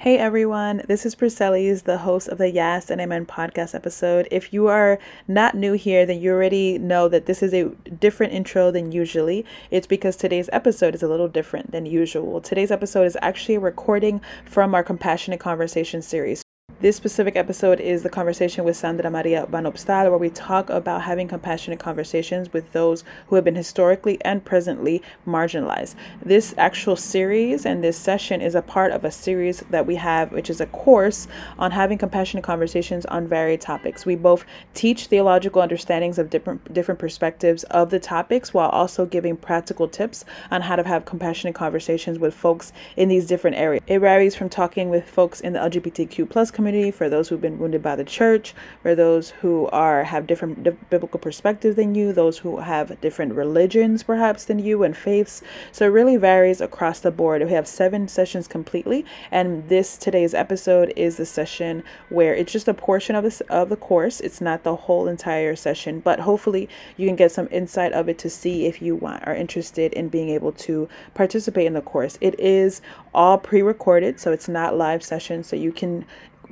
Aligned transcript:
Hey 0.00 0.16
everyone, 0.16 0.80
this 0.88 1.04
is 1.04 1.14
Priscellis, 1.14 1.82
the 1.82 1.98
host 1.98 2.26
of 2.28 2.38
the 2.38 2.50
Yes 2.50 2.88
and 2.88 3.02
Amen 3.02 3.26
podcast 3.26 3.74
episode. 3.74 4.26
If 4.30 4.50
you 4.50 4.66
are 4.68 4.98
not 5.28 5.54
new 5.54 5.74
here, 5.74 6.06
then 6.06 6.22
you 6.22 6.32
already 6.32 6.78
know 6.78 7.06
that 7.08 7.26
this 7.26 7.42
is 7.42 7.52
a 7.52 7.68
different 8.00 8.32
intro 8.32 8.70
than 8.70 8.92
usually. 8.92 9.44
It's 9.70 9.86
because 9.86 10.16
today's 10.16 10.48
episode 10.54 10.94
is 10.94 11.02
a 11.02 11.06
little 11.06 11.28
different 11.28 11.72
than 11.72 11.84
usual. 11.84 12.40
Today's 12.40 12.70
episode 12.70 13.04
is 13.04 13.18
actually 13.20 13.56
a 13.56 13.60
recording 13.60 14.22
from 14.46 14.74
our 14.74 14.82
Compassionate 14.82 15.38
Conversation 15.38 16.00
series. 16.00 16.42
This 16.80 16.96
specific 16.96 17.36
episode 17.36 17.78
is 17.78 18.02
the 18.02 18.08
conversation 18.08 18.64
with 18.64 18.74
Sandra 18.74 19.10
Maria 19.10 19.44
Van 19.50 19.64
Opstal, 19.64 20.08
where 20.08 20.16
we 20.16 20.30
talk 20.30 20.70
about 20.70 21.02
having 21.02 21.28
compassionate 21.28 21.78
conversations 21.78 22.54
with 22.54 22.72
those 22.72 23.04
who 23.26 23.34
have 23.34 23.44
been 23.44 23.54
historically 23.54 24.16
and 24.24 24.42
presently 24.42 25.02
marginalized. 25.26 25.94
This 26.24 26.54
actual 26.56 26.96
series 26.96 27.66
and 27.66 27.84
this 27.84 27.98
session 27.98 28.40
is 28.40 28.54
a 28.54 28.62
part 28.62 28.92
of 28.92 29.04
a 29.04 29.10
series 29.10 29.60
that 29.68 29.86
we 29.86 29.94
have, 29.96 30.32
which 30.32 30.48
is 30.48 30.62
a 30.62 30.66
course 30.68 31.28
on 31.58 31.70
having 31.70 31.98
compassionate 31.98 32.44
conversations 32.44 33.04
on 33.04 33.28
varied 33.28 33.60
topics. 33.60 34.06
We 34.06 34.16
both 34.16 34.46
teach 34.72 35.08
theological 35.08 35.60
understandings 35.60 36.18
of 36.18 36.30
different 36.30 36.72
different 36.72 36.98
perspectives 36.98 37.62
of 37.64 37.90
the 37.90 38.00
topics 38.00 38.54
while 38.54 38.70
also 38.70 39.04
giving 39.04 39.36
practical 39.36 39.86
tips 39.86 40.24
on 40.50 40.62
how 40.62 40.76
to 40.76 40.88
have 40.88 41.04
compassionate 41.04 41.54
conversations 41.54 42.18
with 42.18 42.32
folks 42.32 42.72
in 42.96 43.10
these 43.10 43.26
different 43.26 43.58
areas. 43.58 43.84
It 43.86 43.98
varies 43.98 44.34
from 44.34 44.48
talking 44.48 44.88
with 44.88 45.06
folks 45.06 45.42
in 45.42 45.52
the 45.52 45.58
LGBTQ 45.58 46.30
plus 46.30 46.50
community 46.50 46.69
community, 46.70 46.90
for 46.90 47.08
those 47.08 47.28
who've 47.28 47.40
been 47.40 47.58
wounded 47.58 47.82
by 47.82 47.96
the 47.96 48.04
church, 48.04 48.54
for 48.82 48.94
those 48.94 49.30
who 49.30 49.66
are 49.68 50.04
have 50.04 50.26
different 50.26 50.62
biblical 50.88 51.18
perspectives 51.18 51.74
than 51.74 51.94
you, 51.94 52.12
those 52.12 52.38
who 52.38 52.58
have 52.58 53.00
different 53.00 53.34
religions 53.34 54.04
perhaps 54.04 54.44
than 54.44 54.58
you 54.58 54.84
and 54.84 54.96
faiths. 54.96 55.42
So 55.72 55.86
it 55.86 55.88
really 55.88 56.16
varies 56.16 56.60
across 56.60 57.00
the 57.00 57.10
board. 57.10 57.42
We 57.42 57.50
have 57.52 57.66
seven 57.66 58.06
sessions 58.06 58.46
completely, 58.46 59.04
and 59.30 59.68
this 59.68 59.96
today's 59.96 60.32
episode 60.32 60.92
is 60.96 61.16
the 61.16 61.26
session 61.26 61.82
where 62.08 62.34
it's 62.34 62.52
just 62.52 62.68
a 62.68 62.74
portion 62.74 63.16
of 63.16 63.24
this 63.24 63.40
of 63.42 63.68
the 63.68 63.76
course. 63.76 64.20
It's 64.20 64.40
not 64.40 64.62
the 64.62 64.76
whole 64.76 65.08
entire 65.08 65.56
session, 65.56 66.00
but 66.00 66.20
hopefully 66.20 66.68
you 66.96 67.08
can 67.08 67.16
get 67.16 67.32
some 67.32 67.48
insight 67.50 67.92
of 67.92 68.08
it 68.08 68.18
to 68.18 68.30
see 68.30 68.66
if 68.66 68.80
you 68.80 68.94
want 68.94 69.26
are 69.26 69.34
interested 69.34 69.92
in 69.94 70.08
being 70.08 70.28
able 70.28 70.52
to 70.52 70.88
participate 71.14 71.66
in 71.66 71.74
the 71.74 71.80
course. 71.80 72.16
It 72.20 72.38
is 72.38 72.80
all 73.12 73.38
pre-recorded, 73.38 74.20
so 74.20 74.30
it's 74.32 74.48
not 74.48 74.76
live 74.76 75.02
session, 75.02 75.42
so 75.42 75.56
you 75.56 75.72
can 75.72 76.04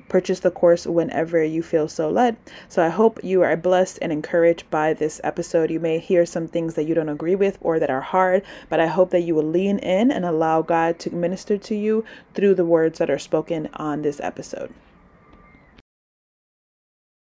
purchase 0.08 0.40
the 0.40 0.50
course 0.50 0.86
whenever 0.86 1.42
you 1.42 1.62
feel 1.62 1.88
so 1.88 2.08
led. 2.10 2.36
So 2.68 2.84
I 2.84 2.88
hope 2.88 3.22
you 3.22 3.42
are 3.42 3.56
blessed 3.56 3.98
and 4.00 4.12
encouraged 4.12 4.70
by 4.70 4.94
this 4.94 5.20
episode. 5.24 5.70
You 5.70 5.80
may 5.80 5.98
hear 5.98 6.24
some 6.24 6.48
things 6.48 6.74
that 6.74 6.84
you 6.84 6.94
don't 6.94 7.08
agree 7.08 7.34
with 7.34 7.58
or 7.60 7.78
that 7.78 7.90
are 7.90 8.00
hard, 8.00 8.42
but 8.68 8.80
I 8.80 8.86
hope 8.86 9.10
that 9.10 9.22
you 9.22 9.34
will 9.34 9.42
lean 9.42 9.78
in 9.78 10.10
and 10.10 10.24
allow 10.24 10.62
God 10.62 10.98
to 11.00 11.10
minister 11.10 11.58
to 11.58 11.74
you 11.74 12.04
through 12.34 12.54
the 12.54 12.64
words 12.64 12.98
that 12.98 13.10
are 13.10 13.18
spoken 13.18 13.68
on 13.74 14.02
this 14.02 14.20
episode. 14.20 14.72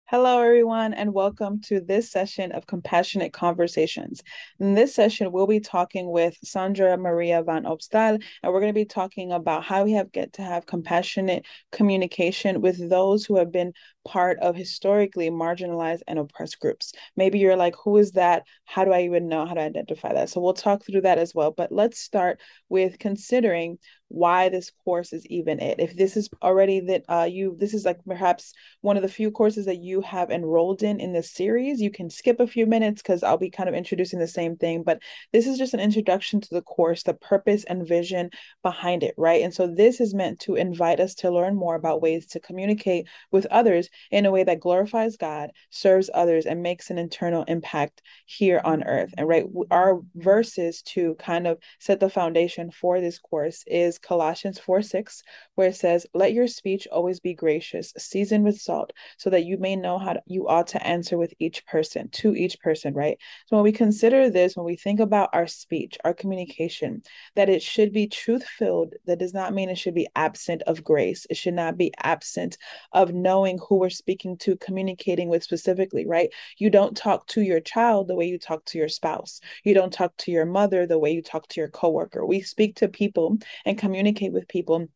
Hello, 0.06 0.42
everyone, 0.42 0.92
and 0.92 1.14
welcome 1.14 1.62
to 1.62 1.80
this 1.80 2.10
session 2.10 2.52
of 2.52 2.66
Compassionate 2.66 3.32
Conversations. 3.32 4.22
In 4.60 4.74
this 4.74 4.94
session, 4.94 5.32
we'll 5.32 5.46
be 5.46 5.60
talking 5.60 6.10
with 6.10 6.36
Sandra 6.44 6.98
Maria 6.98 7.42
Van 7.42 7.64
Opstal, 7.64 8.22
and 8.42 8.52
we're 8.52 8.60
going 8.60 8.68
to 8.68 8.78
be 8.78 8.84
talking 8.84 9.32
about 9.32 9.64
how 9.64 9.82
we 9.82 9.92
have 9.92 10.12
get 10.12 10.34
to 10.34 10.42
have 10.42 10.66
compassionate 10.66 11.46
communication 11.72 12.60
with 12.60 12.90
those 12.90 13.24
who 13.24 13.38
have 13.38 13.50
been 13.50 13.72
part 14.04 14.38
of 14.40 14.56
historically 14.56 15.30
marginalized 15.30 16.02
and 16.06 16.18
oppressed 16.18 16.60
groups. 16.60 16.92
Maybe 17.16 17.38
you're 17.38 17.56
like, 17.56 17.74
who 17.82 17.96
is 17.96 18.12
that? 18.12 18.44
How 18.64 18.84
do 18.84 18.92
I 18.92 19.02
even 19.02 19.28
know 19.28 19.46
how 19.46 19.54
to 19.54 19.60
identify 19.60 20.12
that? 20.12 20.30
So 20.30 20.40
we'll 20.40 20.54
talk 20.54 20.84
through 20.84 21.02
that 21.02 21.18
as 21.18 21.34
well. 21.34 21.50
But 21.50 21.72
let's 21.72 21.98
start 21.98 22.40
with 22.68 22.98
considering 22.98 23.78
why 24.08 24.48
this 24.48 24.70
course 24.84 25.12
is 25.12 25.26
even 25.26 25.60
it. 25.60 25.80
If 25.80 25.96
this 25.96 26.16
is 26.16 26.28
already 26.40 26.80
that 26.80 27.04
uh, 27.08 27.28
you, 27.30 27.56
this 27.58 27.74
is 27.74 27.84
like 27.84 27.98
perhaps 28.06 28.52
one 28.80 28.96
of 28.96 29.02
the 29.02 29.08
few 29.08 29.30
courses 29.30 29.66
that 29.66 29.80
you 29.80 30.02
have 30.02 30.30
enrolled 30.30 30.82
in 30.82 31.00
in 31.00 31.12
this 31.12 31.32
series, 31.32 31.80
you 31.80 31.90
can 31.90 32.10
skip 32.10 32.38
a 32.38 32.46
few 32.46 32.66
minutes 32.66 33.02
because 33.02 33.22
I'll 33.22 33.38
be 33.38 33.50
kind 33.50 33.68
of 33.68 33.74
introducing 33.74 34.20
the 34.20 34.28
same 34.28 34.56
thing. 34.56 34.84
But 34.84 35.00
this 35.32 35.46
is 35.46 35.58
just 35.58 35.74
an 35.74 35.80
introduction 35.80 36.40
to 36.40 36.48
the 36.50 36.62
course, 36.62 37.02
the 37.02 37.14
purpose 37.14 37.64
and 37.64 37.86
vision 37.86 38.30
behind 38.62 39.02
it, 39.02 39.14
right? 39.16 39.42
And 39.42 39.52
so 39.52 39.66
this 39.66 40.00
is 40.00 40.14
meant 40.14 40.38
to 40.40 40.54
invite 40.54 41.00
us 41.00 41.14
to 41.16 41.30
learn 41.30 41.56
more 41.56 41.74
about 41.74 42.02
ways 42.02 42.26
to 42.28 42.40
communicate 42.40 43.08
with 43.32 43.46
others 43.46 43.88
in 44.10 44.26
a 44.26 44.30
way 44.30 44.44
that 44.44 44.60
glorifies 44.60 45.16
God, 45.16 45.50
serves 45.70 46.10
others, 46.12 46.46
and 46.46 46.62
makes 46.62 46.90
an 46.90 46.98
internal 46.98 47.44
impact 47.44 48.02
here 48.26 48.60
on 48.64 48.84
earth. 48.84 49.12
And 49.16 49.28
right, 49.28 49.44
our 49.70 50.00
verses 50.14 50.82
to 50.82 51.14
kind 51.16 51.46
of 51.46 51.58
set 51.80 52.00
the 52.00 52.10
foundation 52.10 52.70
for 52.70 53.00
this 53.00 53.18
course 53.18 53.64
is 53.66 53.98
Colossians 53.98 54.58
4 54.58 54.82
6, 54.82 55.22
where 55.54 55.68
it 55.68 55.76
says, 55.76 56.06
Let 56.14 56.32
your 56.32 56.46
speech 56.46 56.86
always 56.90 57.20
be 57.20 57.34
gracious, 57.34 57.92
seasoned 57.98 58.44
with 58.44 58.60
salt, 58.60 58.92
so 59.18 59.30
that 59.30 59.44
you 59.44 59.58
may 59.58 59.76
know 59.76 59.98
how 59.98 60.16
you 60.26 60.48
ought 60.48 60.68
to 60.68 60.86
answer 60.86 61.18
with 61.18 61.34
each 61.38 61.66
person, 61.66 62.08
to 62.10 62.34
each 62.34 62.60
person, 62.60 62.94
right? 62.94 63.18
So 63.46 63.56
when 63.56 63.64
we 63.64 63.72
consider 63.72 64.30
this, 64.30 64.56
when 64.56 64.66
we 64.66 64.76
think 64.76 65.00
about 65.00 65.30
our 65.32 65.46
speech, 65.46 65.96
our 66.04 66.14
communication, 66.14 67.02
that 67.36 67.48
it 67.48 67.62
should 67.62 67.92
be 67.92 68.06
truth 68.06 68.44
filled, 68.44 68.94
that 69.06 69.18
does 69.18 69.34
not 69.34 69.54
mean 69.54 69.70
it 69.70 69.78
should 69.78 69.94
be 69.94 70.08
absent 70.16 70.62
of 70.62 70.84
grace. 70.84 71.26
It 71.30 71.36
should 71.36 71.54
not 71.54 71.76
be 71.76 71.92
absent 72.02 72.56
of 72.92 73.12
knowing 73.12 73.58
who 73.68 73.78
we're 73.84 73.90
speaking 73.90 74.38
to, 74.38 74.56
communicating 74.56 75.28
with 75.28 75.42
specifically, 75.42 76.06
right? 76.06 76.30
You 76.56 76.70
don't 76.70 76.96
talk 76.96 77.26
to 77.28 77.42
your 77.42 77.60
child 77.60 78.08
the 78.08 78.14
way 78.14 78.24
you 78.24 78.38
talk 78.38 78.64
to 78.66 78.78
your 78.78 78.88
spouse. 78.88 79.40
You 79.62 79.74
don't 79.74 79.92
talk 79.92 80.16
to 80.18 80.30
your 80.30 80.46
mother 80.46 80.86
the 80.86 80.98
way 80.98 81.12
you 81.12 81.20
talk 81.20 81.46
to 81.48 81.60
your 81.60 81.68
coworker. 81.68 82.24
We 82.24 82.40
speak 82.40 82.76
to 82.76 82.88
people 82.88 83.36
and 83.66 83.76
communicate 83.76 84.32
with 84.32 84.48
people 84.48 84.88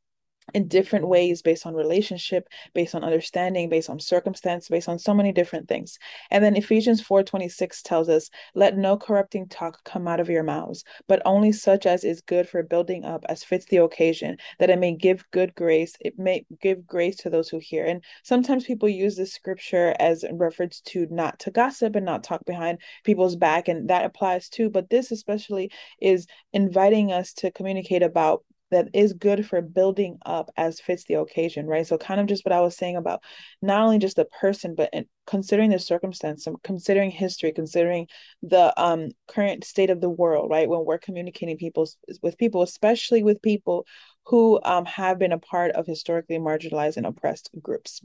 in 0.54 0.68
different 0.68 1.06
ways 1.08 1.42
based 1.42 1.66
on 1.66 1.74
relationship 1.74 2.48
based 2.74 2.94
on 2.94 3.04
understanding 3.04 3.68
based 3.68 3.90
on 3.90 4.00
circumstance 4.00 4.68
based 4.68 4.88
on 4.88 4.98
so 4.98 5.14
many 5.14 5.32
different 5.32 5.68
things. 5.68 5.98
And 6.30 6.42
then 6.42 6.56
ephesians 6.56 7.02
4.26 7.02 7.82
tells 7.82 8.08
us 8.08 8.30
let 8.54 8.76
no 8.76 8.96
corrupting 8.96 9.48
talk 9.48 9.84
come 9.84 10.08
out 10.08 10.20
of 10.20 10.28
your 10.28 10.42
mouths 10.42 10.84
but 11.06 11.22
only 11.24 11.52
such 11.52 11.86
as 11.86 12.04
is 12.04 12.20
good 12.20 12.48
for 12.48 12.62
building 12.62 13.04
up 13.04 13.24
as 13.28 13.44
fits 13.44 13.66
the 13.66 13.78
occasion 13.78 14.36
that 14.58 14.70
it 14.70 14.78
may 14.78 14.94
give 14.94 15.24
good 15.30 15.54
grace 15.54 15.94
it 16.00 16.18
may 16.18 16.44
give 16.60 16.86
grace 16.86 17.16
to 17.16 17.30
those 17.30 17.48
who 17.48 17.58
hear. 17.58 17.84
And 17.84 18.02
sometimes 18.22 18.64
people 18.64 18.88
use 18.88 19.16
this 19.16 19.32
scripture 19.32 19.94
as 19.98 20.24
reference 20.32 20.80
to 20.80 21.06
not 21.10 21.38
to 21.40 21.50
gossip 21.50 21.96
and 21.96 22.06
not 22.06 22.24
talk 22.24 22.44
behind 22.44 22.78
people's 23.04 23.36
back 23.36 23.68
and 23.68 23.88
that 23.90 24.04
applies 24.04 24.48
too 24.48 24.70
but 24.70 24.90
this 24.90 25.10
especially 25.10 25.70
is 26.00 26.26
inviting 26.52 27.12
us 27.12 27.32
to 27.34 27.50
communicate 27.50 28.02
about 28.02 28.44
that 28.70 28.88
is 28.92 29.12
good 29.12 29.46
for 29.46 29.60
building 29.62 30.18
up 30.24 30.50
as 30.56 30.80
fits 30.80 31.04
the 31.04 31.14
occasion, 31.14 31.66
right? 31.66 31.86
So, 31.86 31.98
kind 31.98 32.20
of 32.20 32.26
just 32.26 32.44
what 32.44 32.52
I 32.52 32.60
was 32.60 32.76
saying 32.76 32.96
about 32.96 33.22
not 33.62 33.82
only 33.82 33.98
just 33.98 34.16
the 34.16 34.24
person, 34.26 34.74
but 34.74 34.92
considering 35.26 35.70
the 35.70 35.78
circumstance, 35.78 36.46
considering 36.62 37.10
history, 37.10 37.52
considering 37.52 38.06
the 38.42 38.72
um, 38.80 39.10
current 39.26 39.64
state 39.64 39.90
of 39.90 40.00
the 40.00 40.10
world, 40.10 40.50
right? 40.50 40.68
When 40.68 40.84
we're 40.84 40.98
communicating 40.98 41.56
people 41.56 41.88
with 42.22 42.38
people, 42.38 42.62
especially 42.62 43.22
with 43.22 43.42
people 43.42 43.86
who 44.26 44.60
um, 44.64 44.84
have 44.84 45.18
been 45.18 45.32
a 45.32 45.38
part 45.38 45.72
of 45.72 45.86
historically 45.86 46.38
marginalized 46.38 46.96
and 46.96 47.06
oppressed 47.06 47.50
groups. 47.62 48.00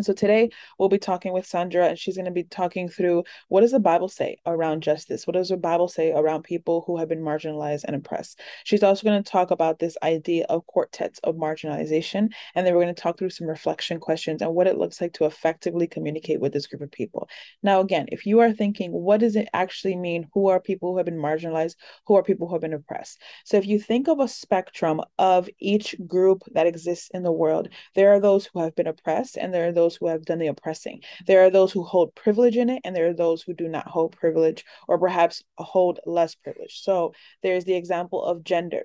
So 0.00 0.14
today 0.14 0.48
we'll 0.78 0.88
be 0.88 0.98
talking 0.98 1.32
with 1.34 1.46
Sandra 1.46 1.86
and 1.86 1.98
she's 1.98 2.16
going 2.16 2.24
to 2.24 2.30
be 2.30 2.44
talking 2.44 2.88
through 2.88 3.24
what 3.48 3.60
does 3.60 3.72
the 3.72 3.78
Bible 3.78 4.08
say 4.08 4.38
around 4.46 4.82
justice? 4.82 5.26
What 5.26 5.34
does 5.34 5.50
the 5.50 5.58
Bible 5.58 5.86
say 5.86 6.12
around 6.12 6.44
people 6.44 6.82
who 6.86 6.96
have 6.96 7.08
been 7.08 7.20
marginalized 7.20 7.84
and 7.84 7.94
oppressed? 7.94 8.40
She's 8.64 8.82
also 8.82 9.04
going 9.04 9.22
to 9.22 9.30
talk 9.30 9.50
about 9.50 9.78
this 9.78 9.98
idea 10.02 10.46
of 10.48 10.66
quartets 10.66 11.18
of 11.24 11.34
marginalization 11.34 12.32
and 12.54 12.66
then 12.66 12.74
we're 12.74 12.82
going 12.82 12.94
to 12.94 13.00
talk 13.00 13.18
through 13.18 13.30
some 13.30 13.46
reflection 13.46 14.00
questions 14.00 14.40
and 14.40 14.54
what 14.54 14.66
it 14.66 14.78
looks 14.78 15.00
like 15.00 15.12
to 15.14 15.26
effectively 15.26 15.86
communicate 15.86 16.40
with 16.40 16.54
this 16.54 16.66
group 16.66 16.80
of 16.80 16.90
people. 16.90 17.28
Now 17.62 17.80
again, 17.80 18.06
if 18.10 18.24
you 18.24 18.40
are 18.40 18.52
thinking 18.52 18.92
what 18.92 19.20
does 19.20 19.36
it 19.36 19.48
actually 19.52 19.96
mean? 19.96 20.28
Who 20.32 20.48
are 20.48 20.58
people 20.58 20.92
who 20.92 20.96
have 20.96 21.06
been 21.06 21.18
marginalized? 21.18 21.76
Who 22.06 22.14
are 22.14 22.22
people 22.22 22.48
who 22.48 22.54
have 22.54 22.62
been 22.62 22.72
oppressed? 22.72 23.20
So 23.44 23.58
if 23.58 23.66
you 23.66 23.78
think 23.78 24.08
of 24.08 24.20
a 24.20 24.28
spectrum 24.28 25.02
of 25.18 25.50
each 25.58 25.94
group 26.06 26.44
that 26.52 26.66
exists 26.66 27.10
in 27.12 27.24
the 27.24 27.32
world, 27.32 27.68
there 27.94 28.10
are 28.12 28.20
those 28.20 28.46
who 28.46 28.60
have 28.60 28.74
been 28.74 28.86
oppressed 28.86 29.36
and 29.36 29.52
there 29.52 29.68
are 29.68 29.72
those 29.72 29.81
those 29.82 29.96
who 29.96 30.06
have 30.08 30.24
done 30.24 30.38
the 30.38 30.46
oppressing. 30.46 31.00
There 31.26 31.44
are 31.44 31.50
those 31.50 31.72
who 31.72 31.82
hold 31.82 32.14
privilege 32.14 32.56
in 32.56 32.70
it, 32.70 32.80
and 32.84 32.94
there 32.94 33.08
are 33.08 33.14
those 33.14 33.42
who 33.42 33.54
do 33.54 33.68
not 33.68 33.88
hold 33.88 34.16
privilege 34.16 34.64
or 34.86 34.98
perhaps 34.98 35.42
hold 35.58 36.00
less 36.06 36.34
privilege. 36.34 36.80
So 36.82 37.14
there's 37.42 37.64
the 37.64 37.74
example 37.74 38.24
of 38.24 38.44
gender. 38.44 38.84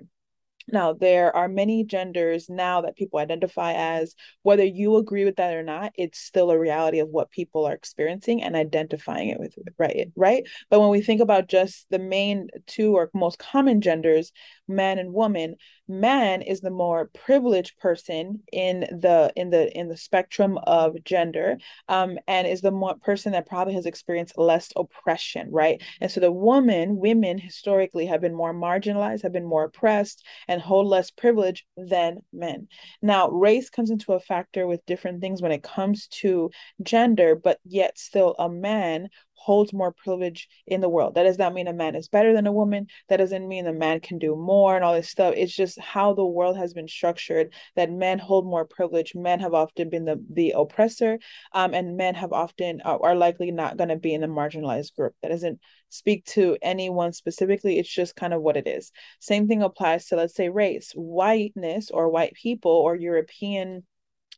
Now, 0.70 0.92
there 0.92 1.34
are 1.34 1.48
many 1.48 1.82
genders 1.84 2.50
now 2.50 2.82
that 2.82 2.96
people 2.96 3.18
identify 3.18 3.72
as, 3.72 4.14
whether 4.42 4.64
you 4.64 4.96
agree 4.96 5.24
with 5.24 5.36
that 5.36 5.54
or 5.54 5.62
not, 5.62 5.92
it's 5.94 6.18
still 6.18 6.50
a 6.50 6.58
reality 6.58 6.98
of 6.98 7.08
what 7.08 7.30
people 7.30 7.64
are 7.64 7.72
experiencing 7.72 8.42
and 8.42 8.54
identifying 8.54 9.30
it 9.30 9.40
with, 9.40 9.54
right? 9.78 10.08
Right. 10.14 10.46
But 10.68 10.80
when 10.80 10.90
we 10.90 11.00
think 11.00 11.22
about 11.22 11.48
just 11.48 11.86
the 11.88 11.98
main 11.98 12.48
two 12.66 12.96
or 12.96 13.10
most 13.14 13.38
common 13.38 13.80
genders, 13.80 14.30
man 14.66 14.98
and 14.98 15.14
woman, 15.14 15.56
man 15.88 16.42
is 16.42 16.60
the 16.60 16.70
more 16.70 17.10
privileged 17.14 17.78
person 17.78 18.40
in 18.52 18.80
the 18.80 19.32
in 19.36 19.50
the 19.50 19.76
in 19.76 19.88
the 19.88 19.96
spectrum 19.96 20.58
of 20.64 21.02
gender 21.04 21.58
um, 21.88 22.18
and 22.26 22.46
is 22.46 22.60
the 22.60 22.70
more 22.70 22.96
person 22.96 23.32
that 23.32 23.46
probably 23.46 23.74
has 23.74 23.86
experienced 23.86 24.36
less 24.38 24.70
oppression 24.76 25.48
right? 25.50 25.82
And 26.00 26.10
so 26.10 26.20
the 26.20 26.32
woman 26.32 26.96
women 26.98 27.38
historically 27.38 28.06
have 28.06 28.20
been 28.20 28.34
more 28.34 28.54
marginalized 28.54 29.22
have 29.22 29.32
been 29.32 29.46
more 29.46 29.64
oppressed 29.64 30.24
and 30.46 30.60
hold 30.60 30.86
less 30.86 31.10
privilege 31.10 31.66
than 31.76 32.18
men. 32.32 32.68
Now 33.02 33.30
race 33.30 33.70
comes 33.70 33.90
into 33.90 34.12
a 34.12 34.20
factor 34.20 34.66
with 34.66 34.84
different 34.86 35.20
things 35.20 35.40
when 35.40 35.52
it 35.52 35.62
comes 35.62 36.06
to 36.08 36.50
gender 36.82 37.34
but 37.34 37.58
yet 37.64 37.98
still 37.98 38.34
a 38.38 38.48
man 38.48 39.08
holds 39.38 39.72
more 39.72 39.92
privilege 39.92 40.48
in 40.66 40.80
the 40.80 40.88
world. 40.88 41.14
That 41.14 41.22
does 41.22 41.38
not 41.38 41.54
mean 41.54 41.68
a 41.68 41.72
man 41.72 41.94
is 41.94 42.08
better 42.08 42.34
than 42.34 42.46
a 42.46 42.52
woman. 42.52 42.88
That 43.08 43.18
doesn't 43.18 43.46
mean 43.46 43.66
a 43.66 43.72
man 43.72 44.00
can 44.00 44.18
do 44.18 44.34
more 44.34 44.74
and 44.74 44.84
all 44.84 44.94
this 44.94 45.08
stuff. 45.08 45.34
It's 45.36 45.54
just 45.54 45.78
how 45.78 46.12
the 46.12 46.24
world 46.24 46.56
has 46.56 46.74
been 46.74 46.88
structured 46.88 47.52
that 47.76 47.90
men 47.90 48.18
hold 48.18 48.46
more 48.46 48.64
privilege. 48.64 49.14
Men 49.14 49.40
have 49.40 49.54
often 49.54 49.90
been 49.90 50.04
the, 50.04 50.22
the 50.30 50.54
oppressor, 50.56 51.18
um, 51.52 51.72
and 51.72 51.96
men 51.96 52.14
have 52.14 52.32
often 52.32 52.80
uh, 52.84 52.98
are 53.00 53.14
likely 53.14 53.50
not 53.50 53.76
going 53.76 53.90
to 53.90 53.96
be 53.96 54.12
in 54.12 54.20
the 54.20 54.26
marginalized 54.26 54.94
group. 54.94 55.14
That 55.22 55.30
doesn't 55.30 55.60
speak 55.88 56.24
to 56.26 56.58
anyone 56.60 57.12
specifically. 57.12 57.78
It's 57.78 57.88
just 57.88 58.16
kind 58.16 58.34
of 58.34 58.42
what 58.42 58.56
it 58.56 58.66
is. 58.66 58.90
Same 59.20 59.48
thing 59.48 59.62
applies 59.62 60.06
to, 60.06 60.16
let's 60.16 60.34
say, 60.34 60.48
race, 60.48 60.92
whiteness 60.94 61.90
or 61.90 62.10
white 62.10 62.34
people 62.34 62.72
or 62.72 62.96
European 62.96 63.84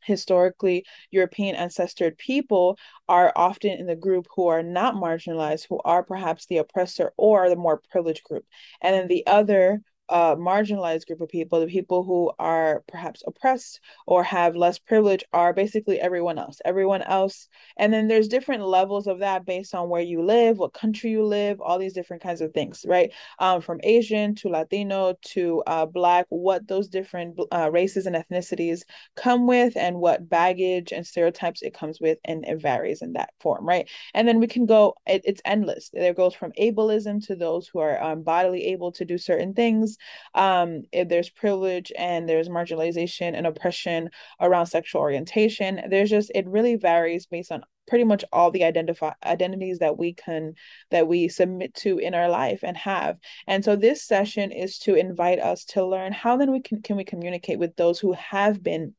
historically 0.03 0.85
European 1.11 1.55
ancestor 1.55 2.11
people 2.11 2.77
are 3.07 3.31
often 3.35 3.71
in 3.71 3.87
the 3.87 3.95
group 3.95 4.27
who 4.35 4.47
are 4.47 4.63
not 4.63 4.95
marginalized, 4.95 5.67
who 5.69 5.79
are 5.85 6.03
perhaps 6.03 6.45
the 6.45 6.57
oppressor 6.57 7.13
or 7.17 7.49
the 7.49 7.55
more 7.55 7.81
privileged 7.91 8.23
group. 8.23 8.45
And 8.81 8.93
then 8.93 9.07
the 9.07 9.25
other 9.27 9.81
uh, 10.11 10.35
marginalized 10.35 11.07
group 11.07 11.21
of 11.21 11.29
people, 11.29 11.59
the 11.59 11.67
people 11.67 12.03
who 12.03 12.31
are 12.37 12.83
perhaps 12.87 13.23
oppressed 13.25 13.79
or 14.05 14.23
have 14.23 14.55
less 14.55 14.77
privilege, 14.77 15.23
are 15.33 15.53
basically 15.53 15.99
everyone 15.99 16.37
else. 16.37 16.59
Everyone 16.65 17.01
else. 17.01 17.47
And 17.77 17.93
then 17.93 18.07
there's 18.07 18.27
different 18.27 18.63
levels 18.63 19.07
of 19.07 19.19
that 19.19 19.45
based 19.45 19.73
on 19.73 19.89
where 19.89 20.01
you 20.01 20.23
live, 20.23 20.57
what 20.57 20.73
country 20.73 21.11
you 21.11 21.25
live, 21.25 21.59
all 21.61 21.79
these 21.79 21.93
different 21.93 22.21
kinds 22.21 22.41
of 22.41 22.53
things, 22.53 22.85
right? 22.87 23.11
Um, 23.39 23.61
from 23.61 23.79
Asian 23.83 24.35
to 24.35 24.49
Latino 24.49 25.15
to 25.33 25.63
uh, 25.65 25.85
Black, 25.85 26.25
what 26.29 26.67
those 26.67 26.87
different 26.87 27.39
uh, 27.51 27.71
races 27.71 28.05
and 28.05 28.15
ethnicities 28.15 28.81
come 29.15 29.47
with, 29.47 29.77
and 29.77 29.97
what 29.97 30.29
baggage 30.29 30.91
and 30.91 31.07
stereotypes 31.07 31.61
it 31.61 31.73
comes 31.73 31.99
with, 31.99 32.17
and 32.25 32.45
it 32.45 32.61
varies 32.61 33.01
in 33.01 33.13
that 33.13 33.29
form, 33.39 33.65
right? 33.65 33.89
And 34.13 34.27
then 34.27 34.39
we 34.39 34.47
can 34.47 34.65
go, 34.65 34.95
it, 35.07 35.21
it's 35.23 35.41
endless. 35.45 35.89
There 35.93 36.13
goes 36.13 36.35
from 36.35 36.51
ableism 36.59 37.25
to 37.27 37.35
those 37.35 37.67
who 37.67 37.79
are 37.79 38.01
um, 38.03 38.23
bodily 38.23 38.65
able 38.65 38.91
to 38.93 39.05
do 39.05 39.17
certain 39.17 39.53
things 39.53 39.97
um, 40.35 40.83
if 40.91 41.09
there's 41.09 41.29
privilege 41.29 41.91
and 41.97 42.27
there's 42.27 42.49
marginalization 42.49 43.35
and 43.35 43.47
oppression 43.47 44.09
around 44.39 44.65
sexual 44.67 45.01
orientation 45.01 45.81
there's 45.89 46.09
just 46.09 46.31
it 46.35 46.47
really 46.47 46.75
varies 46.75 47.25
based 47.25 47.51
on 47.51 47.63
pretty 47.87 48.03
much 48.03 48.23
all 48.31 48.51
the 48.51 48.63
identify 48.63 49.11
identities 49.25 49.79
that 49.79 49.97
we 49.97 50.13
can 50.13 50.53
that 50.91 51.07
we 51.07 51.27
submit 51.27 51.73
to 51.73 51.97
in 51.97 52.13
our 52.13 52.29
life 52.29 52.61
and 52.63 52.77
have. 52.77 53.17
And 53.47 53.65
so 53.65 53.75
this 53.75 54.03
session 54.03 54.51
is 54.51 54.79
to 54.79 54.95
invite 54.95 55.39
us 55.39 55.65
to 55.65 55.85
learn 55.85 56.13
how 56.13 56.37
then 56.37 56.51
we 56.51 56.61
can 56.61 56.81
can 56.81 56.95
we 56.95 57.03
communicate 57.03 57.59
with 57.59 57.75
those 57.75 57.99
who 57.99 58.13
have 58.13 58.63
been 58.63 58.93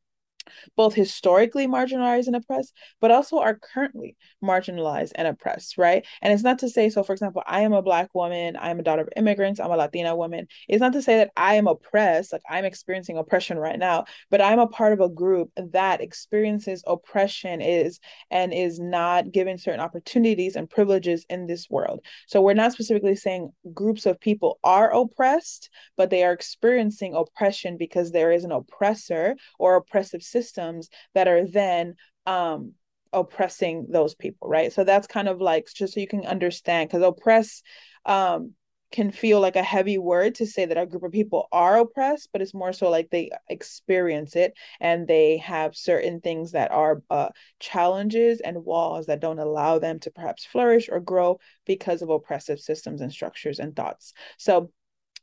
both 0.77 0.95
historically 0.95 1.67
marginalized 1.67 2.27
and 2.27 2.37
oppressed, 2.37 2.73
but 3.01 3.11
also 3.11 3.39
are 3.39 3.55
currently 3.55 4.17
marginalized 4.43 5.13
and 5.15 5.29
oppressed, 5.29 5.79
right? 5.79 6.07
And 6.21 6.33
it's 6.33 6.43
not 6.43 6.59
to 6.61 6.69
say, 6.69 6.91
so 6.91 7.03
for 7.03 7.13
example, 7.13 7.43
I 7.47 7.61
am 7.61 7.73
a 7.73 7.83
Black 7.83 8.15
woman, 8.15 8.57
I'm 8.61 8.81
a 8.81 8.83
daughter 8.83 9.03
of 9.03 9.09
immigrants, 9.17 9.61
I'm 9.61 9.71
a 9.71 9.77
Latina 9.77 10.17
woman. 10.17 10.47
It's 10.69 10.81
not 10.81 10.93
to 10.95 11.03
say 11.03 11.17
that 11.17 11.31
I 11.37 11.55
am 11.55 11.67
oppressed, 11.67 12.33
like 12.33 12.43
I'm 12.49 12.65
experiencing 12.65 13.19
oppression 13.19 13.59
right 13.59 13.79
now, 13.79 14.05
but 14.31 14.41
I'm 14.41 14.59
a 14.59 14.67
part 14.67 14.93
of 14.93 15.01
a 15.01 15.09
group 15.09 15.51
that 15.57 16.01
experiences 16.01 16.83
oppression 16.87 17.61
is 17.61 18.01
and 18.31 18.53
is 18.53 18.79
not 18.79 19.33
given 19.33 19.59
certain 19.59 19.81
opportunities 19.81 20.57
and 20.57 20.69
privileges 20.69 21.25
in 21.29 21.47
this 21.47 21.69
world. 21.71 22.01
So 22.27 22.41
we're 22.41 22.55
not 22.55 22.73
specifically 22.73 23.17
saying 23.17 23.53
groups 23.73 24.07
of 24.07 24.21
people 24.21 24.59
are 24.65 24.93
oppressed, 24.93 25.71
but 25.97 26.11
they 26.11 26.25
are 26.25 26.33
experiencing 26.33 27.15
oppression 27.15 27.77
because 27.77 28.11
there 28.11 28.33
is 28.33 28.45
an 28.45 28.53
oppressor 28.53 29.37
or 29.59 29.77
oppressive 29.77 30.23
systems 30.33 30.89
that 31.15 31.29
are 31.29 31.47
then 31.47 31.95
um 32.27 32.73
oppressing 33.13 33.87
those 33.91 34.15
people 34.15 34.49
right 34.49 34.73
so 34.73 34.85
that's 34.85 35.07
kind 35.07 35.29
of 35.29 35.41
like 35.41 35.69
just 35.75 35.95
so 35.95 36.01
you 36.01 36.09
can 36.09 36.25
understand 36.25 36.89
because 36.89 37.03
oppress 37.03 37.63
um 38.07 38.55
can 38.93 39.11
feel 39.11 39.41
like 39.41 39.57
a 39.57 39.63
heavy 39.63 39.99
word 39.99 40.35
to 40.37 40.47
say 40.47 40.67
that 40.67 40.77
a 40.77 40.87
group 40.87 41.03
of 41.03 41.11
people 41.11 41.49
are 41.51 41.79
oppressed, 41.79 42.29
but 42.33 42.43
it's 42.43 42.55
more 42.55 42.73
so 42.73 42.89
like 42.91 43.09
they 43.11 43.31
experience 43.49 44.37
it 44.37 44.53
and 44.81 45.09
they 45.09 45.39
have 45.39 45.75
certain 45.75 46.21
things 46.21 46.53
that 46.53 46.71
are 46.71 47.03
uh, 47.11 47.31
challenges 47.59 48.41
and 48.41 48.65
walls 48.65 49.07
that 49.07 49.21
don't 49.21 49.39
allow 49.39 49.79
them 49.79 49.99
to 49.99 50.11
perhaps 50.11 50.45
flourish 50.45 50.89
or 50.93 51.01
grow 51.01 51.41
because 51.67 52.03
of 52.03 52.11
oppressive 52.11 52.61
systems 52.61 53.01
and 53.01 53.11
structures 53.11 53.59
and 53.59 53.75
thoughts. 53.75 54.13
So 54.39 54.71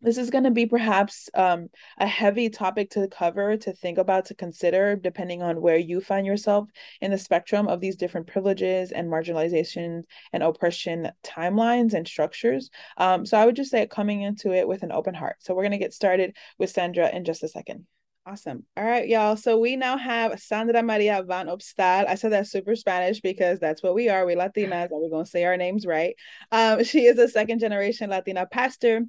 this 0.01 0.17
is 0.17 0.29
going 0.29 0.45
to 0.45 0.51
be 0.51 0.65
perhaps 0.65 1.29
um, 1.33 1.67
a 1.97 2.07
heavy 2.07 2.49
topic 2.49 2.91
to 2.91 3.07
cover, 3.07 3.57
to 3.57 3.73
think 3.73 3.97
about, 3.97 4.25
to 4.25 4.35
consider, 4.35 4.95
depending 4.95 5.41
on 5.41 5.61
where 5.61 5.77
you 5.77 6.01
find 6.01 6.25
yourself 6.25 6.69
in 7.01 7.11
the 7.11 7.17
spectrum 7.17 7.67
of 7.67 7.81
these 7.81 7.95
different 7.95 8.27
privileges 8.27 8.91
and 8.91 9.09
marginalization 9.09 10.03
and 10.31 10.43
oppression 10.43 11.11
timelines 11.23 11.93
and 11.93 12.07
structures. 12.07 12.69
Um, 12.97 13.25
so 13.25 13.37
I 13.37 13.45
would 13.45 13.55
just 13.55 13.71
say 13.71 13.85
coming 13.87 14.21
into 14.21 14.51
it 14.51 14.67
with 14.67 14.83
an 14.83 14.91
open 14.91 15.13
heart. 15.13 15.37
So 15.39 15.53
we're 15.53 15.63
going 15.63 15.71
to 15.71 15.77
get 15.77 15.93
started 15.93 16.35
with 16.57 16.69
Sandra 16.69 17.09
in 17.09 17.25
just 17.25 17.43
a 17.43 17.49
second. 17.49 17.85
Awesome. 18.25 18.63
All 18.77 18.83
right, 18.83 19.07
y'all. 19.07 19.35
So 19.37 19.57
we 19.57 19.75
now 19.75 19.97
have 19.97 20.39
Sandra 20.39 20.83
Maria 20.83 21.23
Van 21.27 21.47
Opstal. 21.47 22.07
I 22.07 22.13
said 22.13 22.31
that 22.31 22.47
super 22.47 22.75
Spanish 22.75 23.21
because 23.21 23.59
that's 23.59 23.81
what 23.81 23.95
we 23.95 24.07
are. 24.07 24.25
We 24.25 24.35
Latinas, 24.35 24.91
and 24.91 25.01
we're 25.01 25.09
going 25.09 25.25
to 25.25 25.29
say 25.29 25.45
our 25.45 25.57
names 25.57 25.85
right. 25.85 26.15
Um, 26.51 26.83
she 26.83 27.05
is 27.05 27.17
a 27.17 27.27
second 27.27 27.59
generation 27.59 28.11
Latina 28.11 28.45
pastor 28.45 29.01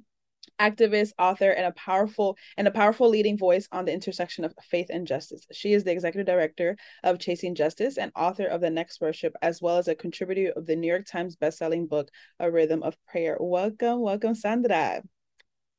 activist, 0.59 1.11
author, 1.17 1.49
and 1.51 1.65
a 1.65 1.71
powerful 1.71 2.37
and 2.57 2.67
a 2.67 2.71
powerful 2.71 3.09
leading 3.09 3.37
voice 3.37 3.67
on 3.71 3.85
the 3.85 3.93
intersection 3.93 4.45
of 4.45 4.53
faith 4.61 4.87
and 4.89 5.07
justice. 5.07 5.45
She 5.51 5.73
is 5.73 5.83
the 5.83 5.91
executive 5.91 6.27
director 6.27 6.77
of 7.03 7.19
Chasing 7.19 7.55
Justice 7.55 7.97
and 7.97 8.11
author 8.15 8.45
of 8.45 8.61
The 8.61 8.69
Next 8.69 9.01
Worship, 9.01 9.35
as 9.41 9.61
well 9.61 9.77
as 9.77 9.87
a 9.87 9.95
contributor 9.95 10.51
of 10.55 10.65
the 10.65 10.75
New 10.75 10.87
York 10.87 11.05
Times 11.05 11.35
bestselling 11.35 11.87
book, 11.89 12.09
A 12.39 12.49
Rhythm 12.51 12.83
of 12.83 12.95
Prayer. 13.07 13.37
Welcome, 13.39 14.01
welcome, 14.01 14.35
Sandra. 14.35 15.03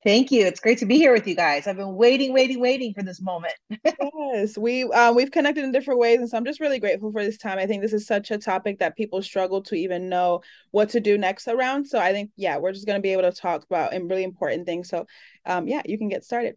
Thank 0.04 0.32
you. 0.32 0.44
It's 0.44 0.58
great 0.58 0.78
to 0.78 0.86
be 0.86 0.96
here 0.96 1.12
with 1.12 1.28
you 1.28 1.36
guys. 1.36 1.68
I've 1.68 1.76
been 1.76 1.94
waiting, 1.94 2.32
waiting, 2.32 2.58
waiting 2.58 2.92
for 2.92 3.04
this 3.04 3.20
moment. 3.20 3.54
yes, 4.32 4.58
we 4.58 4.82
uh, 4.82 5.12
we've 5.12 5.30
connected 5.30 5.62
in 5.62 5.70
different 5.70 6.00
ways, 6.00 6.18
and 6.18 6.28
so 6.28 6.36
I'm 6.36 6.44
just 6.44 6.58
really 6.58 6.80
grateful 6.80 7.12
for 7.12 7.22
this 7.22 7.38
time. 7.38 7.58
I 7.58 7.66
think 7.66 7.82
this 7.82 7.92
is 7.92 8.04
such 8.04 8.32
a 8.32 8.38
topic 8.38 8.80
that 8.80 8.96
people 8.96 9.22
struggle 9.22 9.62
to 9.62 9.76
even 9.76 10.08
know 10.08 10.42
what 10.72 10.88
to 10.90 11.00
do 11.00 11.16
next 11.16 11.46
around. 11.46 11.86
So 11.86 12.00
I 12.00 12.10
think 12.10 12.30
yeah, 12.34 12.58
we're 12.58 12.72
just 12.72 12.84
going 12.84 12.98
to 12.98 13.02
be 13.02 13.12
able 13.12 13.22
to 13.22 13.32
talk 13.32 13.62
about 13.62 13.94
and 13.94 14.10
really 14.10 14.24
important 14.24 14.66
things. 14.66 14.88
So 14.88 15.06
um, 15.46 15.68
yeah, 15.68 15.82
you 15.84 15.98
can 15.98 16.08
get 16.08 16.24
started. 16.24 16.56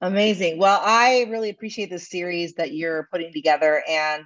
Amazing. 0.00 0.58
Well, 0.58 0.80
I 0.84 1.26
really 1.30 1.50
appreciate 1.50 1.90
this 1.90 2.08
series 2.08 2.54
that 2.54 2.72
you're 2.72 3.08
putting 3.10 3.32
together, 3.32 3.82
and 3.88 4.24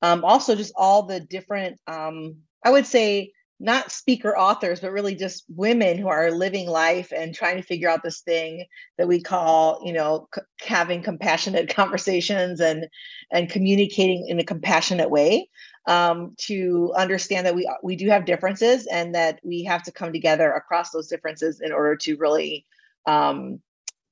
um, 0.00 0.24
also 0.24 0.54
just 0.54 0.72
all 0.76 1.02
the 1.02 1.20
different, 1.20 1.78
um, 1.86 2.36
I 2.64 2.70
would 2.70 2.86
say, 2.86 3.32
not 3.60 3.90
speaker 3.90 4.36
authors, 4.36 4.80
but 4.80 4.92
really 4.92 5.14
just 5.14 5.44
women 5.48 5.98
who 5.98 6.08
are 6.08 6.30
living 6.30 6.68
life 6.68 7.12
and 7.12 7.34
trying 7.34 7.56
to 7.56 7.62
figure 7.62 7.88
out 7.88 8.02
this 8.02 8.20
thing 8.20 8.64
that 8.98 9.08
we 9.08 9.20
call, 9.20 9.80
you 9.84 9.92
know, 9.92 10.28
c- 10.34 10.42
having 10.60 11.02
compassionate 11.02 11.68
conversations 11.74 12.60
and 12.60 12.86
and 13.32 13.50
communicating 13.50 14.28
in 14.28 14.38
a 14.38 14.44
compassionate 14.44 15.10
way 15.10 15.48
um, 15.86 16.34
to 16.38 16.92
understand 16.96 17.46
that 17.46 17.54
we 17.54 17.68
we 17.82 17.96
do 17.96 18.08
have 18.08 18.24
differences 18.26 18.86
and 18.86 19.14
that 19.14 19.40
we 19.42 19.64
have 19.64 19.82
to 19.82 19.92
come 19.92 20.12
together 20.12 20.52
across 20.52 20.90
those 20.90 21.08
differences 21.08 21.60
in 21.60 21.72
order 21.72 21.96
to 21.96 22.16
really 22.16 22.64
um, 23.06 23.60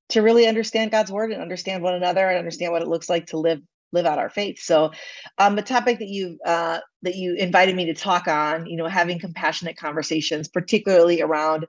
to 0.08 0.22
really 0.22 0.46
understand 0.46 0.90
God's 0.90 1.12
word 1.12 1.32
and 1.32 1.42
understand 1.42 1.82
one 1.82 1.94
another 1.94 2.28
and 2.28 2.38
understand 2.38 2.72
what 2.72 2.82
it 2.82 2.88
looks 2.88 3.08
like 3.08 3.26
to 3.26 3.38
live 3.38 3.60
live 3.92 4.06
out 4.06 4.18
our 4.18 4.30
faith. 4.30 4.60
So, 4.60 4.92
um, 5.38 5.56
the 5.56 5.62
topic 5.62 5.98
that 5.98 6.08
you 6.08 6.38
uh, 6.44 6.80
that 7.02 7.16
you 7.16 7.34
invited 7.34 7.76
me 7.76 7.86
to 7.86 7.94
talk 7.94 8.28
on, 8.28 8.66
you 8.66 8.76
know, 8.76 8.86
having 8.86 9.18
compassionate 9.18 9.76
conversations, 9.76 10.48
particularly 10.48 11.22
around 11.22 11.66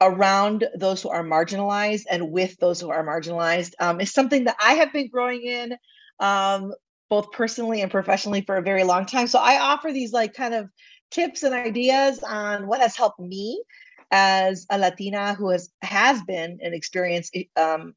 around 0.00 0.66
those 0.76 1.00
who 1.02 1.10
are 1.10 1.22
marginalized 1.22 2.02
and 2.10 2.32
with 2.32 2.56
those 2.58 2.80
who 2.80 2.90
are 2.90 3.06
marginalized, 3.06 3.72
um, 3.78 4.00
is 4.00 4.12
something 4.12 4.44
that 4.44 4.56
I 4.60 4.74
have 4.74 4.92
been 4.92 5.08
growing 5.08 5.42
in, 5.42 5.76
um, 6.18 6.72
both 7.08 7.30
personally 7.30 7.82
and 7.82 7.90
professionally, 7.90 8.40
for 8.40 8.56
a 8.56 8.62
very 8.62 8.84
long 8.84 9.06
time. 9.06 9.26
So, 9.26 9.38
I 9.38 9.58
offer 9.58 9.92
these 9.92 10.12
like 10.12 10.34
kind 10.34 10.54
of 10.54 10.68
tips 11.10 11.42
and 11.42 11.54
ideas 11.54 12.22
on 12.22 12.66
what 12.66 12.80
has 12.80 12.96
helped 12.96 13.20
me 13.20 13.62
as 14.10 14.66
a 14.70 14.78
Latina 14.78 15.34
who 15.34 15.50
has 15.50 15.70
has 15.82 16.22
been 16.22 16.58
and 16.62 16.74
experienced 16.74 17.36
um, 17.56 17.94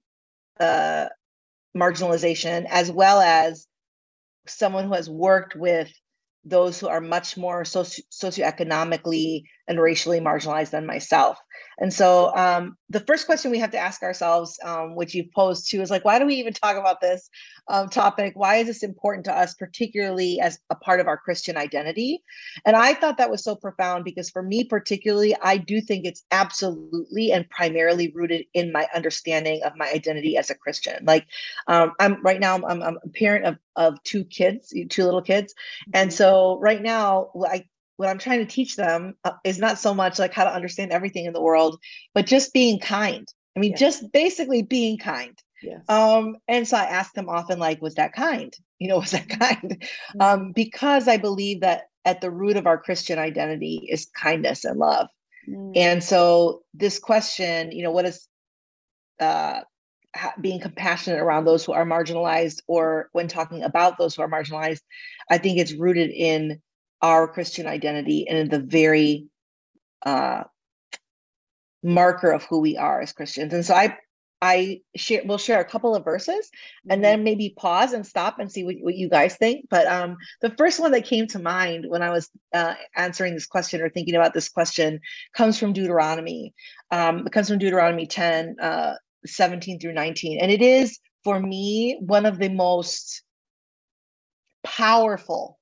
uh, 0.60 1.08
marginalization, 1.76 2.66
as 2.70 2.92
well 2.92 3.20
as 3.20 3.68
someone 4.48 4.86
who 4.86 4.94
has 4.94 5.10
worked 5.10 5.56
with 5.56 5.92
those 6.46 6.80
who 6.80 6.88
are 6.88 7.02
much 7.02 7.38
more 7.38 7.66
socio- 7.66 8.06
socioeconomically 8.12 9.44
and 9.68 9.82
racially 9.82 10.20
marginalized 10.20 10.70
than 10.70 10.86
myself. 10.86 11.40
And 11.80 11.94
so 11.94 12.34
um, 12.36 12.78
the 12.90 13.00
first 13.02 13.26
question 13.26 13.52
we 13.52 13.60
have 13.60 13.72
to 13.72 13.78
ask 13.78 14.02
ourselves, 14.04 14.58
um, 14.64 14.96
which 14.96 15.14
you've 15.14 15.32
posed 15.32 15.70
to, 15.70 15.82
is 15.82 15.90
like, 15.90 16.06
why 16.06 16.20
do 16.20 16.26
we 16.26 16.36
even 16.36 16.54
talk 16.54 16.78
about 16.78 17.02
this 17.02 17.30
um, 17.68 17.90
topic? 17.90 18.34
Why 18.36 18.58
is 18.58 18.68
this 18.68 18.84
important 18.84 19.26
to 19.26 19.34
us, 19.34 19.56
particularly 19.56 20.40
as 20.40 20.60
a 20.70 20.76
part 20.76 21.00
of 21.00 21.08
our 21.08 21.18
Christian 21.18 21.58
identity? 21.58 22.24
And 22.66 22.76
I 22.76 22.94
thought 22.94 23.18
that 23.18 23.32
was 23.32 23.44
so 23.44 23.56
profound 23.56 24.06
because 24.06 24.30
for 24.30 24.44
me, 24.44 24.64
particularly, 24.64 25.36
I 25.42 25.58
do 25.58 25.82
think 25.82 26.06
it's 26.06 26.24
absolutely 26.32 27.32
and 27.32 27.50
primarily 27.50 28.12
rooted 28.14 28.46
in 28.54 28.72
my 28.72 28.88
understanding 28.96 29.62
of 29.64 29.74
my 29.76 29.90
identity 29.90 30.38
as 30.38 30.50
a 30.50 30.56
Christian. 30.56 31.04
Like, 31.06 31.26
um, 31.68 31.92
I'm 32.00 32.22
right 32.22 32.40
now, 32.40 32.56
I'm, 32.56 32.82
I'm 32.82 33.00
a 33.04 33.10
parent 33.10 33.46
of 33.46 33.58
of 33.76 34.02
two 34.04 34.24
kids, 34.24 34.74
two 34.90 35.04
little 35.04 35.22
kids, 35.22 35.54
and 35.94 36.10
mm-hmm. 36.10 36.16
So 36.36 36.60
right 36.60 36.82
now, 36.82 37.32
I 37.48 37.66
what 37.98 38.10
I'm 38.10 38.18
trying 38.18 38.40
to 38.40 38.46
teach 38.46 38.76
them 38.76 39.16
uh, 39.24 39.32
is 39.46 39.58
not 39.58 39.80
so 39.80 39.94
much 39.94 40.20
like 40.20 40.34
how 40.34 40.44
to 40.44 40.54
understand 40.54 40.92
everything 40.92 41.26
in 41.26 41.34
the 41.34 41.42
world, 41.42 41.80
but 42.14 42.26
just 42.26 42.54
being 42.54 42.80
kind. 42.80 43.26
I 43.56 43.62
mean, 43.62 43.72
yes. 43.72 43.80
just 43.80 44.12
basically 44.12 44.64
being 44.64 44.98
kind. 44.98 45.38
Yes. 45.64 45.80
Um, 45.88 46.36
and 46.50 46.68
so 46.68 46.76
I 46.76 46.84
ask 46.84 47.14
them 47.14 47.30
often, 47.30 47.58
like, 47.58 47.82
was 47.82 47.96
that 47.96 48.14
kind? 48.14 48.54
You 48.78 48.90
know, 48.90 48.98
was 48.98 49.12
that 49.12 49.30
kind? 49.30 49.80
Mm-hmm. 49.80 50.22
Um, 50.22 50.52
because 50.52 51.08
I 51.08 51.16
believe 51.16 51.62
that 51.62 51.84
at 52.04 52.20
the 52.20 52.30
root 52.30 52.58
of 52.58 52.68
our 52.68 52.78
Christian 52.78 53.18
identity 53.18 53.88
is 53.90 54.08
kindness 54.08 54.66
and 54.66 54.78
love. 54.78 55.08
Mm-hmm. 55.48 55.72
And 55.76 56.04
so 56.04 56.64
this 56.74 57.00
question, 57.00 57.72
you 57.72 57.84
know, 57.84 57.92
what 57.92 58.04
is 58.04 58.28
uh, 59.22 59.62
being 60.42 60.60
compassionate 60.60 61.20
around 61.20 61.46
those 61.46 61.66
who 61.66 61.74
are 61.74 61.86
marginalized 61.86 62.62
or 62.68 63.10
when 63.12 63.28
talking 63.28 63.64
about 63.64 63.98
those 63.98 64.16
who 64.16 64.22
are 64.22 64.30
marginalized, 64.30 64.82
I 65.30 65.38
think 65.38 65.60
it's 65.60 65.74
rooted 65.74 66.12
in 66.12 66.62
our 67.02 67.28
Christian 67.28 67.68
identity 67.68 68.28
and 68.28 68.50
the 68.50 68.60
very 68.60 69.28
uh, 70.06 70.44
marker 71.84 72.32
of 72.32 72.44
who 72.46 72.60
we 72.60 72.78
are 72.78 73.02
as 73.02 73.14
Christians. 73.14 73.54
And 73.54 73.66
so 73.66 73.76
I 73.76 73.98
I 74.42 74.82
share 74.96 75.22
we'll 75.26 75.38
share 75.38 75.60
a 75.60 75.66
couple 75.66 75.96
of 75.96 76.04
verses 76.04 76.52
and 76.90 76.98
mm-hmm. 76.98 77.04
then 77.04 77.24
maybe 77.24 77.56
pause 77.58 77.94
and 77.94 78.06
stop 78.06 78.38
and 78.38 78.52
see 78.52 78.64
what, 78.64 78.76
what 78.82 78.96
you 78.96 79.10
guys 79.10 79.36
think. 79.38 79.68
But 79.70 79.88
um, 79.88 80.18
the 80.42 80.52
first 80.52 80.80
one 80.80 80.92
that 80.92 81.06
came 81.06 81.26
to 81.28 81.40
mind 81.40 81.86
when 81.88 82.02
I 82.02 82.10
was 82.10 82.30
uh, 82.54 82.76
answering 82.96 83.34
this 83.34 83.48
question 83.48 83.82
or 83.82 83.90
thinking 83.90 84.16
about 84.16 84.34
this 84.34 84.50
question 84.50 85.00
comes 85.34 85.58
from 85.58 85.74
Deuteronomy. 85.74 86.54
Um, 86.92 87.26
it 87.26 87.32
comes 87.32 87.48
from 87.50 87.60
Deuteronomy 87.60 88.06
10, 88.06 88.58
uh, 88.62 88.96
17 89.26 89.80
through 89.80 89.94
19. 89.94 90.40
And 90.40 90.52
it 90.52 90.62
is 90.62 91.00
for 91.24 91.40
me 91.40 91.98
one 92.00 92.26
of 92.26 92.38
the 92.38 92.50
most 92.50 93.24
powerful 94.64 95.60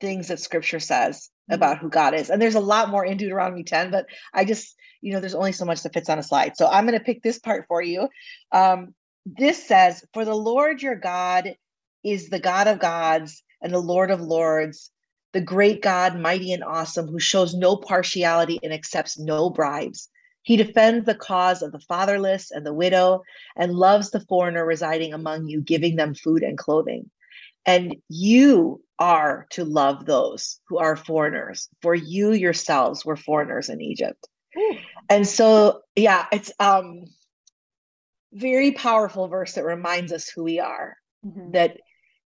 things 0.00 0.28
that 0.28 0.40
scripture 0.40 0.80
says 0.80 1.30
mm-hmm. 1.50 1.54
about 1.54 1.78
who 1.78 1.88
God 1.88 2.14
is. 2.14 2.30
And 2.30 2.40
there's 2.40 2.54
a 2.54 2.60
lot 2.60 2.90
more 2.90 3.04
in 3.04 3.16
Deuteronomy 3.16 3.64
10, 3.64 3.90
but 3.90 4.06
I 4.32 4.44
just, 4.44 4.74
you 5.00 5.12
know, 5.12 5.20
there's 5.20 5.34
only 5.34 5.52
so 5.52 5.64
much 5.64 5.82
that 5.82 5.94
fits 5.94 6.08
on 6.08 6.18
a 6.18 6.22
slide. 6.22 6.56
So 6.56 6.66
I'm 6.66 6.86
going 6.86 6.98
to 6.98 7.04
pick 7.04 7.22
this 7.22 7.38
part 7.38 7.66
for 7.68 7.82
you. 7.82 8.08
Um, 8.52 8.94
this 9.24 9.66
says, 9.66 10.04
For 10.12 10.24
the 10.24 10.34
Lord 10.34 10.82
your 10.82 10.96
God 10.96 11.54
is 12.04 12.28
the 12.28 12.40
God 12.40 12.66
of 12.66 12.78
gods 12.78 13.42
and 13.62 13.72
the 13.72 13.78
Lord 13.78 14.10
of 14.10 14.20
lords, 14.20 14.90
the 15.32 15.40
great 15.40 15.82
God, 15.82 16.18
mighty 16.18 16.52
and 16.52 16.62
awesome, 16.62 17.08
who 17.08 17.18
shows 17.18 17.54
no 17.54 17.76
partiality 17.76 18.60
and 18.62 18.72
accepts 18.72 19.18
no 19.18 19.50
bribes. 19.50 20.08
He 20.44 20.56
defends 20.56 21.06
the 21.06 21.14
cause 21.14 21.62
of 21.62 21.72
the 21.72 21.80
fatherless 21.80 22.50
and 22.50 22.64
the 22.64 22.74
widow 22.74 23.22
and 23.56 23.72
loves 23.72 24.10
the 24.10 24.20
foreigner 24.20 24.64
residing 24.64 25.14
among 25.14 25.48
you, 25.48 25.62
giving 25.62 25.96
them 25.96 26.14
food 26.14 26.42
and 26.42 26.56
clothing. 26.56 27.10
And 27.66 27.96
you 28.10 28.82
are 28.98 29.46
to 29.50 29.64
love 29.64 30.04
those 30.04 30.60
who 30.68 30.76
are 30.78 30.96
foreigners, 30.96 31.68
for 31.80 31.94
you 31.94 32.32
yourselves 32.32 33.06
were 33.06 33.16
foreigners 33.16 33.70
in 33.70 33.80
Egypt. 33.80 34.28
Ooh. 34.56 34.76
And 35.08 35.26
so, 35.26 35.80
yeah, 35.96 36.26
it's 36.30 36.52
um 36.60 37.04
very 38.32 38.72
powerful 38.72 39.28
verse 39.28 39.54
that 39.54 39.64
reminds 39.64 40.12
us 40.12 40.28
who 40.28 40.44
we 40.44 40.60
are. 40.60 40.96
Mm-hmm. 41.24 41.52
That 41.52 41.78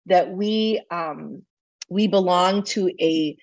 that 0.06 0.30
we 0.30 0.80
um 0.90 1.42
we 1.90 2.06
belong 2.06 2.62
to 2.64 2.90
a 2.98 3.36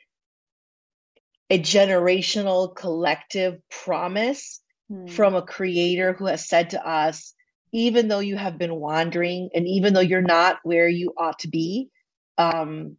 a 1.51 1.60
generational 1.60 2.75
collective 2.75 3.60
promise 3.70 4.62
mm. 4.92 5.10
from 5.10 5.36
a 5.36 5.42
creator 5.42 6.13
who 6.13 6.25
has 6.25 6.48
said 6.48 6.70
to 6.72 6.88
us 6.88 7.34
even 7.74 8.08
though 8.08 8.20
you 8.20 8.38
have 8.38 8.58
been 8.58 8.75
wandering 8.75 9.50
and 9.54 9.68
even 9.68 9.94
though 9.94 10.00
you're 10.00 10.22
not 10.22 10.60
where 10.63 10.88
you 10.88 11.12
ought 11.18 11.40
to 11.40 11.48
be 11.48 11.90
um, 12.38 12.96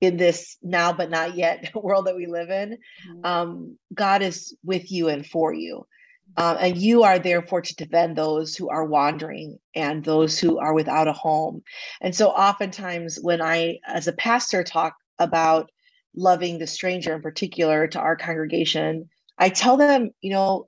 in 0.00 0.16
this 0.16 0.56
now 0.62 0.92
but 0.92 1.10
not 1.10 1.36
yet 1.36 1.70
world 1.82 2.06
that 2.06 2.16
we 2.16 2.26
live 2.26 2.50
in 2.50 2.78
mm-hmm. 3.08 3.24
um, 3.24 3.78
god 3.94 4.22
is 4.22 4.56
with 4.64 4.90
you 4.90 5.08
and 5.08 5.26
for 5.26 5.54
you 5.54 5.86
uh, 6.36 6.56
and 6.60 6.76
you 6.76 7.04
are 7.04 7.20
therefore 7.20 7.60
to 7.60 7.76
defend 7.76 8.16
those 8.16 8.56
who 8.56 8.68
are 8.68 8.84
wandering 8.84 9.58
and 9.74 10.04
those 10.04 10.38
who 10.38 10.58
are 10.58 10.74
without 10.74 11.08
a 11.08 11.12
home 11.12 11.62
and 12.00 12.14
so 12.14 12.28
oftentimes 12.28 13.18
when 13.22 13.40
i 13.40 13.78
as 13.86 14.08
a 14.08 14.12
pastor 14.12 14.64
talk 14.64 14.94
about 15.18 15.70
loving 16.14 16.58
the 16.58 16.66
stranger 16.66 17.14
in 17.14 17.22
particular 17.22 17.86
to 17.86 17.98
our 17.98 18.16
congregation 18.16 19.08
i 19.38 19.48
tell 19.48 19.76
them 19.76 20.10
you 20.20 20.30
know 20.30 20.66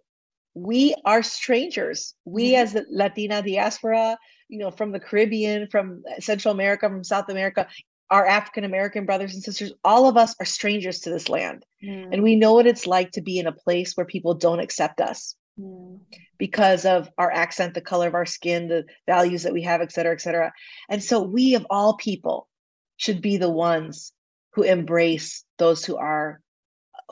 we 0.62 0.94
are 1.04 1.22
strangers. 1.22 2.14
We 2.24 2.52
mm-hmm. 2.52 2.62
as 2.62 2.72
the 2.72 2.86
Latina 2.90 3.42
diaspora, 3.42 4.18
you 4.48 4.58
know, 4.58 4.70
from 4.70 4.92
the 4.92 5.00
Caribbean, 5.00 5.68
from 5.70 6.02
Central 6.20 6.54
America, 6.54 6.88
from 6.88 7.04
South 7.04 7.28
America, 7.28 7.66
our 8.10 8.26
African 8.26 8.64
American 8.64 9.04
brothers 9.04 9.34
and 9.34 9.42
sisters, 9.42 9.72
all 9.84 10.08
of 10.08 10.16
us 10.16 10.34
are 10.40 10.46
strangers 10.46 11.00
to 11.00 11.10
this 11.10 11.28
land. 11.28 11.64
Mm. 11.84 12.08
And 12.12 12.22
we 12.22 12.36
know 12.36 12.54
what 12.54 12.66
it's 12.66 12.86
like 12.86 13.10
to 13.12 13.20
be 13.20 13.38
in 13.38 13.46
a 13.46 13.52
place 13.52 13.94
where 13.94 14.06
people 14.06 14.34
don't 14.34 14.60
accept 14.60 15.00
us 15.00 15.36
mm. 15.60 15.98
because 16.38 16.86
of 16.86 17.10
our 17.18 17.30
accent, 17.30 17.74
the 17.74 17.82
color 17.82 18.08
of 18.08 18.14
our 18.14 18.26
skin, 18.26 18.68
the 18.68 18.84
values 19.06 19.42
that 19.42 19.52
we 19.52 19.62
have, 19.62 19.82
et 19.82 19.92
cetera, 19.92 20.14
et 20.14 20.20
cetera. 20.22 20.52
And 20.88 21.04
so 21.04 21.20
we, 21.22 21.54
of 21.54 21.66
all 21.68 21.96
people, 21.96 22.48
should 22.96 23.20
be 23.20 23.36
the 23.36 23.50
ones 23.50 24.12
who 24.54 24.62
embrace 24.62 25.44
those 25.58 25.84
who 25.84 25.96
are 25.96 26.40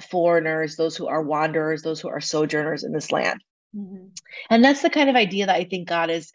foreigners, 0.01 0.77
those 0.77 0.97
who 0.97 1.07
are 1.07 1.23
wanderers, 1.23 1.83
those 1.83 2.01
who 2.01 2.09
are 2.09 2.21
sojourners 2.21 2.85
in 2.85 2.93
this 2.93 3.13
land. 3.13 3.43
Mm-hmm. 3.75 4.07
And 4.51 4.65
that's 4.65 4.83
the 4.83 4.91
kind 4.91 5.11
of 5.11 5.17
idea 5.17 5.47
that 5.47 5.57
I 5.57 5.65
think 5.65 5.89
God 5.89 6.11
is 6.11 6.33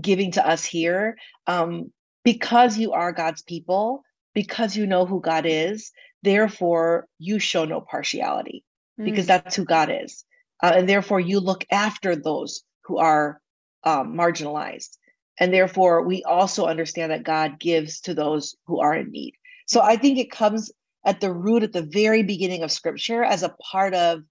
giving 0.00 0.32
to 0.32 0.46
us 0.46 0.64
here. 0.64 1.16
Um, 1.46 1.92
because 2.24 2.78
you 2.78 2.92
are 2.92 3.12
God's 3.12 3.42
people, 3.42 4.04
because 4.34 4.76
you 4.76 4.86
know 4.86 5.06
who 5.06 5.20
God 5.20 5.44
is, 5.46 5.90
therefore 6.22 7.06
you 7.18 7.38
show 7.38 7.64
no 7.64 7.80
partiality 7.80 8.64
mm-hmm. 8.98 9.10
because 9.10 9.26
that's 9.26 9.56
who 9.56 9.64
God 9.64 9.90
is. 9.90 10.24
Uh, 10.62 10.72
and 10.76 10.88
therefore 10.88 11.20
you 11.20 11.40
look 11.40 11.64
after 11.70 12.14
those 12.14 12.62
who 12.84 12.98
are 12.98 13.40
um, 13.84 14.14
marginalized. 14.14 14.96
And 15.40 15.52
therefore 15.52 16.02
we 16.02 16.22
also 16.24 16.66
understand 16.66 17.10
that 17.10 17.24
God 17.24 17.58
gives 17.58 18.00
to 18.02 18.14
those 18.14 18.54
who 18.66 18.80
are 18.80 18.94
in 18.94 19.10
need. 19.10 19.34
So 19.66 19.80
I 19.80 19.96
think 19.96 20.18
it 20.18 20.30
comes 20.30 20.70
at 21.04 21.20
the 21.20 21.32
root 21.32 21.62
at 21.62 21.72
the 21.72 21.82
very 21.82 22.22
beginning 22.22 22.62
of 22.62 22.70
scripture 22.70 23.24
as 23.24 23.42
a 23.42 23.54
part 23.70 23.94
of 23.94 24.22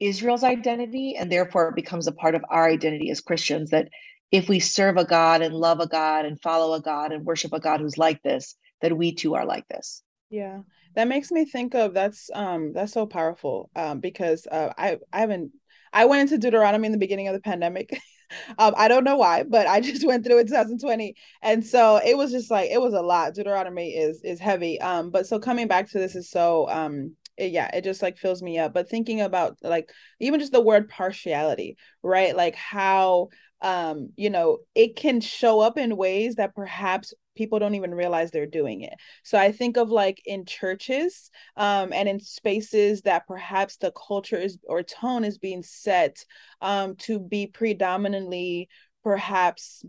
Israel's 0.00 0.44
identity 0.44 1.16
and 1.16 1.30
therefore 1.30 1.68
it 1.68 1.76
becomes 1.76 2.06
a 2.06 2.12
part 2.12 2.34
of 2.34 2.44
our 2.50 2.68
identity 2.68 3.10
as 3.10 3.20
Christians 3.20 3.70
that 3.70 3.88
if 4.30 4.48
we 4.48 4.58
serve 4.58 4.96
a 4.96 5.04
God 5.04 5.42
and 5.42 5.54
love 5.54 5.80
a 5.80 5.86
God 5.86 6.24
and 6.24 6.40
follow 6.40 6.74
a 6.74 6.80
God 6.80 7.12
and 7.12 7.24
worship 7.24 7.52
a 7.52 7.60
God 7.60 7.80
who's 7.80 7.98
like 7.98 8.22
this 8.22 8.56
that 8.80 8.96
we 8.96 9.14
too 9.14 9.34
are 9.34 9.46
like 9.46 9.66
this. 9.68 10.02
Yeah. 10.30 10.60
That 10.94 11.08
makes 11.08 11.30
me 11.30 11.44
think 11.44 11.74
of 11.74 11.94
that's 11.94 12.30
um 12.34 12.72
that's 12.72 12.92
so 12.92 13.06
powerful 13.06 13.70
um 13.76 14.00
because 14.00 14.46
uh 14.50 14.72
I 14.76 14.98
I 15.12 15.20
haven't 15.20 15.52
I 15.92 16.06
went 16.06 16.22
into 16.22 16.38
Deuteronomy 16.38 16.86
in 16.86 16.92
the 16.92 16.98
beginning 16.98 17.28
of 17.28 17.34
the 17.34 17.40
pandemic 17.40 17.96
um, 18.58 18.74
I 18.76 18.88
don't 18.88 19.04
know 19.04 19.16
why, 19.16 19.44
but 19.44 19.66
I 19.66 19.80
just 19.82 20.06
went 20.06 20.24
through 20.24 20.38
it 20.38 20.48
2020, 20.48 21.14
and 21.42 21.64
so 21.64 22.00
it 22.04 22.16
was 22.16 22.30
just 22.30 22.50
like 22.50 22.70
it 22.70 22.80
was 22.80 22.94
a 22.94 23.02
lot. 23.02 23.34
Deuteronomy 23.34 23.90
is 23.90 24.20
is 24.22 24.40
heavy. 24.40 24.80
Um, 24.80 25.10
but 25.10 25.26
so 25.26 25.38
coming 25.38 25.68
back 25.68 25.90
to 25.90 25.98
this 25.98 26.14
is 26.14 26.30
so 26.30 26.68
um 26.70 27.16
it, 27.36 27.50
yeah 27.50 27.68
it 27.74 27.82
just 27.82 28.02
like 28.02 28.16
fills 28.16 28.42
me 28.42 28.58
up 28.58 28.72
but 28.72 28.88
thinking 28.88 29.20
about 29.20 29.58
like 29.62 29.90
even 30.20 30.38
just 30.38 30.52
the 30.52 30.60
word 30.60 30.88
partiality 30.88 31.76
right 32.02 32.36
like 32.36 32.54
how 32.54 33.28
um 33.60 34.10
you 34.16 34.30
know 34.30 34.58
it 34.74 34.94
can 34.96 35.20
show 35.20 35.60
up 35.60 35.76
in 35.76 35.96
ways 35.96 36.36
that 36.36 36.54
perhaps 36.54 37.12
people 37.34 37.58
don't 37.58 37.74
even 37.74 37.94
realize 37.94 38.30
they're 38.30 38.46
doing 38.46 38.82
it. 38.82 38.94
So 39.22 39.38
i 39.38 39.52
think 39.52 39.76
of 39.76 39.90
like 39.90 40.22
in 40.24 40.44
churches 40.44 41.30
um, 41.56 41.92
and 41.92 42.08
in 42.08 42.20
spaces 42.20 43.02
that 43.02 43.26
perhaps 43.26 43.76
the 43.76 43.92
culture 43.92 44.36
is 44.36 44.58
or 44.68 44.82
tone 44.82 45.24
is 45.24 45.38
being 45.38 45.62
set 45.62 46.24
um, 46.60 46.96
to 46.96 47.18
be 47.18 47.46
predominantly 47.46 48.68
perhaps 49.02 49.84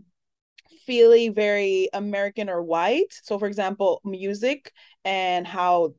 feely 0.86 1.28
very 1.28 1.88
american 1.92 2.48
or 2.48 2.62
white. 2.62 3.12
So 3.22 3.38
for 3.38 3.46
example 3.46 4.00
music 4.04 4.72
and 5.04 5.46
how 5.46 5.94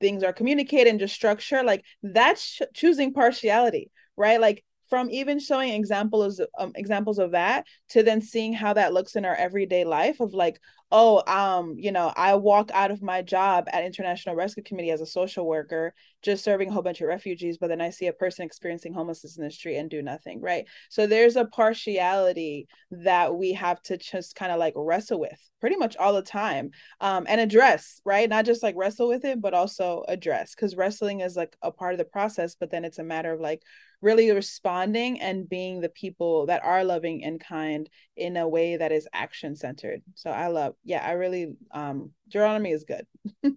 things 0.00 0.22
are 0.22 0.32
communicated 0.32 0.88
and 0.88 1.00
just 1.00 1.14
structure 1.14 1.62
like 1.62 1.84
that's 2.02 2.60
choosing 2.74 3.12
partiality 3.12 3.90
right? 4.20 4.40
Like 4.40 4.62
from 4.90 5.08
even 5.10 5.38
showing 5.38 5.72
examples 5.72 6.40
um, 6.58 6.72
examples 6.74 7.18
of 7.18 7.30
that 7.30 7.64
to 7.88 8.02
then 8.02 8.20
seeing 8.20 8.52
how 8.52 8.72
that 8.74 8.92
looks 8.92 9.16
in 9.16 9.24
our 9.24 9.36
everyday 9.36 9.84
life 9.84 10.20
of 10.20 10.34
like 10.34 10.60
oh 10.92 11.22
um 11.32 11.76
you 11.78 11.92
know 11.92 12.12
i 12.16 12.34
walk 12.34 12.70
out 12.74 12.90
of 12.90 13.00
my 13.00 13.22
job 13.22 13.66
at 13.72 13.84
international 13.84 14.34
rescue 14.34 14.62
committee 14.62 14.90
as 14.90 15.00
a 15.00 15.06
social 15.06 15.46
worker 15.46 15.94
just 16.22 16.42
serving 16.44 16.68
a 16.68 16.72
whole 16.72 16.82
bunch 16.82 17.00
of 17.00 17.06
refugees 17.08 17.56
but 17.56 17.68
then 17.68 17.80
i 17.80 17.88
see 17.88 18.08
a 18.08 18.12
person 18.12 18.44
experiencing 18.44 18.92
homelessness 18.92 19.38
in 19.38 19.44
the 19.44 19.50
street 19.50 19.76
and 19.76 19.88
do 19.88 20.02
nothing 20.02 20.40
right? 20.40 20.66
So 20.88 21.06
there's 21.06 21.36
a 21.36 21.44
partiality 21.44 22.66
that 22.90 23.34
we 23.34 23.52
have 23.52 23.80
to 23.82 23.96
just 23.96 24.34
kind 24.34 24.52
of 24.52 24.58
like 24.58 24.74
wrestle 24.76 25.20
with 25.20 25.38
pretty 25.60 25.76
much 25.76 25.96
all 25.96 26.12
the 26.12 26.22
time 26.22 26.70
um 27.00 27.26
and 27.28 27.40
address 27.40 28.00
right? 28.04 28.28
Not 28.28 28.44
just 28.44 28.62
like 28.62 28.74
wrestle 28.76 29.08
with 29.08 29.24
it 29.24 29.40
but 29.40 29.54
also 29.54 30.04
address 30.08 30.54
because 30.54 30.76
wrestling 30.76 31.20
is 31.20 31.36
like 31.36 31.56
a 31.62 31.70
part 31.70 31.94
of 31.94 31.98
the 31.98 32.04
process 32.04 32.56
but 32.58 32.70
then 32.70 32.84
it's 32.84 32.98
a 32.98 33.04
matter 33.04 33.32
of 33.32 33.40
like 33.40 33.62
really 34.00 34.30
responding 34.30 35.20
and 35.20 35.48
being 35.48 35.80
the 35.80 35.88
people 35.88 36.46
that 36.46 36.64
are 36.64 36.84
loving 36.84 37.24
and 37.24 37.40
kind 37.40 37.88
in 38.16 38.36
a 38.36 38.48
way 38.48 38.76
that 38.76 38.92
is 38.92 39.08
action 39.12 39.56
centered. 39.56 40.02
So 40.14 40.30
I 40.30 40.48
love, 40.48 40.74
yeah, 40.84 41.04
I 41.04 41.12
really, 41.12 41.54
um, 41.72 42.10
Deuteronomy 42.28 42.70
is 42.70 42.84
good. 42.84 43.06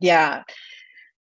yeah. 0.00 0.42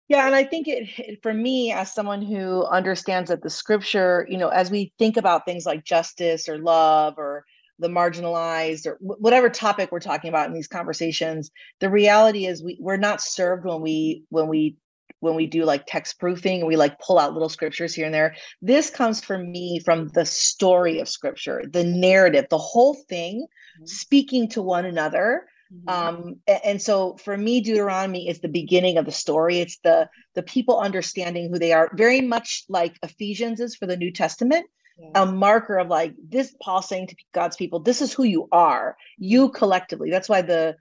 Yeah, 0.08 0.26
and 0.26 0.34
I 0.34 0.42
think 0.42 0.66
it 0.66 1.22
for 1.22 1.32
me 1.32 1.70
as 1.70 1.94
someone 1.94 2.20
who 2.20 2.64
understands 2.64 3.30
that 3.30 3.42
the 3.42 3.50
scripture, 3.50 4.26
you 4.28 4.38
know, 4.38 4.48
as 4.48 4.68
we 4.68 4.92
think 4.98 5.16
about 5.16 5.44
things 5.44 5.64
like 5.64 5.84
justice 5.84 6.48
or 6.48 6.58
love 6.58 7.14
or 7.16 7.44
the 7.78 7.86
marginalized 7.86 8.86
or 8.86 8.98
whatever 9.00 9.48
topic 9.48 9.92
we're 9.92 10.00
talking 10.00 10.28
about 10.28 10.48
in 10.48 10.52
these 10.52 10.66
conversations, 10.66 11.52
the 11.78 11.88
reality 11.88 12.46
is 12.46 12.60
we 12.60 12.76
we're 12.80 12.96
not 12.96 13.20
served 13.20 13.64
when 13.64 13.80
we 13.82 14.24
when 14.30 14.48
we 14.48 14.76
when 15.20 15.34
we 15.34 15.46
do 15.46 15.64
like 15.64 15.84
text 15.86 16.18
proofing 16.18 16.66
we 16.66 16.76
like 16.76 16.98
pull 16.98 17.18
out 17.18 17.32
little 17.32 17.48
scriptures 17.48 17.94
here 17.94 18.06
and 18.06 18.14
there 18.14 18.34
this 18.62 18.90
comes 18.90 19.22
from 19.22 19.50
me 19.50 19.80
from 19.84 20.08
the 20.08 20.24
story 20.24 21.00
of 21.00 21.08
scripture 21.08 21.62
the 21.72 21.84
narrative 21.84 22.46
the 22.50 22.58
whole 22.58 22.94
thing 23.08 23.46
mm-hmm. 23.46 23.86
speaking 23.86 24.48
to 24.48 24.62
one 24.62 24.84
another 24.84 25.46
mm-hmm. 25.72 25.88
um 25.88 26.36
and 26.64 26.80
so 26.80 27.16
for 27.16 27.36
me 27.36 27.60
deuteronomy 27.60 28.28
is 28.28 28.40
the 28.40 28.48
beginning 28.48 28.96
of 28.96 29.04
the 29.04 29.12
story 29.12 29.58
it's 29.58 29.78
the 29.84 30.08
the 30.34 30.42
people 30.42 30.78
understanding 30.78 31.50
who 31.50 31.58
they 31.58 31.72
are 31.72 31.90
very 31.94 32.20
much 32.20 32.64
like 32.68 32.96
ephesians 33.02 33.60
is 33.60 33.74
for 33.74 33.86
the 33.86 33.96
new 33.96 34.12
testament 34.12 34.66
yeah. 34.98 35.22
a 35.22 35.26
marker 35.26 35.78
of 35.78 35.88
like 35.88 36.14
this 36.28 36.54
paul 36.62 36.82
saying 36.82 37.06
to 37.06 37.16
god's 37.34 37.56
people 37.56 37.80
this 37.80 38.00
is 38.00 38.12
who 38.12 38.24
you 38.24 38.48
are 38.52 38.96
you 39.18 39.48
collectively 39.50 40.10
that's 40.10 40.28
why 40.28 40.42
the 40.42 40.76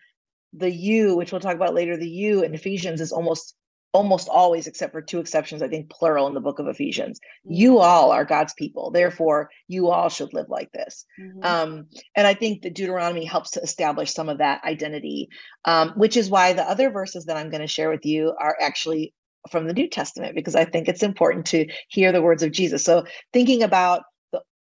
the 0.53 0.71
you 0.71 1.15
which 1.15 1.31
we'll 1.31 1.41
talk 1.41 1.55
about 1.55 1.75
later 1.75 1.95
the 1.95 2.09
you 2.09 2.43
in 2.43 2.53
ephesians 2.53 3.01
is 3.01 3.11
almost 3.11 3.55
almost 3.91 4.29
always, 4.29 4.67
except 4.67 4.91
for 4.91 5.01
two 5.01 5.19
exceptions, 5.19 5.61
I 5.61 5.67
think 5.67 5.89
plural 5.89 6.27
in 6.27 6.33
the 6.33 6.41
book 6.41 6.59
of 6.59 6.67
Ephesians. 6.67 7.19
Mm-hmm. 7.19 7.53
You 7.53 7.79
all 7.79 8.11
are 8.11 8.25
God's 8.25 8.53
people. 8.53 8.91
Therefore, 8.91 9.49
you 9.67 9.89
all 9.89 10.09
should 10.09 10.33
live 10.33 10.49
like 10.49 10.71
this. 10.71 11.05
Mm-hmm. 11.19 11.43
Um, 11.43 11.87
and 12.15 12.27
I 12.27 12.33
think 12.33 12.61
that 12.61 12.75
Deuteronomy 12.75 13.25
helps 13.25 13.51
to 13.51 13.61
establish 13.61 14.13
some 14.13 14.29
of 14.29 14.37
that 14.37 14.63
identity, 14.63 15.29
um, 15.65 15.89
which 15.95 16.17
is 16.17 16.29
why 16.29 16.53
the 16.53 16.69
other 16.69 16.91
verses 16.91 17.25
that 17.25 17.37
I'm 17.37 17.49
going 17.49 17.61
to 17.61 17.67
share 17.67 17.89
with 17.89 18.05
you 18.05 18.35
are 18.39 18.55
actually 18.61 19.13
from 19.49 19.67
the 19.67 19.73
New 19.73 19.87
Testament, 19.87 20.35
because 20.35 20.55
I 20.55 20.65
think 20.65 20.87
it's 20.87 21.03
important 21.03 21.45
to 21.47 21.65
hear 21.87 22.11
the 22.11 22.21
words 22.21 22.43
of 22.43 22.51
Jesus. 22.51 22.83
So, 22.83 23.05
thinking 23.33 23.63
about 23.63 24.03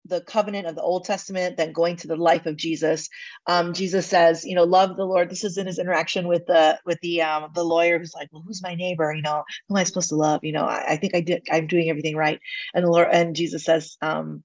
the 0.05 0.21
covenant 0.21 0.67
of 0.67 0.75
the 0.75 0.81
Old 0.81 1.03
Testament, 1.05 1.57
then 1.57 1.73
going 1.73 1.95
to 1.97 2.07
the 2.07 2.15
life 2.15 2.45
of 2.45 2.55
Jesus. 2.55 3.09
Um, 3.47 3.73
Jesus 3.73 4.05
says, 4.05 4.45
you 4.45 4.55
know, 4.55 4.63
love 4.63 4.95
the 4.95 5.05
Lord. 5.05 5.29
This 5.29 5.43
is 5.43 5.57
in 5.57 5.67
his 5.67 5.79
interaction 5.79 6.27
with 6.27 6.45
the 6.45 6.79
with 6.85 6.99
the 7.01 7.21
um, 7.21 7.49
the 7.53 7.63
lawyer 7.63 7.97
who's 7.97 8.13
like, 8.13 8.29
well, 8.31 8.43
who's 8.45 8.63
my 8.63 8.75
neighbor? 8.75 9.11
You 9.13 9.21
know, 9.21 9.43
who 9.67 9.75
am 9.75 9.81
I 9.81 9.83
supposed 9.83 10.09
to 10.09 10.15
love? 10.15 10.43
You 10.43 10.53
know, 10.53 10.65
I, 10.65 10.93
I 10.93 10.97
think 10.97 11.15
I 11.15 11.21
did. 11.21 11.47
I'm 11.51 11.67
doing 11.67 11.89
everything 11.89 12.15
right. 12.15 12.39
And 12.73 12.85
the 12.85 12.91
Lord 12.91 13.07
and 13.11 13.35
Jesus 13.35 13.65
says, 13.65 13.97
um, 14.01 14.43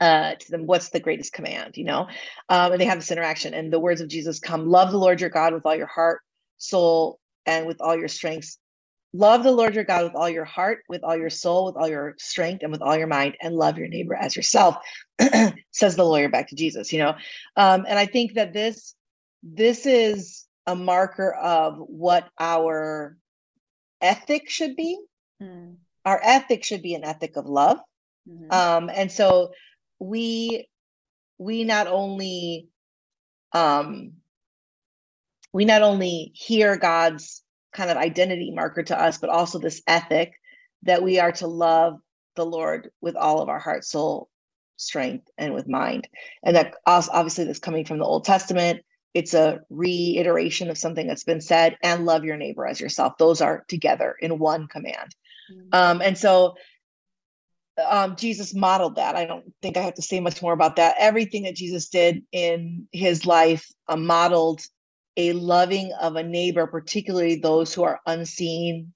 uh, 0.00 0.34
to 0.34 0.50
them, 0.50 0.66
what's 0.66 0.90
the 0.90 1.00
greatest 1.00 1.32
command? 1.32 1.76
You 1.76 1.84
know, 1.84 2.08
um, 2.48 2.72
and 2.72 2.80
they 2.80 2.86
have 2.86 2.98
this 2.98 3.12
interaction, 3.12 3.54
and 3.54 3.72
the 3.72 3.80
words 3.80 4.00
of 4.00 4.08
Jesus 4.08 4.40
come: 4.40 4.68
love 4.68 4.90
the 4.90 4.98
Lord 4.98 5.20
your 5.20 5.30
God 5.30 5.54
with 5.54 5.64
all 5.64 5.76
your 5.76 5.86
heart, 5.86 6.20
soul, 6.58 7.20
and 7.46 7.66
with 7.66 7.80
all 7.80 7.96
your 7.96 8.08
strengths 8.08 8.58
Love 9.14 9.42
the 9.42 9.52
Lord 9.52 9.74
your 9.74 9.84
God 9.84 10.04
with 10.04 10.14
all 10.14 10.28
your 10.28 10.44
heart, 10.44 10.84
with 10.88 11.04
all 11.04 11.16
your 11.16 11.30
soul, 11.30 11.66
with 11.66 11.76
all 11.76 11.88
your 11.88 12.14
strength, 12.18 12.62
and 12.62 12.72
with 12.72 12.80
all 12.80 12.96
your 12.96 13.06
mind, 13.06 13.36
and 13.42 13.54
love 13.54 13.76
your 13.76 13.88
neighbor 13.88 14.14
as 14.14 14.34
yourself, 14.34 14.76
says 15.70 15.96
the 15.96 16.04
lawyer 16.04 16.30
back 16.30 16.48
to 16.48 16.56
Jesus, 16.56 16.92
you 16.92 16.98
know. 16.98 17.14
Um, 17.56 17.84
and 17.86 17.98
I 17.98 18.06
think 18.06 18.34
that 18.34 18.52
this 18.52 18.94
this 19.42 19.86
is 19.86 20.46
a 20.66 20.74
marker 20.74 21.34
of 21.34 21.76
what 21.78 22.28
our 22.38 23.16
ethic 24.00 24.48
should 24.48 24.76
be. 24.76 24.98
Mm. 25.42 25.76
Our 26.04 26.20
ethic 26.22 26.64
should 26.64 26.82
be 26.82 26.94
an 26.94 27.04
ethic 27.04 27.36
of 27.36 27.46
love. 27.46 27.78
Mm-hmm. 28.28 28.52
Um, 28.52 28.90
and 28.94 29.10
so 29.10 29.52
we 29.98 30.68
we 31.38 31.64
not 31.64 31.86
only 31.86 32.68
um 33.52 34.12
we 35.52 35.64
not 35.64 35.82
only 35.82 36.32
hear 36.34 36.76
God's 36.76 37.42
kind 37.72 37.90
of 37.90 37.96
identity 37.96 38.50
marker 38.50 38.82
to 38.82 39.00
us, 39.00 39.18
but 39.18 39.30
also 39.30 39.58
this 39.58 39.82
ethic 39.86 40.32
that 40.82 41.02
we 41.02 41.18
are 41.18 41.32
to 41.32 41.46
love 41.46 41.98
the 42.36 42.46
Lord 42.46 42.90
with 43.00 43.16
all 43.16 43.40
of 43.40 43.48
our 43.48 43.58
heart, 43.58 43.84
soul, 43.84 44.28
strength, 44.76 45.28
and 45.38 45.54
with 45.54 45.68
mind. 45.68 46.08
And 46.42 46.56
that 46.56 46.74
obviously 46.86 47.44
that's 47.44 47.58
coming 47.58 47.84
from 47.84 47.98
the 47.98 48.04
Old 48.04 48.24
Testament. 48.24 48.80
It's 49.14 49.34
a 49.34 49.60
reiteration 49.68 50.70
of 50.70 50.78
something 50.78 51.06
that's 51.06 51.24
been 51.24 51.40
said, 51.40 51.76
and 51.82 52.06
love 52.06 52.24
your 52.24 52.36
neighbor 52.36 52.66
as 52.66 52.80
yourself. 52.80 53.18
Those 53.18 53.40
are 53.40 53.64
together 53.68 54.16
in 54.20 54.38
one 54.38 54.68
command. 54.68 55.14
Mm-hmm. 55.52 55.68
Um, 55.72 56.02
and 56.02 56.16
so 56.16 56.54
um, 57.88 58.16
Jesus 58.16 58.54
modeled 58.54 58.96
that. 58.96 59.16
I 59.16 59.24
don't 59.24 59.52
think 59.62 59.76
I 59.76 59.82
have 59.82 59.94
to 59.94 60.02
say 60.02 60.20
much 60.20 60.42
more 60.42 60.52
about 60.52 60.76
that. 60.76 60.96
Everything 60.98 61.44
that 61.44 61.56
Jesus 61.56 61.88
did 61.88 62.22
in 62.32 62.88
his 62.92 63.26
life 63.26 63.70
uh, 63.88 63.96
modeled 63.96 64.62
a 65.16 65.32
loving 65.32 65.92
of 66.00 66.16
a 66.16 66.22
neighbor, 66.22 66.66
particularly 66.66 67.36
those 67.36 67.74
who 67.74 67.82
are 67.82 68.00
unseen, 68.06 68.92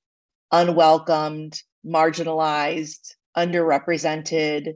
unwelcomed, 0.52 1.60
marginalized, 1.84 3.14
underrepresented, 3.36 4.74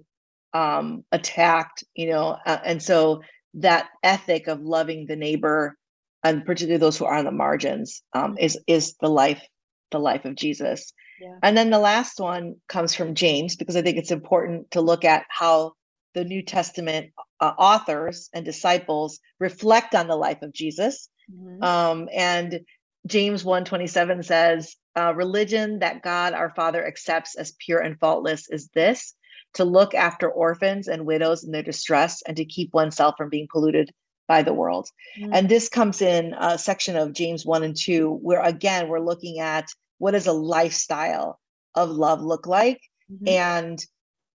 um, 0.52 1.04
attacked, 1.12 1.84
you 1.94 2.10
know, 2.10 2.36
uh, 2.44 2.58
and 2.64 2.82
so 2.82 3.22
that 3.54 3.88
ethic 4.02 4.46
of 4.46 4.60
loving 4.60 5.06
the 5.06 5.16
neighbor 5.16 5.76
and 6.22 6.44
particularly 6.44 6.78
those 6.78 6.98
who 6.98 7.04
are 7.04 7.16
on 7.16 7.24
the 7.24 7.30
margins 7.30 8.02
um, 8.12 8.36
is 8.38 8.58
is 8.66 8.94
the 9.00 9.08
life 9.08 9.42
the 9.90 9.98
life 9.98 10.24
of 10.24 10.36
Jesus. 10.36 10.92
Yeah. 11.20 11.36
And 11.42 11.56
then 11.56 11.70
the 11.70 11.78
last 11.78 12.20
one 12.20 12.56
comes 12.68 12.94
from 12.94 13.14
James 13.14 13.56
because 13.56 13.76
I 13.76 13.82
think 13.82 13.96
it's 13.96 14.10
important 14.10 14.70
to 14.72 14.80
look 14.80 15.04
at 15.04 15.24
how 15.28 15.72
the 16.14 16.24
New 16.24 16.42
Testament 16.42 17.12
uh, 17.40 17.52
authors 17.58 18.30
and 18.32 18.44
disciples 18.44 19.20
reflect 19.38 19.94
on 19.94 20.08
the 20.08 20.16
life 20.16 20.42
of 20.42 20.52
Jesus 20.52 21.08
Mm-hmm. 21.32 21.62
Um, 21.62 22.08
and 22.12 22.60
James 23.06 23.44
127 23.44 24.22
says, 24.22 24.76
uh, 24.98 25.14
religion 25.14 25.78
that 25.78 26.02
God 26.02 26.32
our 26.32 26.50
Father 26.50 26.86
accepts 26.86 27.36
as 27.36 27.54
pure 27.58 27.80
and 27.80 27.98
faultless 27.98 28.48
is 28.50 28.68
this 28.74 29.14
to 29.54 29.64
look 29.64 29.94
after 29.94 30.30
orphans 30.30 30.88
and 30.88 31.06
widows 31.06 31.44
in 31.44 31.52
their 31.52 31.62
distress 31.62 32.22
and 32.22 32.36
to 32.36 32.44
keep 32.44 32.72
oneself 32.72 33.14
from 33.16 33.28
being 33.28 33.48
polluted 33.50 33.90
by 34.28 34.42
the 34.42 34.54
world. 34.54 34.88
Mm-hmm. 35.18 35.32
And 35.34 35.48
this 35.48 35.68
comes 35.68 36.02
in 36.02 36.34
a 36.38 36.56
section 36.56 36.96
of 36.96 37.12
James 37.12 37.44
1 37.44 37.64
and 37.64 37.76
2, 37.76 38.18
where 38.22 38.42
again, 38.42 38.88
we're 38.88 39.00
looking 39.00 39.40
at 39.40 39.68
what 39.98 40.12
does 40.12 40.28
a 40.28 40.32
lifestyle 40.32 41.40
of 41.74 41.90
love 41.90 42.22
look 42.22 42.46
like? 42.46 42.80
Mm-hmm. 43.12 43.28
And 43.28 43.86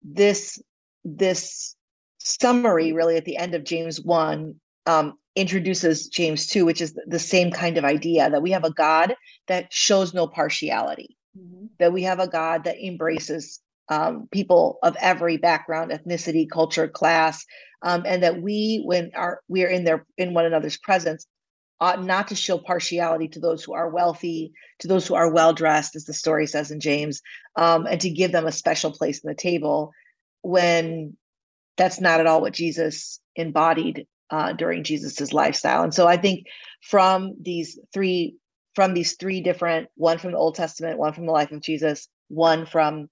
this, 0.04 0.60
this 1.04 1.76
summary 2.18 2.94
really 2.94 3.18
at 3.18 3.26
the 3.26 3.38
end 3.38 3.54
of 3.54 3.64
James 3.64 4.02
1 4.02 4.56
um, 4.86 5.14
introduces 5.36 6.08
James 6.08 6.48
2, 6.48 6.66
which 6.66 6.82
is 6.82 6.98
the 7.08 7.20
same 7.20 7.52
kind 7.52 7.78
of 7.78 7.86
idea 7.86 8.30
that 8.30 8.42
we 8.42 8.52
have 8.52 8.64
a 8.64 8.72
God 8.72 9.16
that 9.48 9.74
shows 9.74 10.14
no 10.14 10.28
partiality, 10.28 11.18
mm-hmm. 11.38 11.66
that 11.80 11.94
we 11.94 12.04
have 12.04 12.20
a 12.20 12.28
God 12.28 12.64
that 12.66 12.84
embraces 12.84 13.60
um, 13.90 14.28
people 14.32 14.80
of 14.84 14.96
every 15.00 15.38
background, 15.38 15.92
ethnicity, 15.92 16.50
culture, 16.50 16.88
class, 16.88 17.46
um, 17.82 18.04
and 18.06 18.24
that 18.24 18.42
we, 18.42 18.82
when 18.86 19.12
our 19.16 19.42
we 19.48 19.64
are 19.64 19.70
in 19.70 19.84
their 19.84 20.06
in 20.18 20.34
one 20.34 20.46
another's 20.46 20.78
presence, 20.78 21.26
ought 21.82 22.04
not 22.04 22.30
to 22.30 22.36
show 22.36 22.58
partiality 22.58 23.28
to 23.28 23.40
those 23.40 23.64
who 23.64 23.74
are 23.74 23.90
wealthy, 23.90 24.54
to 24.80 24.88
those 24.88 25.06
who 25.06 25.16
are 25.16 25.32
well 25.32 25.54
dressed, 25.54 25.96
as 25.96 26.06
the 26.06 26.14
story 26.14 26.48
says 26.48 26.72
in 26.72 26.80
James, 26.80 27.22
um, 27.58 27.86
and 27.86 28.00
to 28.02 28.10
give 28.10 28.32
them 28.32 28.46
a 28.46 28.52
special 28.52 28.92
place 28.92 29.20
in 29.20 29.28
the 29.28 29.36
table 29.36 29.92
when 30.44 31.18
that's 31.76 32.00
not 32.00 32.20
at 32.20 32.28
all 32.28 32.42
what 32.42 32.54
Jesus 32.54 33.20
embodied 33.36 34.08
uh, 34.30 34.54
during 34.54 34.84
Jesus's 34.84 35.34
lifestyle. 35.34 35.84
And 35.84 35.94
so 35.94 36.08
I 36.08 36.18
think 36.18 36.46
from 36.82 37.36
these 37.42 37.80
three 37.94 38.36
from 38.76 38.96
these 38.96 39.16
three 39.18 39.40
different 39.42 39.88
one 39.96 40.18
from 40.18 40.32
the 40.32 40.38
Old 40.38 40.56
Testament, 40.56 40.98
one 40.98 41.14
from 41.14 41.28
the 41.28 41.32
life 41.32 41.52
of 41.52 41.62
Jesus, 41.62 42.08
one 42.30 42.66
from 42.66 43.08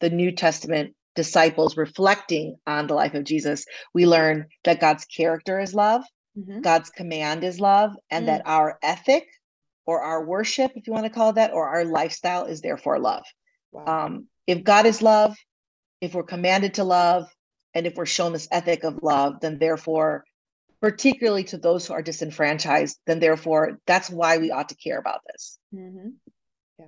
the 0.00 0.10
New 0.10 0.30
Testament 0.30 0.94
disciples 1.14 1.78
reflecting 1.78 2.56
on 2.66 2.86
the 2.86 2.94
life 2.94 3.14
of 3.14 3.24
Jesus, 3.24 3.64
we 3.94 4.04
learn 4.04 4.46
that 4.64 4.80
God's 4.80 5.06
character 5.06 5.58
is 5.58 5.74
love, 5.74 6.02
mm-hmm. 6.38 6.60
God's 6.60 6.90
command 6.90 7.44
is 7.44 7.58
love, 7.58 7.92
and 8.10 8.24
mm 8.24 8.26
that 8.26 8.42
our 8.44 8.78
ethic 8.82 9.26
or 9.86 10.02
our 10.02 10.22
worship, 10.22 10.72
if 10.74 10.86
you 10.86 10.92
want 10.92 11.06
to 11.06 11.10
call 11.10 11.30
it 11.30 11.36
that, 11.36 11.52
or 11.52 11.66
our 11.66 11.84
lifestyle 11.84 12.44
is 12.44 12.60
therefore 12.60 12.98
love. 12.98 13.24
Wow. 13.72 13.86
Um, 13.86 14.26
if 14.46 14.62
God 14.64 14.84
is 14.84 15.00
love, 15.00 15.34
if 16.00 16.14
we're 16.14 16.24
commanded 16.24 16.74
to 16.74 16.84
love 16.84 17.26
and 17.74 17.86
if 17.86 17.94
we're 17.94 18.06
shown 18.06 18.32
this 18.32 18.48
ethic 18.50 18.84
of 18.84 19.02
love 19.02 19.40
then 19.40 19.58
therefore 19.58 20.24
particularly 20.80 21.44
to 21.44 21.58
those 21.58 21.86
who 21.86 21.94
are 21.94 22.02
disenfranchised 22.02 22.98
then 23.06 23.18
therefore 23.18 23.78
that's 23.86 24.10
why 24.10 24.38
we 24.38 24.50
ought 24.50 24.68
to 24.68 24.76
care 24.76 24.98
about 24.98 25.20
this 25.26 25.58
mm-hmm. 25.74 26.08
yeah 26.78 26.86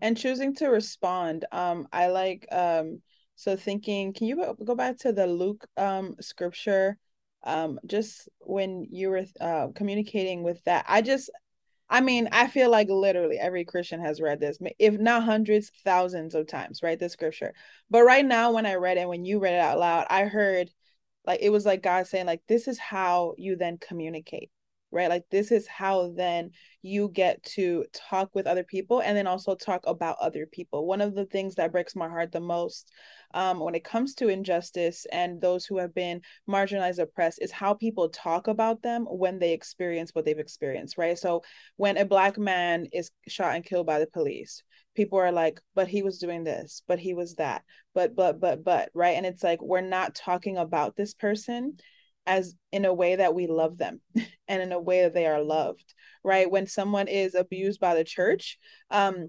and 0.00 0.16
choosing 0.16 0.54
to 0.54 0.68
respond 0.68 1.44
um 1.52 1.86
i 1.92 2.08
like 2.08 2.46
um 2.52 3.00
so 3.36 3.56
thinking 3.56 4.12
can 4.12 4.26
you 4.26 4.54
go 4.64 4.74
back 4.74 4.98
to 4.98 5.12
the 5.12 5.26
luke 5.26 5.66
um 5.76 6.14
scripture 6.20 6.96
um 7.44 7.80
just 7.86 8.28
when 8.40 8.86
you 8.90 9.08
were 9.10 9.24
uh 9.40 9.68
communicating 9.74 10.42
with 10.42 10.62
that 10.64 10.84
i 10.88 11.00
just 11.00 11.30
I 11.92 12.00
mean, 12.00 12.30
I 12.32 12.48
feel 12.48 12.70
like 12.70 12.88
literally 12.88 13.38
every 13.38 13.66
Christian 13.66 14.00
has 14.00 14.18
read 14.18 14.40
this, 14.40 14.56
if 14.78 14.98
not 14.98 15.24
hundreds, 15.24 15.70
thousands 15.84 16.34
of 16.34 16.46
times, 16.46 16.82
right? 16.82 16.98
The 16.98 17.10
scripture. 17.10 17.52
But 17.90 18.04
right 18.04 18.24
now, 18.24 18.52
when 18.52 18.64
I 18.64 18.76
read 18.76 18.96
it, 18.96 19.06
when 19.06 19.26
you 19.26 19.38
read 19.38 19.52
it 19.52 19.60
out 19.60 19.78
loud, 19.78 20.06
I 20.08 20.24
heard 20.24 20.70
like 21.26 21.40
it 21.42 21.50
was 21.50 21.64
like 21.64 21.82
God 21.82 22.06
saying, 22.06 22.26
like, 22.26 22.42
this 22.48 22.68
is 22.68 22.78
how 22.78 23.34
you 23.38 23.56
then 23.56 23.78
communicate, 23.78 24.50
right? 24.90 25.08
Like, 25.08 25.24
this 25.30 25.52
is 25.52 25.66
how 25.66 26.12
then 26.16 26.50
you 26.82 27.08
get 27.08 27.42
to 27.44 27.84
talk 27.92 28.34
with 28.34 28.46
other 28.46 28.64
people 28.64 29.00
and 29.00 29.16
then 29.16 29.26
also 29.26 29.54
talk 29.54 29.82
about 29.86 30.16
other 30.20 30.46
people. 30.46 30.86
One 30.86 31.00
of 31.00 31.14
the 31.14 31.26
things 31.26 31.54
that 31.56 31.72
breaks 31.72 31.94
my 31.94 32.08
heart 32.08 32.32
the 32.32 32.40
most 32.40 32.90
um, 33.34 33.60
when 33.60 33.74
it 33.74 33.84
comes 33.84 34.14
to 34.16 34.28
injustice 34.28 35.06
and 35.12 35.40
those 35.40 35.64
who 35.64 35.78
have 35.78 35.94
been 35.94 36.20
marginalized, 36.48 36.98
oppressed, 36.98 37.40
is 37.40 37.52
how 37.52 37.74
people 37.74 38.08
talk 38.08 38.48
about 38.48 38.82
them 38.82 39.06
when 39.08 39.38
they 39.38 39.52
experience 39.52 40.10
what 40.12 40.24
they've 40.24 40.38
experienced, 40.38 40.98
right? 40.98 41.18
So 41.18 41.42
when 41.76 41.96
a 41.96 42.04
Black 42.04 42.38
man 42.38 42.86
is 42.92 43.10
shot 43.28 43.54
and 43.54 43.64
killed 43.64 43.86
by 43.86 44.00
the 44.00 44.06
police, 44.06 44.62
people 44.94 45.18
are 45.18 45.32
like, 45.32 45.60
but 45.74 45.88
he 45.88 46.02
was 46.02 46.18
doing 46.18 46.44
this, 46.44 46.82
but 46.86 46.98
he 46.98 47.14
was 47.14 47.36
that, 47.36 47.62
but, 47.94 48.14
but, 48.14 48.40
but, 48.40 48.62
but, 48.64 48.90
right? 48.94 49.16
And 49.16 49.26
it's 49.26 49.42
like, 49.42 49.62
we're 49.62 49.80
not 49.80 50.14
talking 50.14 50.56
about 50.56 50.96
this 50.96 51.14
person 51.14 51.78
as 52.26 52.54
in 52.70 52.84
a 52.84 52.94
way 52.94 53.16
that 53.16 53.34
we 53.34 53.46
love 53.46 53.78
them 53.78 54.00
and 54.48 54.62
in 54.62 54.72
a 54.72 54.80
way 54.80 55.02
that 55.02 55.14
they 55.14 55.26
are 55.26 55.42
loved 55.42 55.94
right? 56.24 56.50
When 56.50 56.66
someone 56.66 57.08
is 57.08 57.34
abused 57.34 57.80
by 57.80 57.94
the 57.94 58.04
church 58.04 58.58
um 58.90 59.28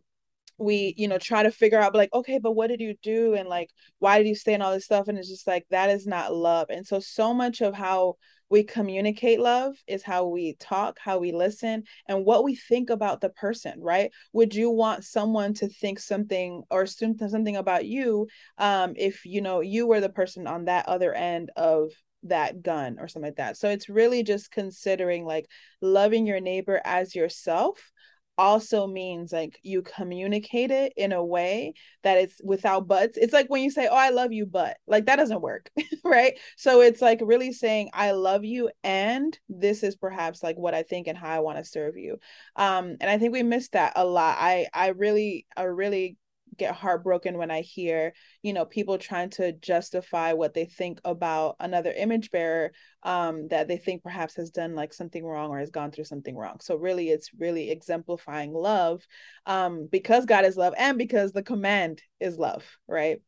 we 0.60 0.94
you 0.98 1.08
know 1.08 1.18
try 1.18 1.42
to 1.42 1.52
figure 1.52 1.80
out 1.80 1.96
like 1.96 2.14
okay 2.14 2.38
but 2.38 2.52
what 2.52 2.68
did 2.68 2.82
you 2.82 2.96
do? 3.02 3.34
And 3.34 3.50
like 3.50 3.70
why 4.00 4.18
did 4.18 4.28
you 4.28 4.36
stay 4.36 4.54
and 4.54 4.64
all 4.64 4.74
this 4.74 4.86
stuff? 4.86 5.08
And 5.08 5.18
it's 5.18 5.30
just 5.30 5.48
like 5.48 5.66
that 5.72 5.90
is 5.90 6.06
not 6.06 6.34
love. 6.34 6.68
And 6.70 6.86
so 6.86 7.00
so 7.00 7.34
much 7.34 7.62
of 7.62 7.74
how 7.74 8.16
we 8.54 8.64
communicate 8.64 9.40
love 9.40 9.76
is 9.88 10.04
how 10.04 10.28
we 10.28 10.54
talk 10.60 11.00
how 11.00 11.18
we 11.18 11.32
listen 11.32 11.82
and 12.08 12.24
what 12.24 12.44
we 12.44 12.54
think 12.54 12.92
about 12.92 13.20
the 13.20 13.30
person 13.30 13.82
right 13.82 14.12
would 14.32 14.54
you 14.54 14.70
want 14.70 15.04
someone 15.04 15.56
to 15.56 15.68
think 15.68 15.98
something 15.98 16.62
or 16.70 16.84
assume 16.84 17.18
something 17.18 17.56
about 17.56 17.84
you 17.84 18.28
um 18.60 18.94
if 18.96 19.26
you 19.26 19.42
know 19.42 19.62
you 19.62 19.88
were 19.88 20.00
the 20.00 20.08
person 20.08 20.46
on 20.46 20.66
that 20.66 20.88
other 20.88 21.12
end 21.16 21.50
of 21.56 21.90
that 22.26 22.62
gun 22.62 22.98
or 23.00 23.08
something 23.08 23.30
like 23.30 23.38
that. 23.38 23.58
So 23.58 23.70
it's 23.70 23.90
really 23.90 24.24
just 24.24 24.52
considering 24.52 25.26
like 25.26 25.48
loving 25.82 26.26
your 26.26 26.40
neighbor 26.40 26.82
as 26.86 27.16
yourself 27.16 27.92
also 28.38 28.88
means 28.88 29.32
like 29.32 29.60
you 29.62 29.82
communicate 29.82 30.72
it 30.72 30.94
in 30.98 31.12
a 31.12 31.24
way 31.24 31.74
that 32.04 32.18
it's 32.18 32.42
without 32.44 32.88
buts. 32.88 33.18
It's 33.18 33.34
like 33.34 33.50
when 33.50 33.62
you 33.62 33.72
say, 33.72 33.88
Oh, 33.88 33.96
I 33.96 34.10
love 34.10 34.32
you, 34.32 34.46
but 34.46 34.78
like 34.88 35.06
that 35.06 35.18
doesn't 35.18 35.42
work. 35.42 35.70
right. 36.04 36.38
So 36.58 36.82
it's 36.82 37.02
like 37.02 37.20
really 37.22 37.54
saying, 37.54 37.90
I 37.94 38.12
love 38.12 38.44
you, 38.44 38.70
and 38.84 39.38
this 39.50 39.84
is 39.84 39.96
perhaps 39.96 40.44
like 40.44 40.58
what 40.58 40.74
I 40.74 40.84
think 40.84 41.08
and 41.08 41.18
how 41.18 41.30
I 41.30 41.40
want 41.40 41.58
to 41.58 41.66
serve 41.66 41.98
you. 41.98 42.18
Um, 42.56 42.98
and 43.00 43.10
I 43.10 43.18
think 43.18 43.34
we 43.34 43.44
miss 43.44 43.70
that 43.70 43.94
a 43.96 44.06
lot. 44.06 44.38
I 44.40 44.68
I 44.74 44.90
really 44.90 45.46
I 45.56 45.64
really 45.64 46.18
get 46.58 46.76
heartbroken 46.76 47.38
when 47.38 47.52
I 47.52 47.62
hear, 47.62 48.14
you 48.42 48.54
know, 48.54 48.66
people 48.66 48.98
trying 48.98 49.30
to 49.32 49.52
justify 49.54 50.34
what 50.34 50.54
they 50.54 50.66
think 50.66 51.00
about 51.06 51.56
another 51.60 51.92
image 51.92 52.32
bearer 52.32 52.72
um, 53.04 53.48
that 53.50 53.68
they 53.68 53.78
think 53.78 54.04
perhaps 54.04 54.36
has 54.36 54.50
done 54.50 54.76
like 54.76 54.94
something 54.94 55.24
wrong 55.24 55.50
or 55.50 55.60
has 55.60 55.70
gone 55.70 55.92
through 55.92 56.06
something 56.06 56.36
wrong. 56.36 56.60
So 56.62 56.76
really, 56.76 57.10
it's 57.10 57.32
really 57.38 57.72
exemplifying 57.72 58.54
love 58.54 59.06
um, 59.46 59.88
because 59.92 60.26
God 60.26 60.46
is 60.46 60.58
love 60.58 60.74
and 60.78 60.98
because 60.98 61.32
the 61.32 61.44
command 61.44 62.02
is 62.20 62.38
love, 62.38 62.64
right? 62.88 63.20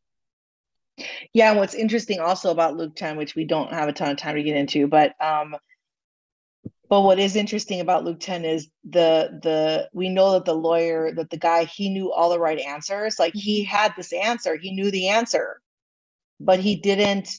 Yeah, 1.33 1.49
and 1.51 1.59
what's 1.59 1.75
interesting 1.75 2.19
also 2.19 2.51
about 2.51 2.77
Luke 2.77 2.95
10, 2.95 3.17
which 3.17 3.35
we 3.35 3.45
don't 3.45 3.73
have 3.73 3.89
a 3.89 3.93
ton 3.93 4.11
of 4.11 4.17
time 4.17 4.35
to 4.35 4.43
get 4.43 4.55
into, 4.55 4.88
but 4.88 5.13
um, 5.21 5.55
but 6.89 7.02
what 7.02 7.19
is 7.19 7.36
interesting 7.36 7.80
about 7.80 8.04
Luke 8.04 8.19
10 8.19 8.45
is 8.45 8.67
the 8.84 9.39
the 9.41 9.89
we 9.93 10.10
know 10.10 10.34
that 10.34 10.45
the 10.45 10.54
lawyer, 10.54 11.12
that 11.13 11.30
the 11.30 11.38
guy, 11.38 11.65
he 11.65 11.89
knew 11.89 12.12
all 12.12 12.30
the 12.30 12.39
right 12.39 12.60
answers. 12.60 13.17
Like 13.19 13.34
he 13.34 13.63
mm-hmm. 13.63 13.76
had 13.76 13.93
this 13.95 14.13
answer, 14.13 14.58
he 14.58 14.71
knew 14.71 14.91
the 14.91 15.10
answer, 15.10 15.62
but 16.39 16.60
he 16.60 16.76
didn't 16.76 17.30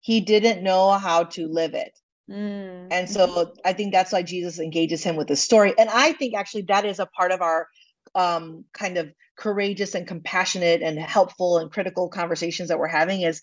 he 0.00 0.20
didn't 0.20 0.62
know 0.62 0.92
how 0.92 1.24
to 1.24 1.46
live 1.46 1.74
it. 1.74 1.98
Mm. 2.30 2.88
And 2.90 3.08
so. 3.08 3.52
I 3.64 3.72
think 3.72 3.92
that's 3.92 4.12
why 4.12 4.22
Jesus 4.22 4.58
engages 4.58 5.02
him 5.04 5.16
with 5.16 5.28
the 5.28 5.36
story. 5.36 5.74
And 5.78 5.88
I 5.90 6.12
think 6.12 6.34
actually 6.34 6.62
that 6.62 6.84
is 6.84 6.98
a 6.98 7.06
part 7.06 7.30
of 7.30 7.40
our 7.42 7.68
um, 8.14 8.64
kind 8.72 8.98
of 8.98 9.12
courageous 9.36 9.94
and 9.94 10.06
compassionate 10.06 10.82
and 10.82 10.98
helpful 10.98 11.58
and 11.58 11.70
critical 11.70 12.08
conversations 12.08 12.68
that 12.68 12.78
we're 12.78 12.86
having 12.86 13.22
is 13.22 13.40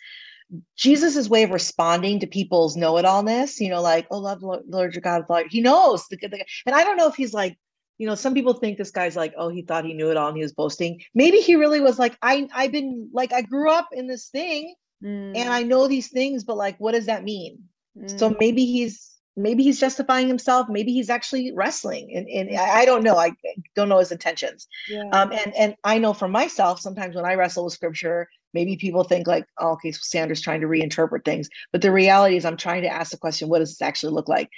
Jesus's 0.75 1.29
way 1.29 1.43
of 1.43 1.51
responding 1.51 2.19
to 2.19 2.27
people's 2.27 2.75
know-it-allness, 2.75 3.59
you 3.59 3.69
know, 3.69 3.81
like, 3.81 4.07
oh, 4.11 4.17
love 4.17 4.41
the 4.41 4.63
Lord 4.67 4.95
your 4.95 5.01
God, 5.01 5.25
Lord. 5.29 5.47
He 5.49 5.61
knows. 5.61 6.07
The, 6.07 6.17
the, 6.17 6.45
and 6.65 6.75
I 6.75 6.83
don't 6.83 6.97
know 6.97 7.07
if 7.07 7.15
he's 7.15 7.33
like, 7.33 7.57
you 7.97 8.07
know, 8.07 8.15
some 8.15 8.33
people 8.33 8.53
think 8.53 8.77
this 8.77 8.91
guy's 8.91 9.15
like, 9.15 9.33
oh, 9.37 9.49
he 9.49 9.61
thought 9.61 9.85
he 9.85 9.93
knew 9.93 10.09
it 10.09 10.17
all 10.17 10.29
and 10.29 10.37
he 10.37 10.43
was 10.43 10.53
boasting. 10.53 11.01
Maybe 11.13 11.37
he 11.37 11.55
really 11.55 11.81
was 11.81 11.99
like, 11.99 12.17
I, 12.21 12.47
I've 12.53 12.71
been 12.71 13.09
like, 13.13 13.33
I 13.33 13.41
grew 13.41 13.69
up 13.69 13.89
in 13.91 14.07
this 14.07 14.29
thing 14.29 14.73
mm. 15.03 15.35
and 15.35 15.49
I 15.49 15.63
know 15.63 15.87
these 15.87 16.07
things, 16.07 16.45
but 16.45 16.57
like, 16.57 16.79
what 16.79 16.93
does 16.93 17.07
that 17.07 17.23
mean? 17.23 17.59
Mm. 17.97 18.17
So 18.17 18.35
maybe 18.39 18.65
he's 18.65 19.09
maybe 19.35 19.63
he's 19.63 19.79
justifying 19.79 20.27
himself 20.27 20.67
maybe 20.69 20.91
he's 20.91 21.09
actually 21.09 21.51
wrestling 21.53 22.11
and, 22.13 22.27
and 22.27 22.57
I, 22.59 22.83
don't 22.83 23.03
know 23.03 23.15
i 23.15 23.31
don't 23.75 23.87
know 23.87 23.99
his 23.99 24.11
intentions 24.11 24.67
yeah. 24.89 25.07
um, 25.13 25.31
and 25.31 25.55
and 25.55 25.75
i 25.83 25.97
know 25.97 26.13
for 26.13 26.27
myself 26.27 26.81
sometimes 26.81 27.15
when 27.15 27.25
i 27.25 27.35
wrestle 27.35 27.63
with 27.63 27.73
scripture 27.73 28.27
maybe 28.53 28.75
people 28.75 29.03
think 29.03 29.27
like 29.27 29.45
oh, 29.59 29.71
okay 29.71 29.91
so 29.91 29.99
sandra's 30.01 30.41
trying 30.41 30.61
to 30.61 30.67
reinterpret 30.67 31.23
things 31.25 31.49
but 31.71 31.81
the 31.81 31.91
reality 31.91 32.35
is 32.35 32.45
i'm 32.45 32.57
trying 32.57 32.81
to 32.81 32.89
ask 32.89 33.11
the 33.11 33.17
question 33.17 33.49
what 33.49 33.59
does 33.59 33.69
this 33.69 33.81
actually 33.81 34.13
look 34.13 34.27
like 34.27 34.49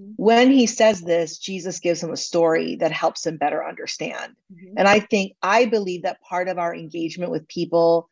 mm-hmm. 0.00 0.12
when 0.16 0.50
he 0.50 0.66
says 0.66 1.00
this 1.02 1.38
jesus 1.38 1.78
gives 1.80 2.02
him 2.02 2.12
a 2.12 2.16
story 2.16 2.76
that 2.76 2.92
helps 2.92 3.26
him 3.26 3.36
better 3.36 3.66
understand 3.66 4.34
mm-hmm. 4.52 4.74
and 4.76 4.88
i 4.88 4.98
think 4.98 5.32
i 5.42 5.64
believe 5.64 6.02
that 6.02 6.20
part 6.20 6.48
of 6.48 6.58
our 6.58 6.74
engagement 6.74 7.30
with 7.30 7.46
people 7.48 8.08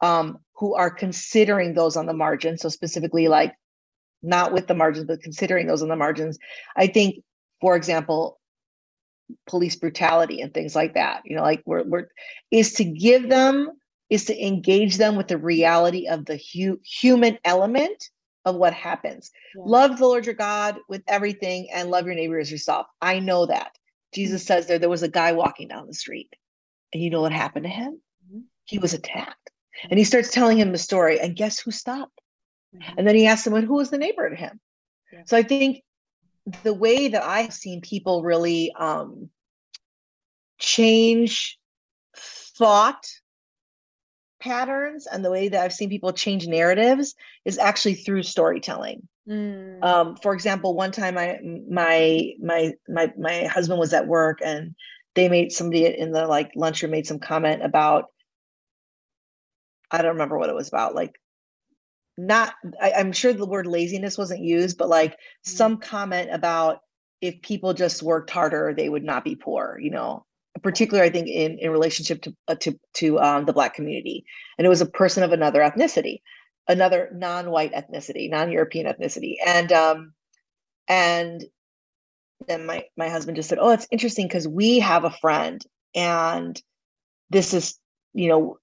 um, 0.00 0.38
who 0.54 0.74
are 0.74 0.90
considering 0.90 1.72
those 1.72 1.96
on 1.96 2.06
the 2.06 2.12
margin 2.12 2.58
so 2.58 2.68
specifically 2.68 3.28
like 3.28 3.54
not 4.24 4.52
with 4.52 4.66
the 4.66 4.74
margins, 4.74 5.06
but 5.06 5.22
considering 5.22 5.66
those 5.66 5.82
on 5.82 5.88
the 5.88 5.96
margins. 5.96 6.38
I 6.76 6.86
think, 6.86 7.22
for 7.60 7.76
example, 7.76 8.40
police 9.46 9.76
brutality 9.76 10.40
and 10.40 10.52
things 10.52 10.74
like 10.74 10.94
that, 10.94 11.22
you 11.24 11.36
know, 11.36 11.42
like 11.42 11.62
we're, 11.66 11.84
we're 11.84 12.08
is 12.50 12.72
to 12.74 12.84
give 12.84 13.28
them, 13.28 13.70
is 14.14 14.24
to 14.26 14.46
engage 14.46 14.96
them 14.96 15.16
with 15.16 15.28
the 15.28 15.38
reality 15.38 16.06
of 16.06 16.24
the 16.24 16.36
hu- 16.36 16.80
human 16.84 17.38
element 17.44 18.10
of 18.44 18.56
what 18.56 18.72
happens. 18.72 19.30
Yeah. 19.56 19.62
Love 19.66 19.98
the 19.98 20.06
Lord 20.06 20.26
your 20.26 20.34
God 20.34 20.78
with 20.88 21.02
everything 21.08 21.68
and 21.72 21.90
love 21.90 22.06
your 22.06 22.14
neighbor 22.14 22.38
as 22.38 22.50
yourself. 22.50 22.86
I 23.00 23.18
know 23.18 23.46
that. 23.46 23.72
Jesus 24.14 24.42
mm-hmm. 24.42 24.46
says 24.46 24.66
there, 24.66 24.78
there 24.78 24.88
was 24.88 25.02
a 25.02 25.08
guy 25.08 25.32
walking 25.32 25.68
down 25.68 25.86
the 25.86 25.94
street. 25.94 26.32
And 26.92 27.02
you 27.02 27.10
know 27.10 27.22
what 27.22 27.32
happened 27.32 27.64
to 27.64 27.70
him? 27.70 28.00
Mm-hmm. 28.26 28.40
He 28.64 28.78
was 28.78 28.94
attacked. 28.94 29.50
And 29.90 29.98
he 29.98 30.04
starts 30.04 30.30
telling 30.30 30.58
him 30.58 30.72
the 30.72 30.78
story. 30.78 31.18
And 31.18 31.36
guess 31.36 31.58
who 31.58 31.70
stopped? 31.70 32.20
Mm-hmm. 32.74 32.94
And 32.98 33.06
then 33.06 33.16
he 33.16 33.26
asked 33.26 33.44
someone 33.44 33.64
who 33.64 33.74
was 33.74 33.90
the 33.90 33.98
neighbor 33.98 34.30
to 34.30 34.36
him. 34.36 34.60
Yeah. 35.12 35.22
So 35.26 35.36
I 35.36 35.42
think 35.42 35.82
the 36.62 36.74
way 36.74 37.08
that 37.08 37.24
I've 37.24 37.52
seen 37.52 37.80
people 37.80 38.22
really 38.22 38.72
um, 38.78 39.30
change 40.58 41.58
thought 42.16 43.04
patterns 44.44 45.06
and 45.10 45.24
the 45.24 45.30
way 45.30 45.48
that 45.48 45.62
I've 45.62 45.72
seen 45.72 45.88
people 45.88 46.12
change 46.12 46.46
narratives 46.46 47.14
is 47.46 47.58
actually 47.58 47.94
through 47.94 48.22
storytelling. 48.24 49.08
Mm. 49.26 49.82
Um, 49.82 50.16
for 50.16 50.34
example, 50.34 50.74
one 50.74 50.92
time 50.92 51.16
I 51.16 51.38
my 51.42 52.32
my 52.40 52.74
my 52.86 53.12
my 53.18 53.44
husband 53.44 53.80
was 53.80 53.94
at 53.94 54.06
work 54.06 54.40
and 54.44 54.74
they 55.14 55.30
made 55.30 55.50
somebody 55.50 55.86
in 55.86 56.12
the 56.12 56.26
like 56.26 56.52
lunchroom 56.54 56.92
made 56.92 57.06
some 57.06 57.18
comment 57.18 57.64
about 57.64 58.06
I 59.90 60.02
don't 60.02 60.12
remember 60.12 60.38
what 60.38 60.50
it 60.50 60.54
was 60.54 60.68
about, 60.68 60.94
like 60.94 61.18
not 62.18 62.54
I, 62.80 62.90
am 62.90 63.12
sure 63.12 63.32
the 63.32 63.46
word 63.46 63.66
laziness 63.66 64.18
wasn't 64.18 64.44
used 64.44 64.78
but 64.78 64.88
like 64.88 65.12
mm-hmm. 65.12 65.56
some 65.56 65.78
comment 65.78 66.30
about 66.32 66.80
if 67.20 67.42
people 67.42 67.74
just 67.74 68.02
worked 68.02 68.30
harder 68.30 68.72
they 68.76 68.88
would 68.88 69.02
not 69.02 69.24
be 69.24 69.34
poor 69.34 69.78
you 69.82 69.90
know 69.90 70.24
particularly 70.62 71.08
i 71.08 71.12
think 71.12 71.28
in 71.28 71.58
in 71.58 71.70
relationship 71.70 72.22
to 72.22 72.34
uh, 72.48 72.54
to 72.54 72.78
to 72.94 73.18
um, 73.20 73.44
the 73.44 73.52
black 73.52 73.74
community. 73.74 74.24
And 74.58 74.64
it 74.64 74.68
was 74.68 74.80
a 74.80 74.86
person 74.86 75.22
of 75.22 75.32
another 75.32 75.60
ethnicity 75.60 76.20
another 76.68 77.10
non-white 77.14 77.72
ethnicity 77.72 78.30
non-european 78.30 78.86
ethnicity. 78.86 79.36
And 79.46 79.72
um 79.72 80.12
and 80.88 81.44
then 82.46 82.66
my 82.66 82.84
my 82.96 83.08
husband 83.08 83.36
just 83.36 83.48
said 83.48 83.58
oh 83.58 83.70
it's 83.70 83.88
interesting 83.90 84.26
because 84.26 84.46
we 84.46 84.78
have 84.78 85.04
a 85.04 85.10
friend 85.10 85.64
and 85.94 86.60
this 87.30 87.54
is 87.54 87.78
you 88.12 88.28
know 88.28 88.58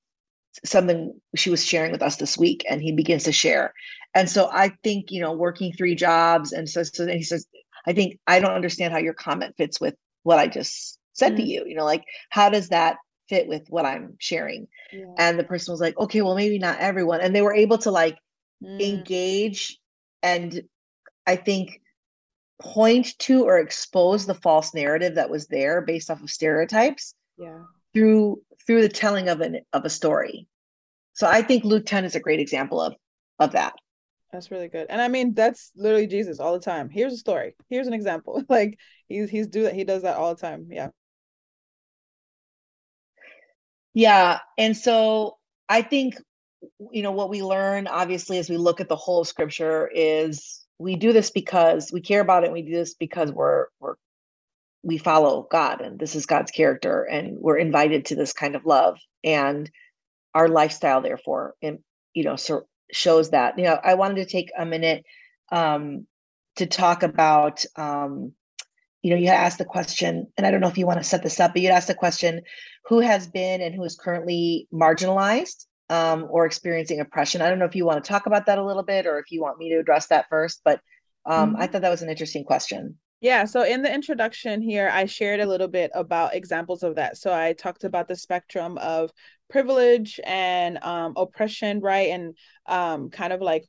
something 0.65 1.19
she 1.35 1.49
was 1.49 1.65
sharing 1.65 1.91
with 1.91 2.01
us 2.01 2.17
this 2.17 2.37
week 2.37 2.65
and 2.69 2.81
he 2.81 2.91
begins 2.91 3.23
to 3.23 3.31
share. 3.31 3.73
And 4.15 4.29
so 4.29 4.49
i 4.51 4.71
think 4.83 5.11
you 5.11 5.21
know 5.21 5.33
working 5.33 5.73
three 5.73 5.95
jobs 5.95 6.51
and 6.53 6.69
so, 6.69 6.83
so 6.83 7.03
and 7.03 7.13
he 7.13 7.23
says 7.23 7.45
i 7.85 7.93
think 7.93 8.19
i 8.27 8.39
don't 8.39 8.53
understand 8.53 8.93
how 8.93 8.99
your 8.99 9.13
comment 9.13 9.55
fits 9.57 9.79
with 9.79 9.95
what 10.23 10.37
i 10.37 10.47
just 10.47 10.99
said 11.13 11.33
mm-hmm. 11.33 11.37
to 11.37 11.43
you 11.43 11.65
you 11.67 11.75
know 11.75 11.85
like 11.85 12.03
how 12.29 12.49
does 12.49 12.69
that 12.69 12.97
fit 13.31 13.47
with 13.47 13.65
what 13.69 13.85
i'm 13.85 14.15
sharing? 14.19 14.67
Yeah. 14.91 15.05
and 15.17 15.39
the 15.39 15.45
person 15.45 15.71
was 15.71 15.79
like 15.79 15.97
okay 15.97 16.21
well 16.21 16.35
maybe 16.35 16.59
not 16.59 16.79
everyone. 16.79 17.21
And 17.21 17.33
they 17.33 17.41
were 17.41 17.53
able 17.53 17.77
to 17.79 17.89
like 17.89 18.17
mm. 18.61 18.81
engage 18.81 19.79
and 20.21 20.61
i 21.25 21.37
think 21.37 21.79
point 22.59 23.17
to 23.19 23.45
or 23.45 23.57
expose 23.57 24.25
the 24.25 24.35
false 24.35 24.73
narrative 24.73 25.15
that 25.15 25.29
was 25.29 25.47
there 25.47 25.81
based 25.81 26.11
off 26.11 26.21
of 26.21 26.29
stereotypes 26.29 27.15
yeah. 27.37 27.59
through 27.93 28.41
through 28.67 28.81
the 28.81 28.89
telling 28.89 29.29
of 29.29 29.39
an 29.41 29.61
of 29.71 29.85
a 29.85 29.89
story. 29.89 30.47
So 31.13 31.25
i 31.25 31.41
think 31.41 31.63
luke 31.63 31.85
10 31.85 32.03
is 32.03 32.15
a 32.15 32.19
great 32.19 32.41
example 32.41 32.81
of 32.81 32.95
of 33.39 33.53
that. 33.53 33.73
That's 34.33 34.51
really 34.51 34.67
good. 34.67 34.87
And 34.89 35.01
i 35.01 35.07
mean 35.07 35.33
that's 35.33 35.71
literally 35.77 36.07
jesus 36.07 36.41
all 36.41 36.51
the 36.51 36.65
time. 36.65 36.89
Here's 36.89 37.13
a 37.13 37.17
story. 37.17 37.55
Here's 37.69 37.87
an 37.87 37.93
example. 37.93 38.43
Like 38.49 38.77
he's 39.07 39.29
he's 39.29 39.47
do 39.47 39.63
that. 39.63 39.73
He 39.73 39.85
does 39.85 40.01
that 40.01 40.17
all 40.17 40.35
the 40.35 40.41
time. 40.41 40.67
Yeah 40.69 40.89
yeah 43.93 44.39
and 44.57 44.75
so 44.75 45.37
i 45.69 45.81
think 45.81 46.15
you 46.91 47.01
know 47.01 47.11
what 47.11 47.29
we 47.29 47.41
learn 47.43 47.87
obviously 47.87 48.37
as 48.37 48.49
we 48.49 48.57
look 48.57 48.79
at 48.79 48.89
the 48.89 48.95
whole 48.95 49.23
scripture 49.23 49.89
is 49.93 50.65
we 50.79 50.95
do 50.95 51.13
this 51.13 51.29
because 51.29 51.91
we 51.91 52.01
care 52.01 52.21
about 52.21 52.43
it 52.43 52.51
we 52.51 52.61
do 52.61 52.71
this 52.71 52.93
because 52.93 53.31
we're 53.31 53.67
we're 53.79 53.95
we 54.83 54.97
follow 54.97 55.47
god 55.51 55.81
and 55.81 55.99
this 55.99 56.15
is 56.15 56.25
god's 56.25 56.51
character 56.51 57.03
and 57.03 57.37
we're 57.39 57.57
invited 57.57 58.05
to 58.05 58.15
this 58.15 58.33
kind 58.33 58.55
of 58.55 58.65
love 58.65 58.97
and 59.23 59.69
our 60.33 60.47
lifestyle 60.47 61.01
therefore 61.01 61.55
and 61.61 61.79
you 62.13 62.23
know 62.23 62.35
so 62.35 62.63
shows 62.91 63.29
that. 63.29 63.57
You 63.57 63.65
know 63.65 63.79
i 63.83 63.93
wanted 63.93 64.15
to 64.15 64.25
take 64.25 64.51
a 64.57 64.65
minute 64.65 65.05
um 65.51 66.07
to 66.57 66.65
talk 66.65 67.03
about 67.03 67.63
um 67.75 68.33
you 69.01 69.09
know 69.09 69.15
you 69.15 69.27
asked 69.27 69.57
the 69.57 69.65
question 69.65 70.27
and 70.37 70.45
i 70.45 70.51
don't 70.51 70.61
know 70.61 70.67
if 70.67 70.77
you 70.77 70.85
want 70.85 70.99
to 70.99 71.03
set 71.03 71.23
this 71.23 71.39
up 71.39 71.53
but 71.53 71.61
you 71.61 71.69
asked 71.69 71.87
the 71.87 71.95
question 71.95 72.41
who 72.85 72.99
has 72.99 73.27
been 73.27 73.61
and 73.61 73.75
who 73.75 73.83
is 73.83 73.95
currently 73.95 74.67
marginalized 74.73 75.65
um, 75.91 76.27
or 76.29 76.45
experiencing 76.45 77.01
oppression. 77.01 77.41
I 77.41 77.49
don't 77.49 77.59
know 77.59 77.65
if 77.65 77.75
you 77.75 77.85
want 77.85 78.03
to 78.03 78.07
talk 78.07 78.25
about 78.25 78.45
that 78.45 78.57
a 78.57 78.63
little 78.63 78.81
bit 78.81 79.05
or 79.05 79.19
if 79.19 79.29
you 79.29 79.41
want 79.41 79.57
me 79.57 79.69
to 79.71 79.79
address 79.79 80.07
that 80.07 80.27
first, 80.29 80.61
but 80.63 80.79
um, 81.25 81.51
mm-hmm. 81.51 81.61
I 81.61 81.67
thought 81.67 81.81
that 81.81 81.89
was 81.89 82.01
an 82.01 82.09
interesting 82.09 82.45
question. 82.45 82.97
Yeah, 83.19 83.45
so 83.45 83.63
in 83.63 83.83
the 83.83 83.93
introduction 83.93 84.61
here, 84.61 84.89
I 84.91 85.05
shared 85.05 85.41
a 85.41 85.45
little 85.45 85.67
bit 85.67 85.91
about 85.93 86.33
examples 86.33 86.81
of 86.81 86.95
that. 86.95 87.17
So 87.17 87.31
I 87.31 87.53
talked 87.53 87.83
about 87.83 88.07
the 88.07 88.15
spectrum 88.15 88.79
of 88.79 89.11
privilege 89.49 90.19
and 90.23 90.81
um, 90.81 91.13
oppression, 91.17 91.81
right? 91.81 92.09
And 92.09 92.35
um, 92.67 93.09
kind 93.09 93.33
of 93.33 93.41
like 93.41 93.67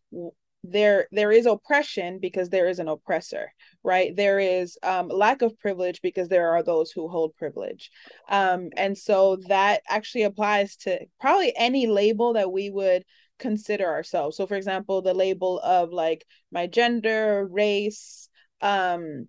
there 0.65 1.09
there 1.11 1.33
is 1.33 1.47
oppression 1.47 2.19
because 2.21 2.49
there 2.49 2.69
is 2.69 2.79
an 2.79 2.89
oppressor 2.89 3.53
right? 3.85 4.15
There 4.15 4.39
is 4.39 4.79
um, 4.83 5.09
lack 5.09 5.43
of 5.43 5.59
privilege 5.59 6.01
because 6.03 6.29
there 6.29 6.51
are 6.51 6.63
those 6.63 6.91
who 6.91 7.09
hold 7.09 7.37
privilege. 7.37 7.91
Um, 8.29 8.71
and 8.77 8.97
so 8.97 9.37
that 9.49 9.83
actually 9.89 10.23
applies 10.23 10.77
to 10.79 11.01
probably 11.21 11.53
any 11.57 11.87
label 11.87 12.35
that 12.35 12.53
we 12.53 12.71
would 12.71 13.05
consider 13.39 13.87
ourselves. 13.87 14.37
So 14.37 14.47
for 14.47 14.55
example 14.55 15.03
the 15.03 15.15
label 15.15 15.59
of 15.61 15.93
like 15.93 16.25
my 16.51 16.67
gender 16.67 17.47
race 17.51 18.29
um 18.61 19.27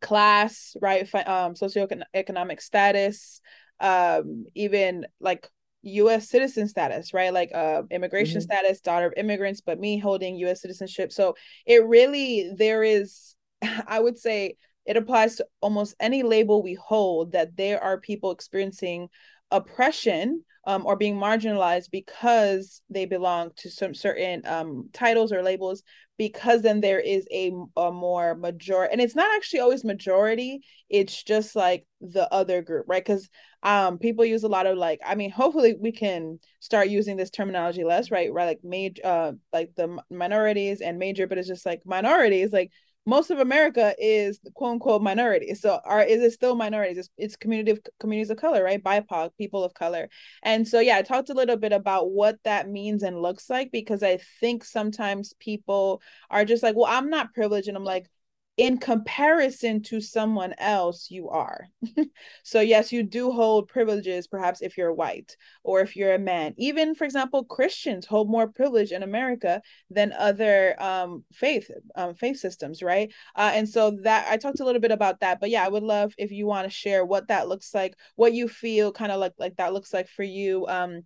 class 0.00 0.76
right? 0.82 1.02
Um 1.14 1.54
socioeconomic 1.54 2.60
status 2.60 3.40
um 3.80 4.44
even 4.54 5.06
like 5.20 5.48
US 5.86 6.28
citizen 6.28 6.68
status, 6.68 7.14
right? 7.14 7.32
Like 7.32 7.50
uh 7.54 7.82
immigration 7.90 8.38
mm-hmm. 8.38 8.44
status, 8.44 8.80
daughter 8.80 9.06
of 9.06 9.14
immigrants, 9.16 9.60
but 9.60 9.78
me 9.78 9.98
holding 9.98 10.36
US 10.36 10.62
citizenship. 10.62 11.12
So 11.12 11.34
it 11.64 11.86
really 11.86 12.52
there 12.56 12.82
is 12.82 13.34
I 13.86 14.00
would 14.00 14.18
say 14.18 14.56
it 14.84 14.96
applies 14.96 15.36
to 15.36 15.46
almost 15.60 15.94
any 16.00 16.22
label 16.22 16.62
we 16.62 16.74
hold 16.74 17.32
that 17.32 17.56
there 17.56 17.82
are 17.82 18.00
people 18.00 18.30
experiencing 18.30 19.08
oppression 19.50 20.44
um, 20.66 20.84
or 20.84 20.96
being 20.96 21.16
marginalized 21.16 21.90
because 21.90 22.82
they 22.90 23.06
belong 23.06 23.50
to 23.56 23.70
some 23.70 23.94
certain 23.94 24.42
um, 24.46 24.88
titles 24.92 25.32
or 25.32 25.42
labels 25.42 25.82
because 26.18 26.62
then 26.62 26.80
there 26.80 27.00
is 27.00 27.26
a, 27.30 27.52
a 27.76 27.92
more 27.92 28.34
majority 28.34 28.92
and 28.92 29.00
it's 29.00 29.14
not 29.14 29.34
actually 29.36 29.60
always 29.60 29.84
majority 29.84 30.60
it's 30.88 31.22
just 31.22 31.54
like 31.54 31.86
the 32.00 32.32
other 32.32 32.62
group 32.62 32.86
right? 32.88 33.04
Because 33.04 33.28
um 33.62 33.98
people 33.98 34.24
use 34.24 34.44
a 34.44 34.48
lot 34.48 34.66
of 34.66 34.76
like 34.76 35.00
i 35.04 35.14
mean 35.14 35.30
hopefully 35.30 35.74
we 35.80 35.90
can 35.90 36.38
start 36.60 36.88
using 36.88 37.16
this 37.16 37.30
terminology 37.30 37.84
less 37.84 38.10
right? 38.10 38.32
Right 38.32 38.46
like 38.46 38.60
major 38.62 39.02
uh 39.04 39.32
like 39.52 39.70
the 39.76 39.98
minorities 40.10 40.80
and 40.80 40.98
major 40.98 41.26
but 41.26 41.38
it's 41.38 41.48
just 41.48 41.66
like 41.66 41.80
minorities 41.84 42.52
like 42.52 42.70
most 43.06 43.30
of 43.30 43.38
America 43.38 43.94
is 43.98 44.40
quote 44.54 44.72
unquote 44.72 45.00
minority. 45.00 45.54
So 45.54 45.80
are 45.84 46.02
is 46.02 46.20
it 46.22 46.32
still 46.32 46.56
minorities? 46.56 46.98
It's, 46.98 47.10
it's 47.16 47.36
community 47.36 47.70
of 47.70 47.80
communities 48.00 48.30
of 48.30 48.36
color, 48.36 48.64
right? 48.64 48.82
BIPOC, 48.82 49.30
people 49.38 49.62
of 49.62 49.74
color. 49.74 50.08
And 50.42 50.66
so 50.66 50.80
yeah, 50.80 50.96
I 50.96 51.02
talked 51.02 51.30
a 51.30 51.34
little 51.34 51.56
bit 51.56 51.72
about 51.72 52.10
what 52.10 52.38
that 52.44 52.68
means 52.68 53.02
and 53.04 53.22
looks 53.22 53.48
like 53.48 53.70
because 53.70 54.02
I 54.02 54.18
think 54.40 54.64
sometimes 54.64 55.34
people 55.38 56.02
are 56.30 56.44
just 56.44 56.62
like, 56.64 56.74
well, 56.74 56.86
I'm 56.90 57.08
not 57.08 57.32
privileged. 57.32 57.68
And 57.68 57.76
I'm 57.76 57.84
like, 57.84 58.08
in 58.56 58.78
comparison 58.78 59.82
to 59.82 60.00
someone 60.00 60.54
else 60.58 61.10
you 61.10 61.28
are. 61.28 61.68
So 62.42 62.60
yes 62.60 62.92
you 62.92 63.02
do 63.02 63.32
hold 63.32 63.68
privileges 63.68 64.26
perhaps 64.26 64.62
if 64.62 64.78
you're 64.78 64.92
white 64.92 65.36
or 65.62 65.80
if 65.80 65.96
you're 65.96 66.14
a 66.14 66.18
man. 66.18 66.54
Even 66.56 66.94
for 66.94 67.04
example 67.04 67.44
christians 67.44 68.06
hold 68.06 68.30
more 68.30 68.46
privilege 68.48 68.92
in 68.92 69.02
america 69.02 69.60
than 69.90 70.12
other 70.12 70.80
um, 70.80 71.24
faith 71.32 71.70
um, 71.96 72.14
faith 72.14 72.38
systems 72.38 72.82
right? 72.82 73.12
Uh, 73.34 73.50
and 73.54 73.68
so 73.68 73.98
that 74.02 74.26
i 74.30 74.36
talked 74.36 74.60
a 74.60 74.64
little 74.64 74.80
bit 74.80 74.92
about 74.92 75.20
that 75.20 75.40
but 75.40 75.50
yeah 75.50 75.64
i 75.64 75.68
would 75.68 75.82
love 75.82 76.14
if 76.18 76.30
you 76.30 76.46
want 76.46 76.66
to 76.66 76.70
share 76.70 77.04
what 77.04 77.28
that 77.28 77.48
looks 77.48 77.74
like 77.74 77.94
what 78.14 78.32
you 78.32 78.48
feel 78.48 78.92
kind 78.92 79.12
of 79.12 79.18
like 79.20 79.32
like 79.38 79.56
that 79.56 79.72
looks 79.72 79.92
like 79.92 80.08
for 80.08 80.22
you 80.22 80.66
um 80.68 81.02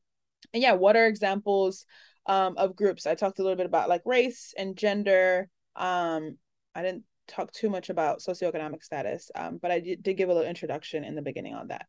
and 0.53 0.63
yeah 0.63 0.73
what 0.73 0.97
are 0.97 1.07
examples 1.07 1.87
um, 2.27 2.55
of 2.57 2.77
groups? 2.77 3.07
I 3.07 3.15
talked 3.15 3.39
a 3.39 3.43
little 3.43 3.57
bit 3.57 3.67
about 3.67 3.89
like 3.89 4.03
race 4.05 4.55
and 4.57 4.77
gender. 4.77 5.49
Um 5.77 6.37
I 6.75 6.83
didn't 6.83 7.05
talk 7.31 7.53
too 7.53 7.71
much 7.71 7.91
about 7.91 8.21
socioeconomic 8.21 8.83
status, 8.83 9.31
um, 9.35 9.59
but 9.61 9.71
I 9.71 9.81
did, 9.81 10.03
give 10.03 10.29
a 10.29 10.35
little 10.35 10.49
introduction 10.49 11.05
in 11.05 11.15
the 11.15 11.23
beginning 11.23 11.55
on 11.55 11.69
that. 11.69 11.87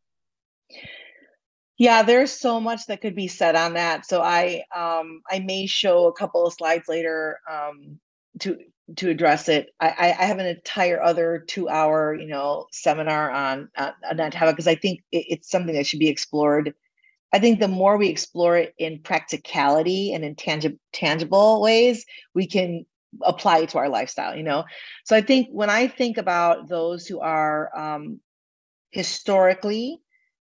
Yeah, 1.77 2.03
there's 2.03 2.31
so 2.31 2.59
much 2.59 2.85
that 2.87 3.01
could 3.01 3.15
be 3.15 3.27
said 3.27 3.55
on 3.55 3.73
that. 3.73 4.05
So 4.05 4.21
I 4.21 4.63
um, 4.75 5.21
I 5.29 5.39
may 5.39 5.65
show 5.65 6.05
a 6.05 6.13
couple 6.13 6.45
of 6.45 6.53
slides 6.53 6.87
later 6.87 7.39
um, 7.51 7.99
to 8.39 8.59
to 8.97 9.09
address 9.09 9.49
it. 9.49 9.69
I, 9.79 10.15
I 10.19 10.25
have 10.25 10.37
an 10.37 10.45
entire 10.45 11.01
other 11.01 11.43
two 11.47 11.69
hour 11.69 12.13
you 12.13 12.27
know 12.27 12.67
seminar 12.71 13.31
on 13.31 13.69
on, 13.77 13.93
on 14.09 14.17
that 14.17 14.33
topic 14.33 14.55
because 14.55 14.67
I 14.67 14.75
think 14.75 15.01
it, 15.11 15.25
it's 15.29 15.49
something 15.49 15.73
that 15.73 15.87
should 15.87 15.99
be 15.99 16.09
explored. 16.09 16.73
I 17.33 17.39
think 17.39 17.59
the 17.59 17.67
more 17.67 17.97
we 17.97 18.09
explore 18.09 18.57
it 18.57 18.75
in 18.77 18.99
practicality 18.99 20.13
and 20.13 20.23
in 20.23 20.35
tangible 20.35 20.77
tangible 20.93 21.61
ways, 21.61 22.05
we 22.35 22.45
can 22.45 22.85
apply 23.23 23.59
it 23.59 23.69
to 23.69 23.77
our 23.77 23.89
lifestyle 23.89 24.35
you 24.35 24.43
know? 24.43 24.63
So 25.05 25.15
i 25.15 25.21
think 25.21 25.49
when 25.51 25.69
i 25.69 25.87
think 25.87 26.17
about 26.17 26.69
those 26.69 27.05
who 27.07 27.19
are 27.19 27.69
um, 27.77 28.19
historically 28.91 29.99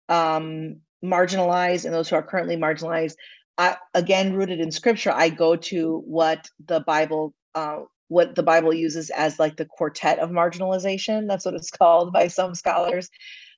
um, 0.10 0.82
marginalized 1.04 1.86
and 1.86 1.94
those 1.94 2.10
who 2.10 2.15
are 2.15 2.24
currently 2.24 2.58
marginalized 2.58 3.15
I, 3.58 3.78
again 3.94 4.34
rooted 4.34 4.60
in 4.60 4.72
scripture 4.72 5.12
i 5.12 5.30
go 5.30 5.56
to 5.56 6.04
what 6.06 6.48
the 6.65 6.82
bible 6.82 7.34
uh, 7.56 7.80
what 8.08 8.36
the 8.36 8.44
bible 8.44 8.74
uses 8.74 9.10
as 9.10 9.39
like 9.39 9.58
the 9.58 9.65
quartet 9.65 10.20
of 10.20 10.30
marginalization. 10.30 11.28
That's 11.28 11.46
what 11.46 11.56
it's 11.56 11.72
called 11.80 12.13
by 12.13 12.28
some 12.28 12.56
scholars. 12.56 13.10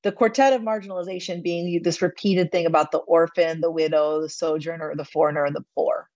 The 0.03 0.11
quartet 0.11 0.53
of 0.53 0.61
marginalization 0.61 1.43
being 1.43 1.81
this 1.83 2.01
repeated 2.01 2.51
thing 2.51 2.65
about 2.65 2.91
the 2.91 2.99
orphan 2.99 3.61
the 3.61 3.71
widow 3.71 4.21
the 4.21 4.29
sojourner 4.29 4.93
the 4.95 5.05
foreigner 5.05 5.43
and 5.43 5.55
the 5.55 5.65
poor 5.75 6.07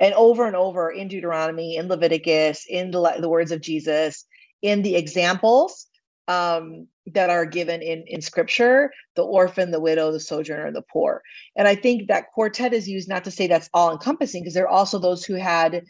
and 0.00 0.14
over 0.14 0.46
and 0.46 0.56
over 0.56 0.90
in 0.90 1.08
Deuteronomy, 1.08 1.76
in 1.76 1.88
Leviticus, 1.88 2.66
in 2.68 2.90
the, 2.90 3.16
the 3.20 3.28
words 3.28 3.50
of 3.50 3.60
Jesus, 3.60 4.24
in 4.62 4.82
the 4.82 4.96
examples 4.96 5.86
um, 6.28 6.86
that 7.06 7.30
are 7.30 7.46
given 7.46 7.82
in, 7.82 8.04
in 8.06 8.20
scripture 8.20 8.90
the 9.14 9.22
orphan, 9.22 9.70
the 9.70 9.80
widow, 9.80 10.12
the 10.12 10.20
sojourner, 10.20 10.72
the 10.72 10.82
poor. 10.82 11.22
And 11.56 11.68
I 11.68 11.74
think 11.74 12.08
that 12.08 12.32
quartet 12.32 12.72
is 12.72 12.88
used 12.88 13.08
not 13.08 13.24
to 13.24 13.30
say 13.30 13.46
that's 13.46 13.70
all 13.72 13.92
encompassing, 13.92 14.42
because 14.42 14.54
there 14.54 14.64
are 14.64 14.68
also 14.68 14.98
those 14.98 15.24
who 15.24 15.34
had 15.34 15.84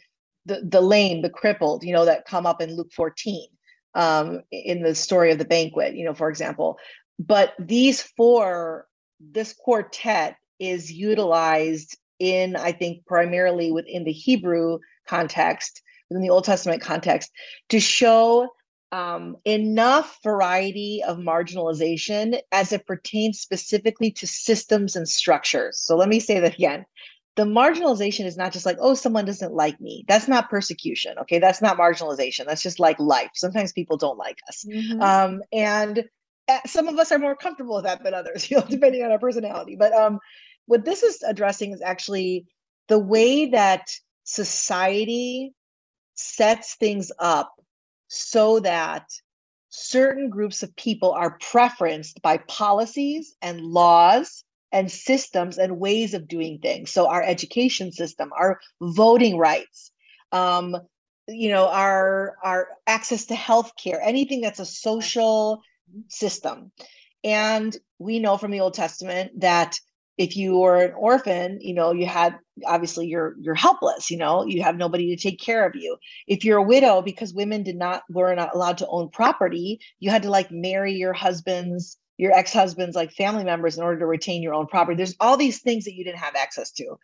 the, 0.45 0.61
the 0.63 0.81
lame, 0.81 1.21
the 1.21 1.29
crippled, 1.29 1.83
you 1.83 1.91
know, 1.91 2.05
that 2.05 2.25
come 2.25 2.45
up 2.45 2.61
in 2.61 2.75
Luke 2.75 2.91
14 2.95 3.47
um, 3.95 4.41
in 4.51 4.81
the 4.81 4.95
story 4.95 5.31
of 5.31 5.39
the 5.39 5.45
banquet, 5.45 5.95
you 5.95 6.05
know, 6.05 6.13
for 6.13 6.29
example. 6.29 6.77
But 7.19 7.53
these 7.59 8.01
four, 8.01 8.87
this 9.19 9.53
quartet 9.53 10.37
is 10.59 10.91
utilized 10.91 11.97
in, 12.19 12.55
I 12.55 12.71
think, 12.71 13.05
primarily 13.05 13.71
within 13.71 14.03
the 14.03 14.11
Hebrew 14.11 14.79
context, 15.07 15.81
within 16.09 16.21
the 16.21 16.29
Old 16.29 16.43
Testament 16.43 16.81
context, 16.81 17.31
to 17.69 17.79
show 17.79 18.49
um, 18.91 19.35
enough 19.45 20.19
variety 20.23 21.03
of 21.05 21.17
marginalization 21.17 22.39
as 22.51 22.71
it 22.71 22.85
pertains 22.85 23.39
specifically 23.39 24.11
to 24.11 24.27
systems 24.27 24.95
and 24.95 25.07
structures. 25.07 25.79
So 25.79 25.95
let 25.95 26.09
me 26.09 26.19
say 26.19 26.39
that 26.39 26.55
again. 26.55 26.85
The 27.35 27.43
marginalization 27.43 28.25
is 28.25 28.37
not 28.37 28.51
just 28.51 28.65
like, 28.65 28.77
oh, 28.79 28.95
someone 28.95 29.25
doesn't 29.25 29.53
like 29.53 29.79
me. 29.79 30.05
That's 30.07 30.27
not 30.27 30.49
persecution. 30.49 31.19
Okay. 31.19 31.37
That's 31.37 31.61
not 31.61 31.77
marginalization. 31.77 32.47
That's 32.47 32.63
just 32.63 32.79
like 32.79 32.99
life. 32.99 33.29
Sometimes 33.35 33.73
people 33.73 33.97
don't 33.97 34.17
like 34.17 34.39
us. 34.47 34.65
Mm-hmm. 34.67 35.01
Um, 35.01 35.43
and 35.51 36.03
uh, 36.47 36.59
some 36.65 36.87
of 36.87 36.97
us 36.97 37.11
are 37.11 37.19
more 37.19 37.35
comfortable 37.35 37.75
with 37.75 37.83
that 37.83 38.03
than 38.03 38.13
others, 38.13 38.49
you 38.51 38.57
know, 38.57 38.65
depending 38.67 39.03
on 39.03 39.11
our 39.11 39.19
personality. 39.19 39.75
But 39.75 39.93
um, 39.93 40.19
what 40.67 40.85
this 40.85 41.03
is 41.03 41.23
addressing 41.23 41.73
is 41.73 41.81
actually 41.81 42.45
the 42.87 42.99
way 42.99 43.47
that 43.47 43.89
society 44.23 45.53
sets 46.13 46.75
things 46.75 47.11
up 47.19 47.53
so 48.07 48.59
that 48.59 49.05
certain 49.69 50.29
groups 50.29 50.63
of 50.63 50.75
people 50.75 51.11
are 51.11 51.37
preferenced 51.39 52.21
by 52.21 52.37
policies 52.47 53.35
and 53.41 53.61
laws 53.61 54.43
and 54.71 54.91
systems 54.91 55.57
and 55.57 55.79
ways 55.79 56.13
of 56.13 56.27
doing 56.27 56.59
things. 56.59 56.91
So 56.91 57.07
our 57.07 57.23
education 57.23 57.91
system, 57.91 58.31
our 58.37 58.59
voting 58.81 59.37
rights, 59.37 59.91
um, 60.31 60.75
you 61.27 61.49
know, 61.49 61.67
our 61.67 62.35
our 62.43 62.69
access 62.85 63.25
to 63.25 63.35
healthcare, 63.35 63.99
anything 64.01 64.41
that's 64.41 64.59
a 64.59 64.65
social 64.65 65.61
system. 66.09 66.71
And 67.23 67.75
we 67.99 68.19
know 68.19 68.37
from 68.37 68.51
the 68.51 68.61
Old 68.61 68.73
Testament 68.73 69.39
that 69.41 69.79
if 70.17 70.35
you 70.35 70.57
were 70.57 70.77
an 70.77 70.93
orphan 70.93 71.59
you 71.61 71.73
know 71.73 71.91
you 71.91 72.05
had 72.05 72.37
obviously 72.65 73.05
you're 73.05 73.35
you're 73.39 73.55
helpless 73.55 74.09
you 74.09 74.17
know 74.17 74.43
you 74.45 74.61
have 74.63 74.77
nobody 74.77 75.15
to 75.15 75.21
take 75.21 75.39
care 75.39 75.65
of 75.65 75.75
you. 75.75 75.97
If 76.27 76.43
you're 76.43 76.57
a 76.57 76.63
widow 76.63 77.01
because 77.01 77.33
women 77.33 77.63
did 77.63 77.77
not 77.77 78.03
were 78.09 78.33
not 78.35 78.55
allowed 78.55 78.77
to 78.79 78.87
own 78.87 79.09
property 79.09 79.79
you 79.99 80.09
had 80.09 80.23
to 80.23 80.29
like 80.29 80.51
marry 80.51 80.93
your 80.93 81.13
husband's 81.13 81.97
your 82.17 82.31
ex-husband's 82.31 82.95
like 82.95 83.11
family 83.11 83.43
members 83.43 83.77
in 83.77 83.83
order 83.83 83.99
to 83.99 84.07
retain 84.07 84.41
your 84.41 84.55
own 84.55 84.65
property. 84.65 84.97
There's 84.97 85.15
all 85.19 85.37
these 85.37 85.61
things 85.61 85.85
that 85.85 85.93
you 85.93 86.03
didn't 86.03 86.17
have 86.17 86.35
access 86.35 86.71
to. 86.71 86.97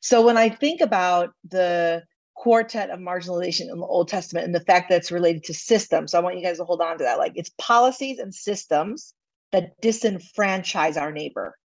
So 0.00 0.24
when 0.24 0.36
i 0.36 0.48
think 0.48 0.80
about 0.80 1.32
the 1.48 2.02
quartet 2.34 2.90
of 2.90 3.00
marginalization 3.00 3.62
in 3.62 3.80
the 3.80 3.86
old 3.86 4.08
testament 4.08 4.46
and 4.46 4.54
the 4.54 4.60
fact 4.60 4.88
that 4.88 4.96
it's 4.96 5.10
related 5.10 5.42
to 5.42 5.52
systems 5.52 6.12
so 6.12 6.18
i 6.18 6.22
want 6.22 6.36
you 6.36 6.44
guys 6.44 6.58
to 6.58 6.64
hold 6.64 6.80
on 6.80 6.98
to 6.98 7.04
that. 7.04 7.18
Like 7.18 7.32
it's 7.34 7.50
policies 7.58 8.18
and 8.18 8.34
systems 8.34 9.14
that 9.52 9.80
disenfranchise 9.80 11.00
our 11.00 11.10
neighbor 11.10 11.56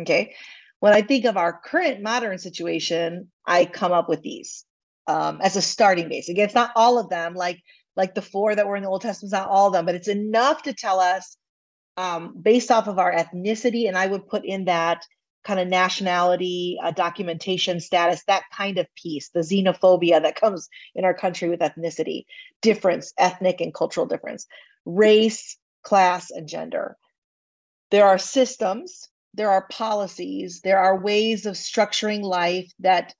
Okay. 0.00 0.34
When 0.80 0.92
I 0.92 1.02
think 1.02 1.24
of 1.24 1.36
our 1.36 1.58
current 1.58 2.02
modern 2.02 2.38
situation, 2.38 3.30
I 3.46 3.64
come 3.64 3.92
up 3.92 4.08
with 4.08 4.22
these 4.22 4.64
um, 5.08 5.40
as 5.42 5.56
a 5.56 5.62
starting 5.62 6.08
base. 6.08 6.28
Again, 6.28 6.46
it's 6.46 6.54
not 6.54 6.70
all 6.76 6.98
of 6.98 7.08
them, 7.08 7.34
like 7.34 7.60
like 7.96 8.14
the 8.14 8.22
four 8.22 8.54
that 8.54 8.66
were 8.66 8.76
in 8.76 8.84
the 8.84 8.88
Old 8.88 9.02
Testament, 9.02 9.32
not 9.32 9.48
all 9.48 9.66
of 9.66 9.72
them, 9.72 9.84
but 9.84 9.96
it's 9.96 10.06
enough 10.06 10.62
to 10.62 10.72
tell 10.72 11.00
us 11.00 11.36
um, 11.96 12.36
based 12.40 12.70
off 12.70 12.86
of 12.86 13.00
our 13.00 13.12
ethnicity. 13.12 13.88
And 13.88 13.98
I 13.98 14.06
would 14.06 14.28
put 14.28 14.44
in 14.44 14.66
that 14.66 15.04
kind 15.42 15.58
of 15.58 15.66
nationality, 15.66 16.78
uh, 16.80 16.92
documentation 16.92 17.80
status, 17.80 18.22
that 18.28 18.44
kind 18.56 18.78
of 18.78 18.86
piece, 18.94 19.30
the 19.30 19.40
xenophobia 19.40 20.22
that 20.22 20.40
comes 20.40 20.68
in 20.94 21.04
our 21.04 21.14
country 21.14 21.48
with 21.48 21.58
ethnicity, 21.58 22.24
difference, 22.62 23.12
ethnic 23.18 23.60
and 23.60 23.74
cultural 23.74 24.06
difference, 24.06 24.46
race, 24.84 25.56
class, 25.82 26.30
and 26.30 26.48
gender. 26.48 26.96
There 27.90 28.06
are 28.06 28.18
systems 28.18 29.08
there 29.38 29.50
are 29.52 29.68
policies, 29.70 30.60
there 30.62 30.80
are 30.80 30.98
ways 30.98 31.46
of 31.46 31.54
structuring 31.54 32.22
life 32.22 32.70
that 32.80 33.14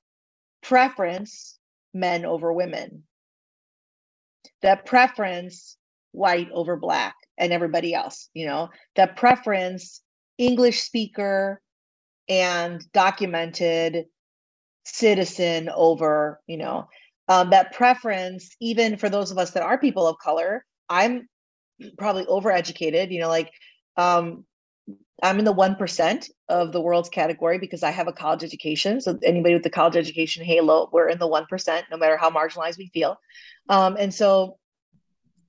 preference 0.65 1.57
men 1.95 2.25
over 2.25 2.53
women, 2.53 3.05
that 4.63 4.85
preference 4.85 5.77
white 6.11 6.51
over 6.53 6.77
black 6.77 7.15
and 7.39 7.53
everybody 7.53 7.95
else, 7.95 8.31
you 8.35 8.47
know, 8.47 8.69
that 8.97 9.17
preference 9.17 10.03
English 10.39 10.83
speaker 10.83 11.61
and 12.29 12.85
documented 12.93 14.07
citizen 14.85 15.71
over, 15.73 16.41
you 16.49 16.57
know, 16.57 16.89
um, 17.29 17.51
that 17.51 17.73
preference, 17.73 18.57
even 18.61 18.97
for 18.97 19.09
those 19.09 19.31
of 19.31 19.39
us 19.39 19.53
that 19.53 19.63
are 19.63 19.79
people 19.79 20.09
of 20.09 20.19
color, 20.19 20.65
I'm 20.89 21.29
probably 21.97 22.25
overeducated, 22.27 23.13
you 23.13 23.21
know, 23.21 23.29
like 23.29 23.53
um, 23.97 24.45
I'm 25.23 25.39
in 25.39 25.45
the 25.45 25.55
1% 25.55 26.31
of 26.49 26.73
the 26.73 26.81
world's 26.81 27.09
category 27.09 27.59
because 27.59 27.83
I 27.83 27.91
have 27.91 28.07
a 28.07 28.13
college 28.13 28.45
education. 28.45 29.01
So 29.01 29.19
anybody 29.25 29.55
with 29.55 29.65
the 29.65 29.71
college 29.71 29.97
education 29.97 30.45
halo, 30.45 30.89
we're 30.93 31.09
in 31.09 31.19
the 31.19 31.29
1%, 31.29 31.83
no 31.91 31.97
matter 31.97 32.17
how 32.17 32.31
marginalized 32.31 32.79
we 32.79 32.89
feel. 32.89 33.19
Um, 33.69 33.97
and 33.99 34.15
so 34.15 34.59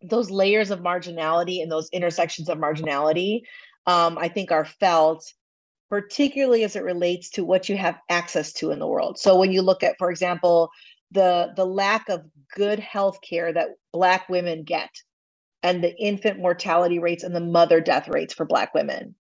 those 0.01 0.31
layers 0.31 0.71
of 0.71 0.79
marginality 0.79 1.61
and 1.61 1.71
those 1.71 1.89
intersections 1.91 2.49
of 2.49 2.57
marginality, 2.57 3.41
um, 3.85 4.17
I 4.17 4.27
think 4.27 4.51
are 4.51 4.65
felt 4.65 5.33
particularly 5.89 6.63
as 6.63 6.75
it 6.75 6.83
relates 6.83 7.31
to 7.31 7.43
what 7.43 7.67
you 7.67 7.75
have 7.75 7.97
access 8.09 8.53
to 8.53 8.71
in 8.71 8.79
the 8.79 8.87
world. 8.87 9.17
So 9.17 9.37
when 9.37 9.51
you 9.51 9.61
look 9.61 9.83
at, 9.83 9.97
for 9.97 10.11
example, 10.11 10.69
the 11.11 11.51
the 11.55 11.65
lack 11.65 12.07
of 12.09 12.21
good 12.55 12.79
health 12.79 13.19
care 13.27 13.51
that 13.51 13.69
black 13.91 14.29
women 14.29 14.63
get 14.63 14.89
and 15.63 15.83
the 15.83 15.95
infant 15.97 16.39
mortality 16.39 16.99
rates 16.99 17.23
and 17.23 17.35
the 17.35 17.39
mother 17.39 17.81
death 17.81 18.07
rates 18.07 18.33
for 18.33 18.45
black 18.45 18.73
women 18.75 19.15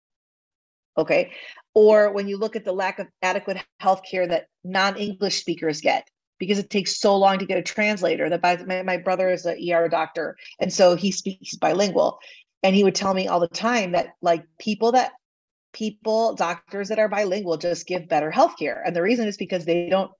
Okay. 0.97 1.31
Or 1.73 2.11
when 2.11 2.27
you 2.27 2.37
look 2.37 2.55
at 2.55 2.63
the 2.63 2.71
lack 2.71 2.99
of 2.99 3.07
adequate 3.21 3.57
health 3.79 4.01
care 4.09 4.27
that 4.27 4.47
non 4.63 4.95
English 4.95 5.39
speakers 5.39 5.81
get, 5.81 6.07
because 6.39 6.59
it 6.59 6.69
takes 6.69 6.99
so 6.99 7.15
long 7.17 7.39
to 7.39 7.45
get 7.45 7.57
a 7.57 7.61
translator. 7.61 8.29
That 8.29 8.41
by, 8.41 8.57
my, 8.65 8.83
my 8.83 8.97
brother 8.97 9.29
is 9.29 9.45
an 9.45 9.57
ER 9.71 9.87
doctor, 9.89 10.37
and 10.59 10.71
so 10.71 10.95
he 10.95 11.11
speaks 11.11 11.55
bilingual. 11.55 12.19
And 12.63 12.75
he 12.75 12.83
would 12.83 12.95
tell 12.95 13.13
me 13.13 13.27
all 13.27 13.39
the 13.39 13.47
time 13.47 13.91
that 13.91 14.15
like 14.21 14.43
people 14.57 14.93
that 14.93 15.11
people, 15.73 16.33
doctors 16.33 16.87
that 16.89 16.97
are 16.97 17.09
bilingual 17.09 17.57
just 17.57 17.85
give 17.85 18.07
better 18.07 18.31
health 18.31 18.57
care. 18.57 18.81
And 18.85 18.95
the 18.95 19.03
reason 19.03 19.27
is 19.27 19.37
because 19.37 19.65
they 19.65 19.89
don't 19.89 20.11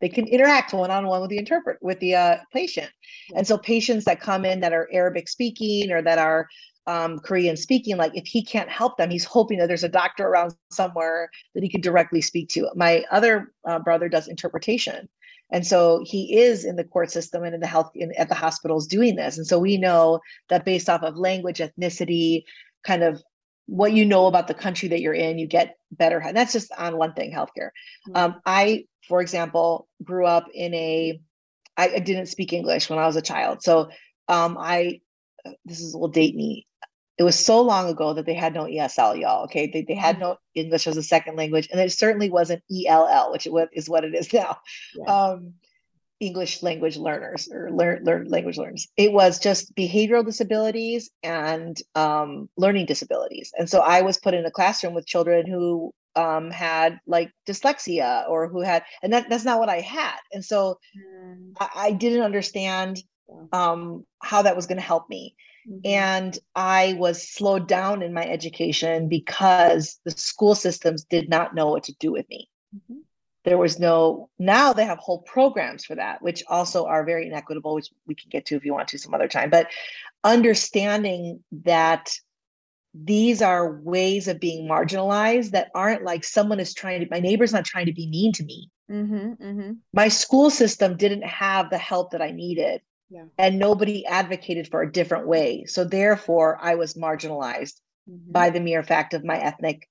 they 0.00 0.08
can 0.08 0.26
interact 0.26 0.72
one-on-one 0.72 1.20
with 1.20 1.30
the 1.30 1.38
interpret 1.38 1.76
with 1.82 2.00
the 2.00 2.14
uh, 2.14 2.36
patient 2.52 2.90
and 3.36 3.46
so 3.46 3.58
patients 3.58 4.04
that 4.06 4.20
come 4.20 4.44
in 4.44 4.60
that 4.60 4.72
are 4.72 4.88
arabic 4.92 5.28
speaking 5.28 5.92
or 5.92 6.02
that 6.02 6.18
are 6.18 6.48
um, 6.86 7.18
Korean 7.20 7.56
speaking, 7.56 7.96
like 7.96 8.12
if 8.14 8.26
he 8.26 8.42
can't 8.42 8.68
help 8.68 8.96
them, 8.96 9.10
he's 9.10 9.24
hoping 9.24 9.58
that 9.58 9.68
there's 9.68 9.84
a 9.84 9.88
doctor 9.88 10.26
around 10.26 10.54
somewhere 10.70 11.30
that 11.54 11.62
he 11.62 11.68
could 11.68 11.82
directly 11.82 12.20
speak 12.20 12.48
to. 12.50 12.68
My 12.74 13.04
other 13.10 13.52
uh, 13.66 13.78
brother 13.78 14.08
does 14.08 14.28
interpretation. 14.28 15.08
And 15.52 15.66
so 15.66 16.02
he 16.06 16.38
is 16.38 16.64
in 16.64 16.76
the 16.76 16.84
court 16.84 17.10
system 17.10 17.42
and 17.42 17.54
in 17.54 17.60
the 17.60 17.66
health 17.66 17.90
in, 17.94 18.12
at 18.16 18.28
the 18.28 18.34
hospitals 18.34 18.86
doing 18.86 19.16
this. 19.16 19.36
And 19.36 19.46
so 19.46 19.58
we 19.58 19.76
know 19.76 20.20
that 20.48 20.64
based 20.64 20.88
off 20.88 21.02
of 21.02 21.16
language, 21.16 21.58
ethnicity, 21.58 22.44
kind 22.84 23.02
of 23.02 23.22
what 23.66 23.92
you 23.92 24.04
know 24.04 24.26
about 24.26 24.48
the 24.48 24.54
country 24.54 24.88
that 24.88 25.00
you're 25.00 25.14
in, 25.14 25.38
you 25.38 25.46
get 25.46 25.76
better. 25.92 26.18
And 26.20 26.36
that's 26.36 26.52
just 26.52 26.72
on 26.78 26.96
one 26.96 27.14
thing, 27.14 27.32
healthcare. 27.32 27.70
Mm-hmm. 28.08 28.16
Um, 28.16 28.40
I, 28.46 28.86
for 29.08 29.20
example, 29.20 29.88
grew 30.02 30.26
up 30.26 30.46
in 30.54 30.74
a. 30.74 31.20
I, 31.76 31.88
I 31.94 31.98
didn't 32.00 32.26
speak 32.26 32.52
English 32.52 32.90
when 32.90 32.98
I 32.98 33.06
was 33.06 33.16
a 33.16 33.22
child. 33.22 33.62
So 33.62 33.90
um, 34.28 34.58
I, 34.58 35.00
this 35.64 35.80
is 35.80 35.94
will 35.94 36.08
date 36.08 36.34
me 36.34 36.66
it 37.20 37.22
was 37.22 37.38
so 37.38 37.60
long 37.60 37.86
ago 37.86 38.14
that 38.14 38.24
they 38.24 38.32
had 38.32 38.54
no 38.54 38.64
ESL, 38.64 39.20
y'all. 39.20 39.44
Okay, 39.44 39.70
they, 39.70 39.82
they 39.82 39.94
had 39.94 40.14
mm-hmm. 40.14 40.22
no 40.22 40.36
English 40.54 40.86
as 40.86 40.96
a 40.96 41.02
second 41.02 41.36
language, 41.36 41.68
and 41.70 41.78
it 41.78 41.92
certainly 41.92 42.30
wasn't 42.30 42.62
ELL, 42.74 43.30
which 43.30 43.46
is 43.74 43.90
what 43.90 44.04
it 44.04 44.14
is 44.14 44.32
now. 44.32 44.56
Yeah. 44.96 45.04
Um, 45.04 45.52
English 46.18 46.62
language 46.62 46.96
learners 46.96 47.46
or 47.52 47.70
learn, 47.70 48.04
learn 48.04 48.28
language 48.28 48.56
learners. 48.56 48.88
It 48.96 49.12
was 49.12 49.38
just 49.38 49.74
behavioral 49.74 50.24
disabilities 50.24 51.10
and 51.22 51.76
um, 51.94 52.48
learning 52.56 52.86
disabilities, 52.86 53.52
and 53.58 53.68
so 53.68 53.80
I 53.80 54.00
was 54.00 54.16
put 54.16 54.32
in 54.32 54.46
a 54.46 54.50
classroom 54.50 54.94
with 54.94 55.06
children 55.06 55.46
who 55.46 55.92
um, 56.16 56.50
had 56.50 57.00
like 57.06 57.32
dyslexia 57.46 58.26
or 58.30 58.48
who 58.48 58.62
had, 58.62 58.82
and 59.02 59.12
that 59.12 59.28
that's 59.28 59.44
not 59.44 59.58
what 59.58 59.68
I 59.68 59.80
had, 59.80 60.18
and 60.32 60.42
so 60.42 60.78
mm. 60.96 61.52
I, 61.60 61.68
I, 61.74 61.92
didn't 61.92 62.22
understand 62.22 63.02
um, 63.52 64.04
how 64.22 64.42
that 64.42 64.56
was 64.56 64.66
going 64.66 64.78
to 64.78 64.82
help 64.82 65.08
me. 65.08 65.34
Mm-hmm. 65.68 65.80
And 65.84 66.38
I 66.54 66.94
was 66.98 67.28
slowed 67.28 67.68
down 67.68 68.02
in 68.02 68.12
my 68.12 68.26
education 68.26 69.08
because 69.08 70.00
the 70.04 70.10
school 70.12 70.54
systems 70.54 71.04
did 71.04 71.28
not 71.28 71.54
know 71.54 71.68
what 71.68 71.84
to 71.84 71.94
do 71.98 72.12
with 72.12 72.28
me. 72.28 72.48
Mm-hmm. 72.74 73.00
There 73.44 73.58
was 73.58 73.78
no, 73.78 74.28
now 74.38 74.72
they 74.72 74.84
have 74.84 74.98
whole 74.98 75.22
programs 75.22 75.84
for 75.84 75.94
that, 75.94 76.20
which 76.20 76.42
also 76.48 76.86
are 76.86 77.04
very 77.04 77.26
inequitable, 77.26 77.74
which 77.74 77.90
we 78.06 78.14
can 78.14 78.28
get 78.28 78.46
to 78.46 78.56
if 78.56 78.64
you 78.64 78.74
want 78.74 78.88
to 78.88 78.98
some 78.98 79.14
other 79.14 79.28
time. 79.28 79.48
But 79.48 79.68
understanding 80.24 81.42
that 81.64 82.12
these 82.92 83.40
are 83.40 83.80
ways 83.80 84.28
of 84.28 84.40
being 84.40 84.68
marginalized 84.68 85.52
that 85.52 85.70
aren't 85.74 86.04
like 86.04 86.24
someone 86.24 86.60
is 86.60 86.74
trying 86.74 87.00
to, 87.00 87.06
my 87.10 87.20
neighbor's 87.20 87.52
not 87.52 87.64
trying 87.64 87.86
to 87.86 87.92
be 87.92 88.08
mean 88.08 88.32
to 88.32 88.44
me. 88.44 88.68
Mm-hmm, 88.90 89.42
mm-hmm. 89.42 89.72
My 89.92 90.08
school 90.08 90.50
system 90.50 90.96
didn't 90.96 91.24
have 91.24 91.70
the 91.70 91.78
help 91.78 92.10
that 92.10 92.20
I 92.20 92.32
needed 92.32 92.82
yeah. 93.10 93.24
and 93.38 93.58
nobody 93.58 94.06
advocated 94.06 94.68
for 94.68 94.82
a 94.82 94.90
different 94.90 95.26
way 95.26 95.64
so 95.66 95.84
therefore 95.84 96.58
i 96.60 96.74
was 96.74 96.94
marginalized 96.94 97.80
mm-hmm. 98.08 98.32
by 98.32 98.50
the 98.50 98.60
mere 98.60 98.82
fact 98.82 99.14
of 99.14 99.24
my 99.24 99.38
ethnic 99.38 99.88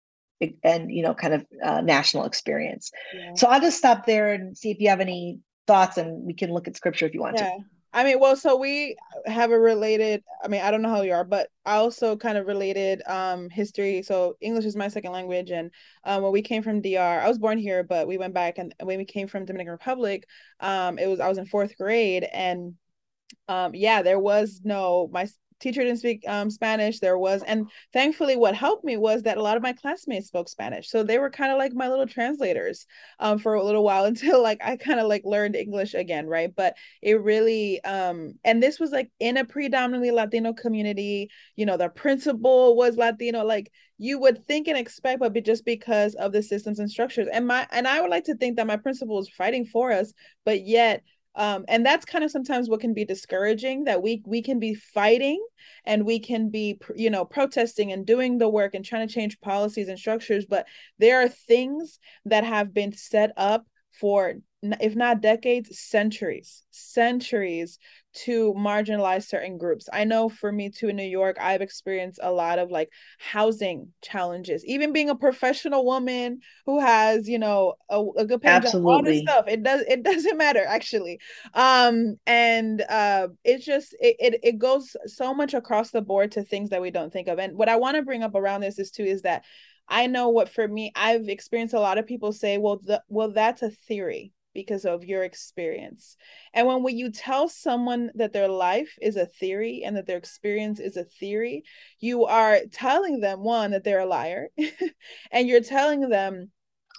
and 0.63 0.91
you 0.91 1.03
know 1.03 1.13
kind 1.13 1.33
of 1.33 1.45
uh, 1.63 1.81
national 1.81 2.25
experience 2.25 2.91
yeah. 3.13 3.33
so 3.35 3.47
i'll 3.47 3.61
just 3.61 3.77
stop 3.77 4.05
there 4.05 4.33
and 4.33 4.57
see 4.57 4.71
if 4.71 4.79
you 4.79 4.89
have 4.89 5.01
any 5.01 5.39
thoughts 5.67 5.97
and 5.97 6.25
we 6.25 6.33
can 6.33 6.51
look 6.51 6.67
at 6.67 6.75
scripture 6.75 7.05
if 7.05 7.13
you 7.13 7.21
want 7.21 7.37
yeah. 7.37 7.49
to 7.49 7.57
I 7.91 8.03
mean, 8.03 8.19
well, 8.19 8.35
so 8.35 8.55
we 8.55 8.95
have 9.25 9.51
a 9.51 9.59
related, 9.59 10.23
I 10.43 10.47
mean, 10.47 10.61
I 10.61 10.69
don't 10.69 10.83
know 10.83 10.89
how 10.89 11.01
you 11.01 11.11
are, 11.11 11.23
but 11.23 11.49
I 11.65 11.77
also 11.77 12.15
kind 12.15 12.37
of 12.37 12.45
related 12.45 13.01
um 13.07 13.49
history. 13.49 14.03
So 14.03 14.35
English 14.41 14.65
is 14.65 14.75
my 14.75 14.89
second 14.89 15.11
language. 15.11 15.49
And 15.49 15.71
um 16.03 16.21
when 16.21 16.31
we 16.31 16.43
came 16.43 16.61
from 16.61 16.81
DR, 16.81 17.21
I 17.21 17.27
was 17.27 17.39
born 17.39 17.57
here, 17.57 17.83
but 17.83 18.07
we 18.07 18.17
went 18.17 18.33
back 18.33 18.59
and 18.59 18.75
when 18.83 18.99
we 18.99 19.05
came 19.05 19.27
from 19.27 19.45
Dominican 19.45 19.71
Republic, 19.71 20.25
um, 20.59 20.99
it 20.99 21.07
was 21.07 21.19
I 21.19 21.27
was 21.29 21.39
in 21.39 21.47
fourth 21.47 21.75
grade 21.77 22.25
and 22.31 22.75
um 23.47 23.75
yeah, 23.75 24.01
there 24.01 24.19
was 24.19 24.61
no 24.63 25.09
my 25.11 25.27
teacher 25.59 25.83
didn't 25.83 25.99
speak 25.99 26.23
um, 26.27 26.49
Spanish. 26.49 26.99
There 26.99 27.17
was, 27.17 27.43
and 27.43 27.69
thankfully, 27.93 28.35
what 28.35 28.55
helped 28.55 28.83
me 28.83 28.97
was 28.97 29.23
that 29.23 29.37
a 29.37 29.41
lot 29.43 29.57
of 29.57 29.63
my 29.63 29.73
classmates 29.73 30.27
spoke 30.27 30.49
Spanish, 30.49 30.89
so 30.89 31.03
they 31.03 31.19
were 31.19 31.29
kind 31.29 31.51
of 31.51 31.57
like 31.57 31.73
my 31.73 31.87
little 31.87 32.07
translators 32.07 32.85
um, 33.19 33.39
for 33.39 33.53
a 33.53 33.63
little 33.63 33.83
while 33.83 34.05
until 34.05 34.41
like 34.41 34.59
I 34.63 34.77
kind 34.77 34.99
of 34.99 35.07
like 35.07 35.23
learned 35.25 35.55
English 35.55 35.93
again, 35.93 36.27
right? 36.27 36.53
But 36.55 36.75
it 37.01 37.21
really, 37.21 37.83
um, 37.83 38.33
and 38.43 38.61
this 38.61 38.79
was 38.79 38.91
like 38.91 39.11
in 39.19 39.37
a 39.37 39.45
predominantly 39.45 40.11
Latino 40.11 40.53
community. 40.53 41.29
You 41.55 41.65
know, 41.65 41.77
the 41.77 41.89
principal 41.89 42.75
was 42.75 42.97
Latino, 42.97 43.43
like 43.43 43.71
you 43.97 44.19
would 44.19 44.47
think 44.47 44.67
and 44.67 44.77
expect, 44.77 45.19
but 45.19 45.33
just 45.43 45.65
because 45.65 46.15
of 46.15 46.31
the 46.31 46.41
systems 46.41 46.79
and 46.79 46.89
structures, 46.89 47.27
and 47.31 47.47
my 47.47 47.67
and 47.71 47.87
I 47.87 48.01
would 48.01 48.09
like 48.09 48.25
to 48.25 48.35
think 48.35 48.57
that 48.57 48.67
my 48.67 48.77
principal 48.77 49.17
was 49.17 49.29
fighting 49.29 49.65
for 49.65 49.91
us, 49.91 50.13
but 50.45 50.65
yet 50.65 51.03
um, 51.39 51.63
and 51.69 51.85
that's 51.85 52.05
kind 52.05 52.23
of 52.23 52.29
sometimes 52.29 52.69
what 52.69 52.81
can 52.81 52.93
be 52.93 53.05
discouraging 53.05 53.85
that 53.85 54.03
we 54.03 54.21
we 54.25 54.41
can 54.41 54.59
be 54.59 54.75
fighting 54.75 55.43
and 55.85 56.05
we 56.05 56.19
can 56.19 56.49
be 56.49 56.77
you 56.95 57.09
know 57.09 57.23
protesting 57.23 57.91
and 57.93 58.05
doing 58.05 58.37
the 58.37 58.49
work 58.49 58.75
and 58.75 58.83
trying 58.83 59.07
to 59.07 59.13
change 59.13 59.39
policies 59.39 59.87
and 59.87 59.97
structures 59.97 60.45
but 60.45 60.67
there 60.99 61.21
are 61.21 61.29
things 61.29 61.97
that 62.25 62.43
have 62.43 62.73
been 62.73 62.91
set 62.91 63.31
up 63.37 63.65
for 63.91 64.35
if 64.61 64.93
not 64.93 65.21
decades 65.21 65.79
centuries 65.79 66.63
centuries 66.71 67.79
to 68.13 68.53
marginalize 68.57 69.27
certain 69.27 69.57
groups. 69.57 69.87
I 69.93 70.03
know 70.03 70.27
for 70.29 70.51
me 70.51 70.69
too 70.69 70.89
in 70.89 70.95
New 70.95 71.03
York, 71.03 71.37
I've 71.39 71.61
experienced 71.61 72.19
a 72.21 72.31
lot 72.31 72.59
of 72.59 72.71
like 72.71 72.89
housing 73.19 73.93
challenges. 74.01 74.65
Even 74.65 74.91
being 74.91 75.09
a 75.09 75.15
professional 75.15 75.85
woman 75.85 76.39
who 76.65 76.79
has, 76.79 77.29
you 77.29 77.39
know, 77.39 77.75
a, 77.89 78.03
a 78.17 78.25
good 78.25 78.41
paying 78.41 78.61
job, 78.61 78.75
all 78.83 79.03
this 79.03 79.19
stuff. 79.19 79.45
It 79.47 79.63
does 79.63 79.81
it 79.87 80.03
doesn't 80.09 80.37
matter 80.37 80.63
actually. 80.65 81.19
Um 81.53 82.17
and 82.25 82.81
uh 82.81 83.29
it's 83.43 83.65
just 83.65 83.95
it, 83.99 84.15
it 84.19 84.39
it 84.43 84.57
goes 84.57 84.95
so 85.05 85.33
much 85.33 85.53
across 85.53 85.91
the 85.91 86.01
board 86.01 86.31
to 86.33 86.43
things 86.43 86.71
that 86.71 86.81
we 86.81 86.91
don't 86.91 87.13
think 87.13 87.27
of. 87.27 87.39
And 87.39 87.55
what 87.55 87.69
I 87.69 87.77
want 87.77 87.95
to 87.95 88.03
bring 88.03 88.23
up 88.23 88.35
around 88.35 88.61
this 88.61 88.79
is 88.79 88.91
too 88.91 89.03
is 89.05 89.21
that 89.21 89.43
I 89.89 90.07
know 90.07 90.29
what 90.29 90.49
for 90.49 90.67
me, 90.67 90.91
I've 90.95 91.27
experienced 91.27 91.73
a 91.73 91.79
lot 91.79 91.97
of 91.97 92.05
people 92.07 92.31
say, 92.31 92.57
well, 92.57 92.79
the 92.83 93.03
well, 93.09 93.31
that's 93.31 93.61
a 93.63 93.71
theory 93.71 94.31
because 94.53 94.85
of 94.85 95.05
your 95.05 95.23
experience. 95.23 96.15
And 96.53 96.67
when, 96.67 96.83
when 96.83 96.97
you 96.97 97.11
tell 97.11 97.49
someone 97.49 98.11
that 98.15 98.33
their 98.33 98.47
life 98.47 98.97
is 99.01 99.15
a 99.15 99.25
theory 99.25 99.83
and 99.85 99.95
that 99.95 100.05
their 100.07 100.17
experience 100.17 100.79
is 100.79 100.97
a 100.97 101.03
theory, 101.03 101.63
you 101.99 102.25
are 102.25 102.59
telling 102.71 103.19
them 103.19 103.41
one 103.43 103.71
that 103.71 103.83
they're 103.83 103.99
a 103.99 104.05
liar 104.05 104.49
and 105.31 105.47
you're 105.47 105.61
telling 105.61 106.09
them 106.09 106.51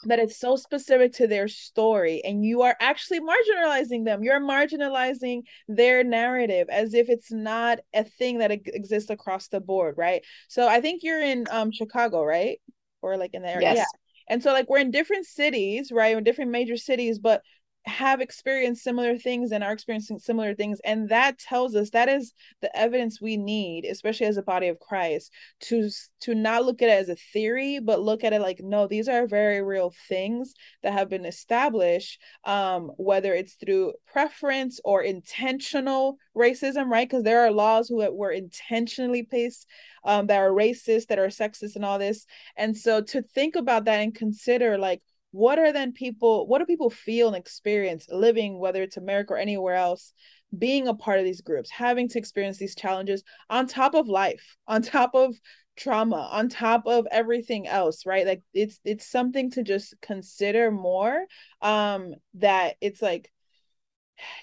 that 0.05 0.18
it's 0.18 0.38
so 0.38 0.57
specific 0.57 1.12
to 1.12 1.26
their 1.26 1.47
story 1.47 2.22
and 2.24 2.43
you 2.45 2.62
are 2.62 2.76
actually 2.80 3.20
marginalizing 3.20 4.05
them. 4.07 4.22
You're 4.22 4.41
marginalizing 4.41 5.43
their 5.68 6.03
narrative 6.03 6.68
as 6.70 6.95
if 6.95 7.11
it's 7.11 7.30
not 7.30 7.80
a 7.93 8.05
thing 8.05 8.38
that 8.38 8.51
exists 8.51 9.11
across 9.11 9.49
the 9.49 9.61
board 9.61 9.97
right? 9.99 10.24
So 10.49 10.66
i 10.66 10.80
think 10.80 11.03
you're 11.03 11.22
in 11.22 11.47
um 11.51 11.70
chicago 11.72 12.24
right 12.24 12.59
or 13.03 13.16
like 13.16 13.34
in 13.34 13.42
the 13.42 13.48
area 13.48 13.74
yes. 13.74 13.76
yeah 13.78 14.01
and 14.30 14.42
so 14.42 14.53
like 14.53 14.70
we're 14.70 14.78
in 14.78 14.92
different 14.92 15.26
cities, 15.26 15.90
right? 15.92 16.16
In 16.16 16.22
different 16.22 16.53
major 16.53 16.76
cities, 16.76 17.18
but 17.18 17.42
have 17.87 18.20
experienced 18.20 18.83
similar 18.83 19.16
things 19.16 19.53
and 19.53 19.64
are 19.64 19.72
experiencing 19.72 20.18
similar 20.18 20.55
things. 20.55 20.81
And 20.85 21.09
that 21.09 21.39
tells 21.39 21.74
us 21.74 21.91
that 21.91 22.09
is 22.09 22.33
the 22.61 22.74
evidence 22.76 23.20
we 23.20 23.37
need 23.37 23.85
especially 23.85 24.26
as 24.26 24.37
a 24.37 24.43
body 24.43 24.68
of 24.68 24.78
christ 24.78 25.33
to 25.61 25.89
to 26.20 26.35
not 26.35 26.64
look 26.64 26.83
at 26.83 26.89
it 26.89 26.93
as 26.93 27.09
a 27.09 27.16
theory 27.33 27.78
but 27.78 28.01
look 28.01 28.24
at 28.24 28.33
it 28.33 28.41
like 28.41 28.61
no 28.61 28.87
these 28.87 29.09
are 29.09 29.26
very 29.26 29.62
real 29.62 29.93
things 30.09 30.55
that 30.83 30.93
have 30.93 31.09
been 31.09 31.24
established 31.24 32.20
um 32.45 32.91
whether 32.97 33.35
it's 33.35 33.55
through 33.55 33.93
preference 34.07 34.81
or 34.85 35.03
intentional 35.03 36.18
racism 36.37 36.89
right? 36.91 37.09
Because 37.09 37.24
there 37.24 37.41
are 37.41 37.51
laws 37.51 37.89
who 37.89 37.97
were 38.12 38.31
intentionally 38.33 39.22
placed 39.22 39.66
um 40.05 40.26
that 40.26 40.39
are 40.39 40.51
racist 40.51 41.07
that 41.09 41.18
are 41.18 41.28
sexist 41.28 41.76
and 41.76 41.85
all 41.85 41.99
this. 41.99 42.26
And 42.57 42.76
so 42.76 43.01
to 43.03 43.22
think 43.22 43.57
about 43.57 43.85
that 43.85 44.01
and 44.01 44.14
consider 44.14 44.78
like 44.78 45.03
what 45.33 45.59
are 45.59 45.72
then 45.72 45.93
people 45.93 46.47
what 46.47 46.59
do 46.59 46.66
people 46.66 46.91
feel 46.91 47.28
and 47.28 47.37
experience 47.37 48.07
living 48.11 48.59
whether 48.59 48.83
it's 48.83 48.97
america 48.97 49.35
or 49.35 49.39
anywhere 49.39 49.76
else 49.76 50.12
being 50.57 50.89
a 50.89 50.95
part 50.95 51.18
of 51.18 51.24
these 51.24 51.41
groups 51.41 51.70
having 51.70 52.09
to 52.09 52.18
experience 52.18 52.59
these 52.59 52.74
challenges 52.74 53.22
on 53.49 53.66
top 53.66 53.95
of 53.95 54.09
life 54.09 54.57
on 54.66 54.83
top 54.83 55.14
of 55.14 55.35
trauma 55.76 56.28
on 56.31 56.49
top 56.49 56.83
of 56.87 57.07
everything 57.11 57.66
else 57.66 58.05
right? 58.05 58.26
Like 58.26 58.43
it's 58.53 58.81
it's 58.85 59.07
something 59.07 59.51
to 59.53 59.62
just 59.62 59.95
consider 60.03 60.70
more 60.70 61.24
um 61.62 62.14
that 62.35 62.76
it's 62.83 63.01
like 63.01 63.33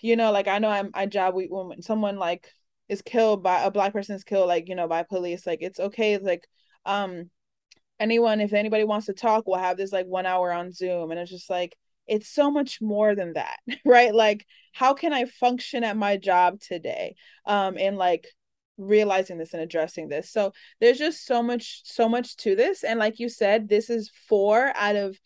you 0.01 0.15
know 0.15 0.31
like 0.31 0.47
i 0.47 0.57
know 0.57 0.69
i'm 0.69 0.89
i 0.95 1.05
job 1.05 1.35
we 1.35 1.45
when 1.45 1.81
someone 1.81 2.17
like 2.17 2.51
is 2.89 3.01
killed 3.01 3.43
by 3.43 3.61
a 3.61 3.71
black 3.71 3.93
person 3.93 4.15
is 4.15 4.23
killed 4.23 4.47
like 4.47 4.67
you 4.67 4.75
know 4.75 4.87
by 4.87 5.03
police 5.03 5.45
like 5.45 5.59
it's 5.61 5.79
okay 5.79 6.13
it's 6.13 6.25
like 6.25 6.47
um 6.85 7.29
anyone 7.99 8.41
if 8.41 8.53
anybody 8.53 8.83
wants 8.83 9.07
to 9.07 9.13
talk 9.13 9.47
we'll 9.47 9.59
have 9.59 9.77
this 9.77 9.91
like 9.91 10.05
one 10.05 10.25
hour 10.25 10.51
on 10.51 10.71
zoom. 10.71 11.11
And 11.11 11.19
it's 11.19 11.31
just 11.31 11.49
like 11.49 11.75
it's 12.07 12.29
so 12.29 12.49
much 12.49 12.81
more 12.81 13.15
than 13.15 13.33
that 13.33 13.59
right? 13.85 14.13
Like 14.13 14.45
how 14.73 14.93
can 14.93 15.13
i 15.13 15.25
function 15.25 15.83
at 15.83 15.97
my 15.97 16.17
job 16.17 16.59
today 16.59 17.15
um 17.45 17.77
and 17.79 17.97
like 17.97 18.27
realizing 18.77 19.37
this 19.37 19.53
and 19.53 19.61
addressing 19.61 20.07
this? 20.07 20.31
So 20.31 20.53
there's 20.79 20.99
just 20.99 21.25
so 21.25 21.41
much 21.41 21.81
so 21.83 22.07
much 22.07 22.35
to 22.37 22.55
this. 22.55 22.83
And 22.83 22.99
like 22.99 23.19
you 23.19 23.29
said 23.29 23.67
this 23.67 23.89
is 23.89 24.11
four 24.27 24.71
out 24.75 24.95
of 24.95 25.17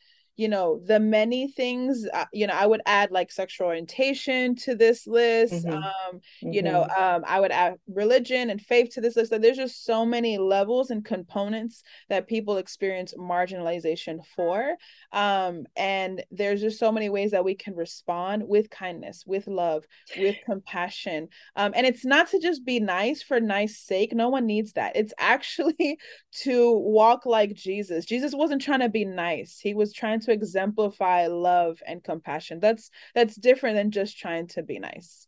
you 0.41 0.49
know 0.49 0.81
the 0.87 0.99
many 0.99 1.47
things 1.47 2.07
uh, 2.15 2.25
you 2.33 2.47
know 2.47 2.55
i 2.55 2.65
would 2.65 2.81
add 2.87 3.11
like 3.11 3.31
sexual 3.31 3.67
orientation 3.67 4.55
to 4.55 4.73
this 4.73 5.05
list 5.05 5.53
mm-hmm. 5.53 5.75
um 5.75 5.83
mm-hmm. 5.83 6.51
you 6.51 6.63
know 6.63 6.87
mm-hmm. 6.89 7.03
um 7.03 7.23
i 7.27 7.39
would 7.39 7.51
add 7.51 7.75
religion 7.87 8.49
and 8.49 8.59
faith 8.59 8.89
to 8.89 9.01
this 9.01 9.15
list 9.15 9.29
that 9.29 9.43
there's 9.43 9.55
just 9.55 9.85
so 9.85 10.03
many 10.03 10.39
levels 10.39 10.89
and 10.89 11.05
components 11.05 11.83
that 12.09 12.27
people 12.27 12.57
experience 12.57 13.13
marginalization 13.19 14.17
for 14.35 14.75
um 15.11 15.63
and 15.75 16.23
there's 16.31 16.61
just 16.61 16.79
so 16.79 16.91
many 16.91 17.07
ways 17.07 17.29
that 17.29 17.45
we 17.45 17.53
can 17.53 17.75
respond 17.75 18.41
with 18.47 18.67
kindness 18.71 19.23
with 19.27 19.45
love 19.45 19.85
with 20.17 20.35
compassion 20.47 21.27
um 21.55 21.71
and 21.75 21.85
it's 21.85 22.03
not 22.03 22.27
to 22.27 22.39
just 22.39 22.65
be 22.65 22.79
nice 22.79 23.21
for 23.21 23.39
nice 23.39 23.77
sake 23.77 24.11
no 24.15 24.29
one 24.29 24.47
needs 24.47 24.73
that 24.73 24.95
it's 24.95 25.13
actually 25.19 25.99
to 26.31 26.71
walk 26.79 27.27
like 27.27 27.53
jesus 27.53 28.05
jesus 28.05 28.33
wasn't 28.33 28.59
trying 28.59 28.79
to 28.79 28.89
be 28.89 29.05
nice 29.05 29.59
he 29.59 29.75
was 29.75 29.93
trying 29.93 30.19
to 30.19 30.30
exemplify 30.31 31.27
love 31.27 31.81
and 31.85 32.03
compassion. 32.03 32.59
That's 32.59 32.89
that's 33.13 33.35
different 33.35 33.75
than 33.75 33.91
just 33.91 34.17
trying 34.17 34.47
to 34.49 34.63
be 34.63 34.79
nice. 34.79 35.27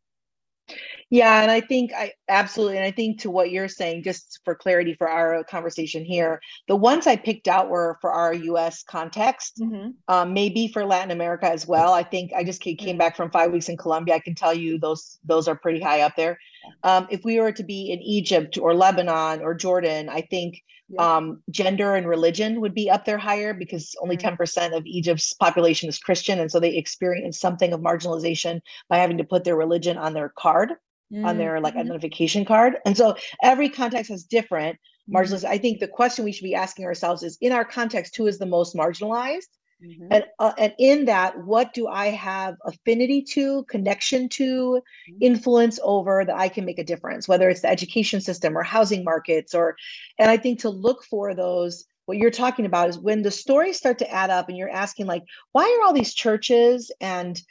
Yeah 1.10 1.42
and 1.42 1.52
i 1.52 1.60
think 1.60 1.92
i 1.94 2.14
absolutely 2.30 2.78
and 2.78 2.86
i 2.86 2.92
think 2.92 3.20
to 3.20 3.30
what 3.30 3.52
you're 3.52 3.68
saying 3.68 4.02
just 4.04 4.40
for 4.46 4.56
clarity 4.56 4.94
for 4.94 5.10
our 5.10 5.44
conversation 5.44 6.06
here 6.06 6.40
the 6.70 6.76
ones 6.76 7.06
i 7.06 7.16
picked 7.18 7.48
out 7.48 7.70
were 7.70 7.98
for 8.00 8.12
our 8.12 8.34
us 8.34 8.82
context 8.84 9.60
mm-hmm. 9.60 9.90
um, 10.08 10.34
maybe 10.34 10.70
for 10.70 10.86
latin 10.86 11.12
america 11.12 11.52
as 11.52 11.68
well. 11.68 11.94
I 11.94 12.04
think 12.04 12.32
i 12.34 12.44
just 12.44 12.62
came 12.62 12.78
mm-hmm. 12.78 12.98
back 12.98 13.18
from 13.18 13.30
five 13.30 13.52
weeks 13.52 13.70
in 13.70 13.78
colombia. 13.78 14.16
I 14.16 14.20
can 14.20 14.36
tell 14.36 14.54
you 14.54 14.80
those 14.80 15.20
those 15.26 15.50
are 15.50 15.56
pretty 15.56 15.82
high 15.82 16.02
up 16.02 16.16
there 16.16 16.40
um, 16.84 17.08
if 17.10 17.24
we 17.24 17.40
were 17.40 17.52
to 17.52 17.64
be 17.64 17.92
in 17.92 18.02
egypt 18.02 18.58
or 18.58 18.74
lebanon 18.74 19.42
or 19.42 19.54
jordan 19.54 20.10
i 20.10 20.22
think 20.22 20.62
yeah. 20.90 21.16
Um, 21.16 21.42
gender 21.50 21.96
and 21.96 22.08
religion 22.08 22.62
would 22.62 22.74
be 22.74 22.90
up 22.90 23.06
there 23.06 23.18
higher 23.18 23.54
because 23.54 23.96
only 24.02 24.18
mm-hmm. 24.18 24.42
10% 24.42 24.78
of 24.78 24.86
Egypt's 24.86 25.34
population 25.34 25.90
is 25.90 25.98
Christian. 25.98 26.40
And 26.40 26.52
so 26.52 26.60
they 26.60 26.76
experience 26.76 27.40
something 27.40 27.74
of 27.74 27.82
marginalization 27.82 28.62
by 28.90 28.98
having 28.98 29.18
to 29.18 29.24
put 29.24 29.44
their 29.44 29.56
religion 29.56 29.98
on 29.98 30.14
their 30.14 30.34
card, 30.38 30.72
mm-hmm. 31.12 31.26
on 31.26 31.38
their 31.38 31.60
like 31.60 31.74
mm-hmm. 31.74 31.82
identification 31.82 32.46
card. 32.46 32.78
And 32.86 32.98
so 32.98 33.16
every 33.42 33.70
context 33.70 34.12
is 34.12 34.24
different. 34.24 34.78
Mm-hmm. 35.10 35.16
Marginalized. 35.16 35.46
I 35.46 35.58
think 35.58 35.80
the 35.80 35.88
question 35.88 36.26
we 36.26 36.32
should 36.32 36.44
be 36.44 36.56
asking 36.56 36.86
ourselves 36.86 37.24
is 37.24 37.38
in 37.42 37.54
our 37.54 37.66
context, 37.66 38.16
who 38.16 38.28
is 38.28 38.38
the 38.38 38.46
most 38.46 38.76
marginalized? 38.76 39.50
Mm-hmm. 39.84 40.08
And 40.12 40.26
uh, 40.40 40.54
and 40.58 40.74
in 40.80 41.06
that, 41.06 41.44
what 41.44 41.74
do 41.74 41.88
I 41.88 42.08
have 42.08 42.56
affinity 42.66 43.22
to, 43.34 43.64
connection 43.66 44.30
to, 44.30 44.44
mm-hmm. 44.82 45.18
influence 45.22 45.80
over 45.84 46.24
that 46.26 46.36
I 46.36 46.48
can 46.48 46.66
make 46.66 46.80
a 46.80 46.84
difference, 46.84 47.28
whether 47.28 47.50
it's 47.50 47.62
the 47.62 47.70
education 47.70 48.22
system 48.22 48.58
or 48.58 48.64
housing 48.64 49.04
markets 49.04 49.54
or 49.54 49.76
and 50.18 50.30
I 50.32 50.38
think 50.38 50.60
to 50.60 50.70
look 50.70 51.04
for 51.04 51.36
those 51.36 51.86
what 52.06 52.18
you're 52.18 52.32
talking 52.32 52.66
about 52.66 52.90
is 52.90 53.00
when 53.00 53.22
the 53.22 53.32
stories 53.32 53.78
start 53.78 53.98
to 54.00 54.12
add 54.12 54.30
up 54.30 54.50
and 54.50 54.58
you're 54.58 54.70
asking 54.70 55.06
like 55.06 55.24
why 55.52 55.64
are 55.64 55.86
all 55.86 55.94
these 55.94 56.14
churches 56.14 56.92
and 57.00 57.42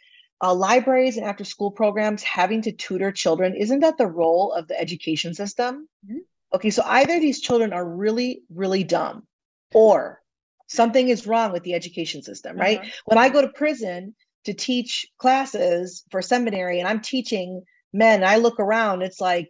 uh, 0.43 0.53
libraries 0.53 1.16
and 1.16 1.24
after 1.24 1.45
school 1.45 1.70
programs 1.70 2.22
having 2.22 2.61
to 2.62 2.72
tutor 2.72 3.12
children 3.12 3.55
isn't 3.55 3.80
that 3.80 3.97
the 3.97 4.07
role 4.07 4.53
of 4.53 4.68
the 4.68 4.78
education 4.78 5.33
system 5.35 5.89
mm-hmm. 6.05 6.18
okay 6.55 6.70
so 6.70 6.83
either 6.85 7.18
these 7.18 7.41
children 7.41 7.72
are 7.72 7.89
really 7.89 8.43
really 8.51 8.85
dumb 8.85 9.26
or 9.72 10.21
something 10.72 11.08
is 11.08 11.26
wrong 11.26 11.52
with 11.52 11.62
the 11.62 11.74
education 11.74 12.22
system, 12.22 12.56
right? 12.56 12.80
Uh-huh. 12.80 12.90
When 13.06 13.18
I 13.18 13.28
go 13.28 13.42
to 13.42 13.48
prison 13.48 14.14
to 14.44 14.52
teach 14.54 15.06
classes 15.18 16.04
for 16.10 16.20
seminary 16.22 16.78
and 16.80 16.88
I'm 16.88 17.00
teaching 17.00 17.62
men 17.92 18.24
i 18.24 18.36
look 18.36 18.58
around 18.58 19.02
it's 19.02 19.20
like 19.20 19.48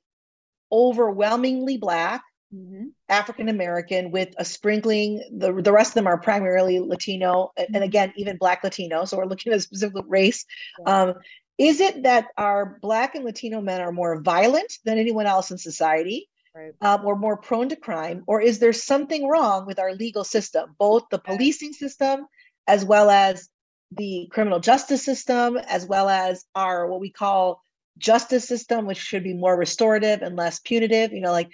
overwhelmingly 0.70 1.76
black 1.78 2.22
Mhm. 2.54 2.90
african 3.08 3.48
american 3.48 4.10
with 4.10 4.34
a 4.36 4.44
sprinkling 4.44 5.22
the, 5.38 5.52
the 5.52 5.72
rest 5.72 5.90
of 5.90 5.94
them 5.94 6.06
are 6.06 6.18
primarily 6.20 6.80
latino 6.80 7.50
and, 7.56 7.68
and 7.74 7.84
again 7.84 8.12
even 8.16 8.36
black 8.36 8.62
latino 8.62 9.04
so 9.06 9.16
we're 9.16 9.24
looking 9.26 9.52
at 9.52 9.58
a 9.58 9.62
specific 9.62 10.04
race 10.08 10.44
Yeah. 10.80 11.02
um, 11.02 11.14
is 11.56 11.80
it 11.80 12.02
that 12.02 12.26
our 12.36 12.78
black 12.82 13.14
and 13.14 13.24
latino 13.24 13.60
men 13.62 13.80
are 13.80 13.92
more 13.92 14.20
violent 14.20 14.70
than 14.84 14.98
anyone 14.98 15.26
else 15.26 15.50
in 15.50 15.56
society 15.58 16.28
Right. 16.54 16.74
um, 16.82 17.06
or 17.06 17.16
more 17.16 17.38
prone 17.38 17.70
to 17.70 17.76
crime 17.76 18.24
or 18.26 18.40
is 18.40 18.58
there 18.58 18.74
something 18.74 19.26
wrong 19.26 19.64
with 19.64 19.78
our 19.78 19.94
legal 19.94 20.22
system 20.22 20.74
both 20.78 21.04
the 21.10 21.18
policing 21.18 21.72
system 21.72 22.26
as 22.66 22.84
well 22.84 23.08
as 23.08 23.48
the 23.96 24.28
criminal 24.30 24.60
justice 24.60 25.02
system 25.02 25.56
as 25.56 25.86
well 25.86 26.10
as 26.10 26.44
our 26.54 26.86
what 26.88 27.00
we 27.00 27.10
call 27.10 27.62
justice 27.96 28.46
system 28.46 28.84
which 28.86 28.98
should 28.98 29.24
be 29.24 29.32
more 29.32 29.56
restorative 29.56 30.20
and 30.20 30.36
less 30.36 30.60
punitive 30.60 31.12
you 31.12 31.20
know 31.22 31.32
like 31.32 31.48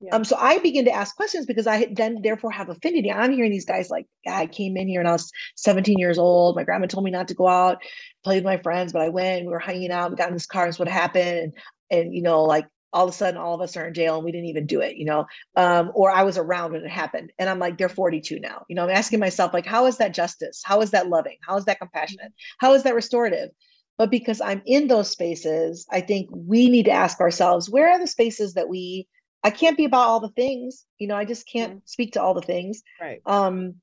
Yeah. 0.00 0.14
um 0.14 0.24
so 0.24 0.36
i 0.38 0.58
begin 0.58 0.84
to 0.84 0.92
ask 0.92 1.16
questions 1.16 1.46
because 1.46 1.66
i 1.66 1.86
then 1.92 2.20
therefore 2.22 2.50
have 2.50 2.68
affinity 2.68 3.10
i'm 3.10 3.32
hearing 3.32 3.50
these 3.50 3.64
guys 3.64 3.90
like 3.90 4.06
yeah, 4.24 4.36
i 4.36 4.46
came 4.46 4.76
in 4.76 4.86
here 4.88 5.00
and 5.00 5.08
i 5.08 5.12
was 5.12 5.30
17 5.56 5.98
years 5.98 6.18
old 6.18 6.56
my 6.56 6.64
grandma 6.64 6.86
told 6.86 7.04
me 7.04 7.10
not 7.10 7.28
to 7.28 7.34
go 7.34 7.48
out 7.48 7.78
play 8.22 8.36
with 8.36 8.44
my 8.44 8.58
friends 8.58 8.92
but 8.92 9.02
i 9.02 9.08
went 9.08 9.46
we 9.46 9.50
were 9.50 9.58
hanging 9.58 9.90
out 9.90 10.10
we 10.10 10.16
got 10.16 10.28
in 10.28 10.34
this 10.34 10.46
car 10.46 10.64
and 10.64 10.72
this 10.72 10.78
what 10.78 10.88
happened 10.88 11.38
and 11.38 11.52
and 11.90 12.14
you 12.14 12.22
know 12.22 12.42
like 12.42 12.66
all 12.94 13.04
of 13.04 13.10
a 13.10 13.12
sudden 13.12 13.38
all 13.38 13.54
of 13.54 13.60
us 13.60 13.76
are 13.76 13.86
in 13.86 13.92
jail 13.92 14.16
and 14.16 14.24
we 14.24 14.32
didn't 14.32 14.46
even 14.46 14.66
do 14.66 14.80
it 14.80 14.96
you 14.96 15.04
know? 15.04 15.26
Um 15.56 15.90
or 15.94 16.10
i 16.10 16.22
was 16.22 16.38
around 16.38 16.72
when 16.72 16.84
it 16.84 16.90
happened 16.90 17.32
and 17.38 17.50
i'm 17.50 17.58
like 17.58 17.76
they're 17.76 17.88
42 17.90 18.40
now 18.40 18.64
you 18.68 18.74
know? 18.76 18.84
I'm 18.84 18.90
asking 18.90 19.20
myself 19.20 19.52
like 19.52 19.66
how 19.66 19.84
is 19.86 19.98
that 19.98 20.14
justice? 20.14 20.62
How 20.64 20.80
is 20.80 20.92
that 20.92 21.08
loving? 21.08 21.36
How 21.46 21.56
is 21.56 21.66
that 21.66 21.80
compassionate? 21.80 22.32
How 22.58 22.72
is 22.72 22.84
that 22.84 22.94
restorative? 22.94 23.50
But 23.98 24.10
because 24.10 24.40
i'm 24.40 24.62
in 24.64 24.88
those 24.88 25.10
spaces 25.10 25.86
i 25.90 26.00
think 26.00 26.30
we 26.32 26.68
need 26.68 26.84
to 26.84 26.90
ask 26.90 27.20
ourselves 27.20 27.68
where 27.68 27.90
are 27.90 27.98
the 27.98 28.06
spaces 28.06 28.54
that 28.54 28.68
we 28.68 29.06
i 29.42 29.50
can't 29.50 29.76
be 29.76 29.84
about 29.84 30.08
all 30.08 30.20
the 30.20 30.30
things 30.30 30.84
you 30.98 31.06
know? 31.08 31.16
I 31.16 31.24
just 31.24 31.46
can't 31.46 31.86
speak 31.88 32.12
to 32.14 32.22
all 32.22 32.34
the 32.34 32.42
things. 32.42 32.82
Right. 33.00 33.20
um 33.26 33.74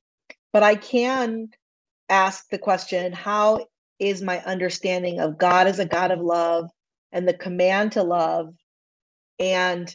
but 0.53 0.63
i 0.63 0.75
can 0.75 1.49
ask 2.09 2.49
the 2.49 2.57
question 2.57 3.13
how 3.13 3.67
is 3.99 4.21
my 4.21 4.39
understanding 4.41 5.19
of 5.19 5.37
god 5.37 5.67
as 5.67 5.79
a 5.79 5.85
god 5.85 6.11
of 6.11 6.19
love 6.19 6.69
and 7.11 7.27
the 7.27 7.33
command 7.33 7.91
to 7.93 8.03
love 8.03 8.53
and 9.41 9.93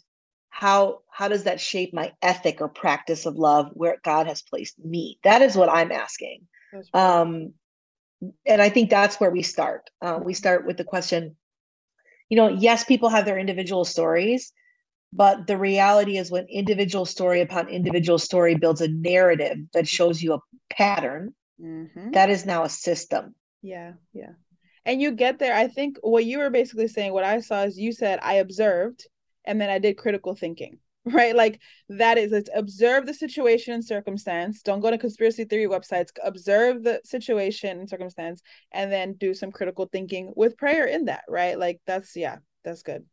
how 0.50 1.00
how 1.10 1.28
does 1.28 1.44
that 1.44 1.60
shape 1.60 1.94
my 1.94 2.12
ethic 2.22 2.60
or 2.60 2.68
practice 2.68 3.26
of 3.26 3.36
love 3.36 3.70
where 3.74 3.98
god 4.04 4.26
has 4.26 4.42
placed 4.42 4.78
me? 4.84 5.18
That 5.22 5.42
is 5.42 5.56
what 5.56 5.68
i'm 5.68 5.92
asking. 5.92 6.46
Um 6.92 7.54
and 8.46 8.60
i 8.62 8.68
think 8.68 8.90
that's 8.90 9.20
where 9.20 9.30
we 9.30 9.42
start. 9.42 9.90
Uh, 10.02 10.18
we 10.22 10.34
start 10.34 10.66
with 10.66 10.76
the 10.76 10.84
question 10.84 11.36
you 12.28 12.36
know 12.36 12.48
yes 12.48 12.84
people 12.84 13.08
have 13.08 13.24
their 13.24 13.38
individual 13.38 13.84
stories 13.84 14.52
but 15.12 15.46
the 15.46 15.56
reality 15.56 16.18
is 16.18 16.30
when 16.30 16.46
individual 16.48 17.04
story 17.04 17.40
upon 17.40 17.68
individual 17.68 18.18
story 18.18 18.54
builds 18.54 18.80
a 18.80 18.88
narrative 18.88 19.58
that 19.72 19.86
shows 19.86 20.22
you 20.22 20.34
a 20.34 20.40
pattern 20.70 21.34
Mhm. 21.60 22.12
that 22.12 22.28
is 22.28 22.44
now 22.44 22.64
a 22.64 22.68
system. 22.68 23.34
Yeah, 23.62 23.94
yeah. 24.12 24.32
And 24.84 25.00
you 25.00 25.12
get 25.12 25.38
there, 25.38 25.54
I 25.54 25.68
think 25.68 25.96
what 26.02 26.24
you 26.24 26.38
were 26.38 26.50
basically 26.50 26.88
saying, 26.88 27.12
what 27.12 27.24
I 27.24 27.40
saw 27.40 27.62
is 27.62 27.78
you 27.78 27.92
said 27.92 28.18
I 28.22 28.34
observed 28.34 29.06
and 29.46 29.60
then 29.60 29.70
I 29.70 29.78
did 29.78 29.96
critical 29.98 30.34
thinking, 30.34 30.78
right? 31.04 31.34
Like 31.36 31.60
that 31.88 32.18
is 32.18 32.32
it's 32.32 32.50
observe 32.54 33.06
the 33.06 33.14
situation 33.14 33.74
and 33.74 33.84
circumstance. 33.84 34.62
Don't 34.62 34.80
go 34.80 34.90
to 34.90 34.98
conspiracy 34.98 35.44
theory 35.44 35.66
websites. 35.66 36.10
Observe 36.24 36.82
the 36.82 37.00
situation 37.04 37.78
and 37.80 37.88
circumstance 37.88 38.42
and 38.72 38.92
then 38.92 39.14
do 39.14 39.34
some 39.34 39.52
critical 39.52 39.86
thinking 39.90 40.32
with 40.36 40.56
prayer 40.56 40.86
in 40.86 41.06
that, 41.06 41.24
right? 41.28 41.58
Like 41.58 41.80
that's 41.86 42.16
yeah, 42.16 42.38
that's 42.64 42.82
good. 42.82 43.04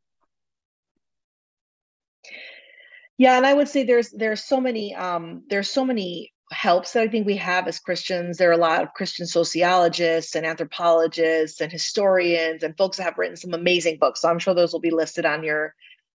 yeah 3.18 3.38
and 3.38 3.46
i 3.46 3.54
would 3.54 3.68
say 3.68 3.84
there's 3.84 4.10
there's 4.12 4.44
so 4.44 4.60
many 4.60 4.96
um 4.96 5.44
there's 5.50 5.70
so 5.70 5.86
many 5.86 6.32
helps 6.52 6.94
that 6.94 7.04
i 7.04 7.08
think 7.08 7.26
we 7.26 7.38
have 7.38 7.68
as 7.68 7.80
christians 7.80 8.38
there 8.38 8.50
are 8.50 8.54
a 8.54 8.58
lot 8.58 8.84
of 8.84 8.94
christian 8.94 9.26
sociologists 9.26 10.36
and 10.36 10.46
anthropologists 10.46 11.62
and 11.62 11.72
historians 11.72 12.64
and 12.64 12.78
folks 12.78 12.98
that 12.98 13.04
have 13.04 13.18
written 13.18 13.36
some 13.36 13.54
amazing 13.54 13.98
books 14.00 14.22
so 14.22 14.30
i'm 14.30 14.40
sure 14.40 14.54
those 14.54 14.74
will 14.74 14.80
be 14.80 14.92
listed 14.92 15.26
on 15.26 15.44
your 15.44 15.74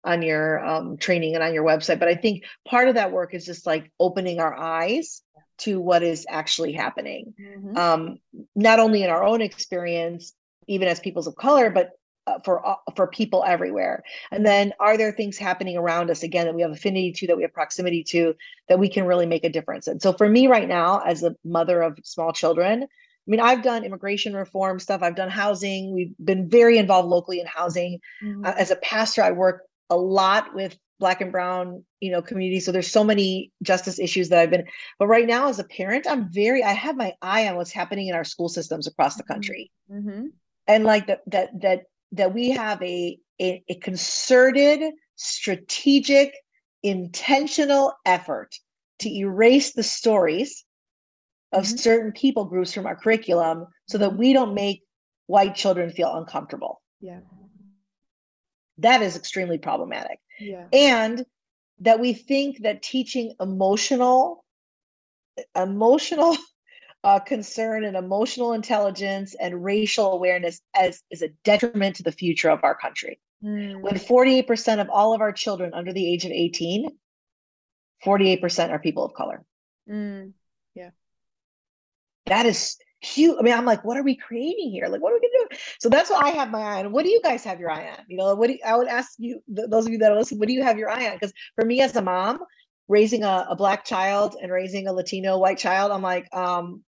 on 0.04 0.22
your 0.22 0.64
um, 0.64 0.96
training 0.96 1.34
and 1.34 1.42
on 1.42 1.54
your 1.54 1.64
website 1.64 1.98
but 1.98 2.08
i 2.08 2.14
think 2.14 2.44
part 2.68 2.88
of 2.88 2.94
that 2.94 3.12
work 3.12 3.34
is 3.34 3.44
just 3.44 3.66
like 3.66 3.90
opening 3.98 4.40
our 4.40 4.54
eyes 4.54 5.22
to 5.58 5.80
what 5.80 6.02
is 6.02 6.26
actually 6.28 6.72
happening 6.72 7.32
Mhm. 7.40 7.76
um, 7.76 8.18
not 8.54 8.78
only 8.80 9.02
in 9.02 9.10
our 9.10 9.24
own 9.24 9.40
experience, 9.40 10.32
even 10.66 10.88
as 10.88 11.00
peoples 11.00 11.26
of 11.26 11.36
color, 11.36 11.70
but 11.70 11.90
uh, 12.26 12.38
for 12.44 12.66
uh, 12.66 12.76
for 12.96 13.06
people 13.06 13.44
everywhere. 13.46 14.02
And 14.32 14.44
then, 14.46 14.72
are 14.80 14.96
there 14.96 15.12
things 15.12 15.36
happening 15.36 15.76
around 15.76 16.10
us 16.10 16.22
again 16.22 16.46
that 16.46 16.54
we 16.54 16.62
have 16.62 16.70
affinity 16.72 17.12
to, 17.12 17.26
that 17.26 17.36
we 17.36 17.42
have 17.42 17.52
proximity 17.52 18.02
to, 18.04 18.34
that 18.68 18.78
we 18.78 18.88
can 18.88 19.04
really 19.04 19.26
make 19.26 19.44
a 19.44 19.50
difference? 19.50 19.86
And 19.86 20.00
so, 20.00 20.12
for 20.12 20.28
me 20.28 20.46
right 20.46 20.66
now, 20.68 21.00
as 21.00 21.22
a 21.22 21.36
mother 21.44 21.82
of 21.82 21.98
small 22.02 22.32
children, 22.32 22.82
I 22.82 22.86
mean, 23.26 23.40
I've 23.40 23.62
done 23.62 23.84
immigration 23.84 24.34
reform 24.34 24.78
stuff. 24.78 25.02
I've 25.02 25.16
done 25.16 25.28
housing. 25.30 25.94
We've 25.94 26.14
been 26.22 26.48
very 26.48 26.78
involved 26.78 27.08
locally 27.08 27.40
in 27.40 27.46
housing. 27.46 28.00
Mhm. 28.22 28.46
Uh, 28.46 28.54
as 28.56 28.70
a 28.70 28.76
pastor, 28.76 29.22
I 29.22 29.32
work 29.32 29.62
a 29.94 29.96
lot 29.96 30.54
with 30.54 30.76
black 31.00 31.20
and 31.20 31.32
brown 31.32 31.84
you 32.00 32.10
know 32.10 32.22
communities 32.22 32.64
so 32.64 32.72
there's 32.72 32.90
so 32.90 33.04
many 33.04 33.50
justice 33.62 33.98
issues 33.98 34.28
that 34.28 34.38
i've 34.40 34.50
been 34.50 34.66
but 34.98 35.06
right 35.06 35.26
now 35.26 35.48
as 35.48 35.58
a 35.58 35.64
parent 35.64 36.06
i'm 36.08 36.30
very 36.32 36.62
i 36.62 36.72
have 36.72 36.96
my 36.96 37.12
eye 37.22 37.46
on 37.48 37.56
what's 37.56 37.72
happening 37.72 38.06
in 38.08 38.14
our 38.14 38.24
school 38.24 38.48
systems 38.48 38.86
across 38.86 39.16
the 39.16 39.22
country 39.32 39.70
Mhm. 39.90 40.32
and 40.66 40.84
like 40.84 41.06
that 41.06 41.20
that 41.26 41.48
that 41.60 41.80
that 42.12 42.32
we 42.34 42.50
have 42.50 42.80
a 42.82 43.18
a, 43.40 43.62
a 43.68 43.74
concerted 43.88 44.80
strategic 45.16 46.32
intentional 46.82 47.92
effort 48.04 48.54
to 49.00 49.08
erase 49.10 49.72
the 49.72 49.82
stories 49.82 50.64
of 51.52 51.64
Mhm. 51.64 51.78
certain 51.78 52.12
people 52.12 52.44
groups 52.44 52.72
from 52.72 52.86
our 52.86 52.96
curriculum 52.96 53.66
so 53.86 53.98
that 53.98 54.16
we 54.16 54.32
don't 54.32 54.54
make 54.54 54.82
white 55.26 55.54
children 55.54 55.90
feel 55.90 56.14
uncomfortable 56.20 56.80
Yeah. 57.00 57.20
That 58.78 59.02
is 59.02 59.16
extremely 59.16 59.58
problematic 59.58 60.18
Yeah. 60.40 60.66
and 60.72 61.24
that 61.80 62.00
we 62.00 62.12
think 62.12 62.62
that 62.62 62.82
teaching 62.82 63.34
emotional 63.40 64.44
emotional 65.56 66.36
uh, 67.04 67.18
concern 67.20 67.84
and 67.84 67.96
emotional 67.96 68.52
intelligence 68.52 69.34
and 69.38 69.62
racial 69.64 70.12
awareness 70.12 70.60
as 70.74 71.02
is 71.10 71.22
a 71.22 71.28
detriment 71.44 71.96
to 71.96 72.02
the 72.02 72.12
future 72.12 72.50
of 72.50 72.64
our 72.64 72.74
country 72.74 73.20
Mm. 73.42 73.82
when 73.82 73.96
48% 73.96 74.80
of 74.80 74.88
all 74.88 75.12
of 75.12 75.20
our 75.20 75.32
children 75.32 75.74
under 75.74 75.92
the 75.92 76.10
age 76.10 76.24
of 76.24 76.30
18 76.30 76.88
48% 78.04 78.70
are 78.70 78.78
people 78.78 79.04
of 79.04 79.12
color 79.12 79.44
Mm. 79.88 80.32
that 82.26 82.46
is 82.46 82.78
huge 83.04 83.36
i 83.38 83.42
mean 83.42 83.54
i'm 83.54 83.64
like 83.64 83.84
what 83.84 83.96
are 83.96 84.02
we 84.02 84.16
creating 84.16 84.70
here 84.70 84.88
like 84.88 85.00
what 85.02 85.12
are 85.12 85.16
we 85.16 85.20
gonna 85.20 85.48
do 85.50 85.56
so 85.78 85.88
that's 85.88 86.10
what 86.10 86.24
i 86.24 86.30
have 86.30 86.50
my 86.50 86.60
eye 86.60 86.80
on 86.80 86.92
what 86.92 87.04
do 87.04 87.10
you 87.10 87.20
guys 87.22 87.44
have 87.44 87.60
your 87.60 87.70
eye 87.70 87.88
on 87.90 87.98
you 88.08 88.16
know 88.16 88.34
what 88.34 88.48
do 88.48 88.54
you, 88.54 88.58
i 88.66 88.76
would 88.76 88.88
ask 88.88 89.12
you 89.18 89.40
th- 89.54 89.68
those 89.70 89.86
of 89.86 89.92
you 89.92 89.98
that 89.98 90.12
are 90.12 90.16
listening 90.16 90.38
what 90.40 90.48
do 90.48 90.54
you 90.54 90.62
have 90.62 90.78
your 90.78 90.90
eye 90.90 91.08
on 91.08 91.14
because 91.14 91.32
for 91.56 91.64
me 91.64 91.80
as 91.80 91.94
a 91.96 92.02
mom 92.02 92.38
raising 92.88 93.22
a, 93.24 93.46
a 93.50 93.56
black 93.56 93.84
child 93.84 94.36
and 94.40 94.52
raising 94.52 94.88
a 94.88 94.92
latino 94.92 95.38
white 95.38 95.58
child 95.58 95.92
i'm 95.92 96.02
like 96.02 96.28
um 96.34 96.82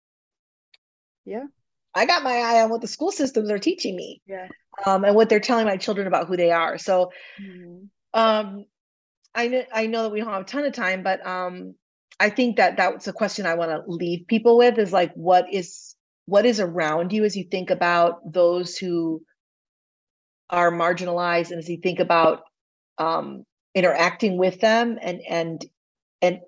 Yeah. 1.24 1.46
i 1.94 2.06
got 2.06 2.22
my 2.22 2.34
eye 2.34 2.62
on 2.62 2.70
what 2.70 2.80
the 2.80 2.88
school 2.88 3.12
systems 3.12 3.50
are 3.50 3.58
teaching 3.58 3.96
me 3.96 4.22
Yeah. 4.26 4.48
um 4.86 5.04
and 5.04 5.14
what 5.14 5.28
they're 5.28 5.40
telling 5.40 5.66
my 5.66 5.76
children 5.76 6.06
about 6.06 6.28
who 6.28 6.36
they 6.36 6.50
are 6.52 6.78
so 6.78 7.10
Mhm. 7.40 7.88
um 8.14 8.64
i 9.34 9.48
know 9.48 9.64
i 9.72 9.86
know 9.86 10.04
that 10.04 10.12
we 10.12 10.20
don't 10.20 10.32
have 10.32 10.42
a 10.42 10.46
ton 10.46 10.64
of 10.64 10.72
time 10.72 11.02
but 11.02 11.26
um 11.26 11.74
i 12.20 12.30
think 12.30 12.56
that 12.56 12.76
that's 12.76 13.08
a 13.08 13.12
question 13.12 13.46
i 13.46 13.54
want 13.54 13.70
to 13.72 13.82
leave 13.90 14.26
people 14.28 14.56
with 14.58 14.78
is 14.78 14.92
like 14.92 15.12
what 15.14 15.52
is 15.52 15.95
what 16.26 16.46
is 16.46 16.60
around 16.60 17.12
you 17.12 17.24
as 17.24 17.36
you 17.36 17.44
think 17.50 17.70
about 17.70 18.20
those 18.32 18.76
who 18.76 19.22
are 20.50 20.70
marginalized 20.70 21.50
and 21.50 21.58
as 21.58 21.68
you 21.68 21.78
think 21.82 21.98
about 22.00 22.42
um 22.98 23.44
interacting 23.74 24.38
with 24.38 24.60
them 24.60 24.98
and 25.02 25.20
and 25.28 25.64
and 26.22 26.38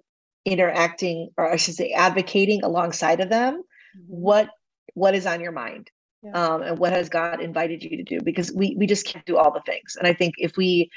interacting 0.45 1.31
or 1.37 1.51
i 1.51 1.57
should 1.57 1.75
say 1.75 1.91
advocating 1.93 2.63
alongside 2.63 3.21
of 3.21 3.29
them 3.29 3.63
Mhm. 3.97 4.05
what 4.07 4.49
what 4.95 5.15
is 5.15 5.27
on 5.27 5.41
your 5.41 5.53
mind 5.53 5.91
Yeah. 6.23 6.33
um 6.55 6.63
and 6.63 6.79
what 6.79 6.93
has 6.93 7.09
god 7.09 7.41
invited 7.41 7.83
you 7.83 7.97
to 7.99 8.03
do 8.05 8.21
because 8.25 8.53
we 8.53 8.75
we 8.79 8.87
just 8.87 9.07
can't 9.07 9.27
do 9.27 9.37
all 9.37 9.53
the 9.53 9.63
things 9.67 9.97
and 9.99 10.07
i 10.07 10.13
think 10.15 10.35
if 10.39 10.57
we 10.57 10.91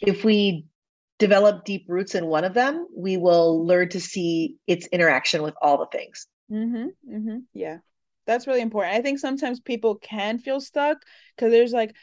if 0.00 0.24
we 0.24 0.64
develop 1.18 1.64
deep 1.64 1.84
roots 1.88 2.14
in 2.14 2.26
one 2.26 2.44
of 2.44 2.54
them 2.54 2.86
we 2.96 3.16
will 3.16 3.66
learn 3.66 3.88
to 3.90 4.00
see 4.00 4.56
its 4.66 4.86
interaction 4.88 5.42
with 5.42 5.54
all 5.60 5.78
the 5.78 5.86
things 5.98 6.26
Mm-hmm. 6.52 7.16
Mm-hmm. 7.16 7.38
Yeah. 7.54 7.78
That's 8.26 8.46
really 8.46 8.60
important. 8.60 8.94
I 8.94 9.02
think 9.02 9.18
sometimes 9.18 9.60
people 9.60 9.96
can 9.96 10.38
feel 10.38 10.60
stuck 10.60 10.98
because 11.36 11.50
there's 11.52 11.72
like 11.72 11.94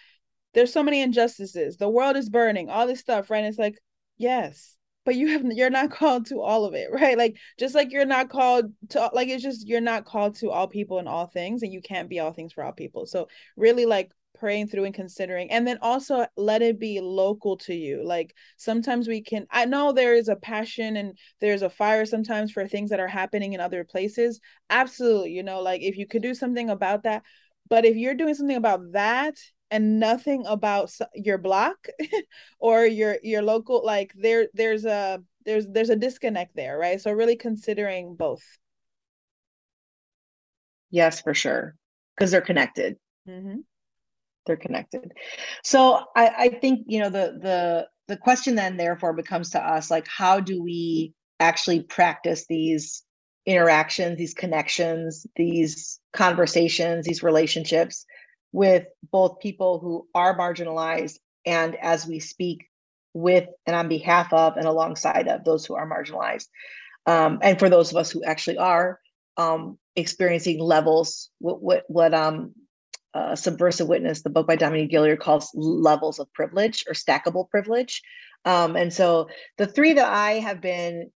there's 0.53 0.73
so 0.73 0.83
many 0.83 1.01
injustices. 1.01 1.77
The 1.77 1.89
world 1.89 2.17
is 2.17 2.29
burning, 2.29 2.69
all 2.69 2.87
this 2.87 2.99
stuff, 2.99 3.29
right? 3.29 3.39
And 3.39 3.47
it's 3.47 3.57
like, 3.57 3.77
yes, 4.17 4.75
but 5.05 5.15
you 5.15 5.29
have 5.29 5.43
you're 5.45 5.69
not 5.69 5.91
called 5.99 6.27
to 6.27 6.41
all 6.41 6.65
of 6.65 6.73
it, 6.73 6.91
right? 6.91 7.17
Like 7.17 7.37
just 7.59 7.75
like 7.75 7.91
you're 7.91 8.05
not 8.05 8.29
called 8.29 8.65
to 8.89 9.09
like 9.13 9.29
it's 9.29 9.43
just 9.43 9.67
you're 9.67 9.81
not 9.81 10.05
called 10.05 10.35
to 10.37 10.51
all 10.51 10.67
people 10.67 10.99
and 10.99 11.07
all 11.07 11.27
things, 11.27 11.63
and 11.63 11.73
you 11.73 11.81
can't 11.81 12.09
be 12.09 12.19
all 12.19 12.33
things 12.33 12.53
for 12.53 12.63
all 12.63 12.73
people. 12.73 13.05
So 13.05 13.27
really 13.55 13.85
like 13.85 14.11
praying 14.33 14.67
through 14.67 14.85
and 14.85 14.93
considering 14.93 15.51
and 15.51 15.67
then 15.67 15.77
also 15.81 16.25
let 16.35 16.61
it 16.61 16.79
be 16.79 16.99
local 16.99 17.57
to 17.57 17.73
you. 17.73 18.03
Like 18.05 18.33
sometimes 18.57 19.07
we 19.07 19.21
can 19.21 19.45
i 19.51 19.65
know 19.65 19.91
there 19.91 20.13
is 20.15 20.29
a 20.29 20.35
passion 20.35 20.97
and 20.97 21.17
there's 21.39 21.61
a 21.61 21.69
fire 21.69 22.05
sometimes 22.05 22.51
for 22.51 22.67
things 22.67 22.89
that 22.89 22.99
are 22.99 23.07
happening 23.07 23.53
in 23.53 23.59
other 23.59 23.83
places. 23.83 24.39
Absolutely 24.69 25.31
you 25.31 25.43
know 25.43 25.61
like 25.61 25.81
if 25.81 25.97
you 25.97 26.07
could 26.07 26.21
do 26.21 26.33
something 26.33 26.69
about 26.69 27.03
that 27.03 27.23
but 27.69 27.85
if 27.85 27.95
you're 27.95 28.15
doing 28.15 28.35
something 28.35 28.57
about 28.57 28.91
that 28.93 29.35
and 29.71 29.99
nothing 29.99 30.45
about 30.45 30.91
your 31.15 31.37
block 31.37 31.87
or 32.59 32.85
your 32.85 33.17
your 33.23 33.41
local 33.41 33.83
like 33.85 34.13
there 34.15 34.47
there's 34.53 34.85
a 34.85 35.23
there's 35.45 35.67
there's 35.67 35.89
a 35.89 35.95
disconnect 35.95 36.55
there 36.55 36.77
right? 36.77 37.01
So 37.01 37.11
really 37.11 37.35
considering 37.35 38.15
both. 38.15 38.43
Yes 40.91 41.21
for 41.21 41.33
sure 41.33 41.75
because 42.15 42.31
they're 42.31 42.41
connected. 42.41 42.97
Mm-hmm 43.27 43.61
they're 44.45 44.57
connected. 44.57 45.11
So 45.63 46.03
I, 46.15 46.27
I 46.37 46.49
think 46.49 46.85
you 46.87 46.99
know 46.99 47.09
the 47.09 47.37
the 47.41 47.87
the 48.07 48.17
question 48.17 48.55
then 48.55 48.77
therefore 48.77 49.13
becomes 49.13 49.51
to 49.51 49.59
us 49.59 49.89
like 49.89 50.07
how 50.07 50.39
do 50.39 50.61
we 50.61 51.13
actually 51.39 51.81
practice 51.81 52.45
these 52.47 53.03
interactions, 53.45 54.17
these 54.17 54.33
connections, 54.33 55.25
these 55.35 55.99
conversations, 56.13 57.05
these 57.05 57.23
relationships 57.23 58.05
with 58.51 58.85
both 59.11 59.39
people 59.39 59.79
who 59.79 60.07
are 60.13 60.37
marginalized 60.37 61.17
and 61.45 61.75
as 61.81 62.05
we 62.05 62.19
speak 62.19 62.67
with 63.13 63.47
and 63.65 63.75
on 63.75 63.87
behalf 63.87 64.31
of 64.31 64.57
and 64.57 64.65
alongside 64.65 65.27
of 65.27 65.43
those 65.43 65.65
who 65.65 65.75
are 65.75 65.89
marginalized. 65.89 66.47
Um, 67.05 67.39
and 67.41 67.57
for 67.57 67.69
those 67.69 67.91
of 67.91 67.97
us 67.97 68.11
who 68.11 68.23
actually 68.23 68.57
are 68.57 68.99
um, 69.37 69.77
experiencing 69.95 70.59
levels, 70.59 71.29
what 71.39 71.61
what 71.61 71.83
what 71.87 72.13
um 72.13 72.53
uh, 73.13 73.35
Subversive 73.35 73.87
Witness, 73.87 74.21
the 74.21 74.29
book 74.29 74.47
by 74.47 74.55
Dominique 74.55 74.91
Gilliard 74.91 75.19
calls 75.19 75.51
levels 75.53 76.19
of 76.19 76.31
privilege 76.33 76.83
or 76.87 76.93
stackable 76.93 77.49
privilege. 77.49 78.01
Um, 78.45 78.75
and 78.75 78.93
so 78.93 79.29
the 79.57 79.67
three 79.67 79.93
that 79.93 80.11
I 80.11 80.33
have 80.33 80.61
been 80.61 81.11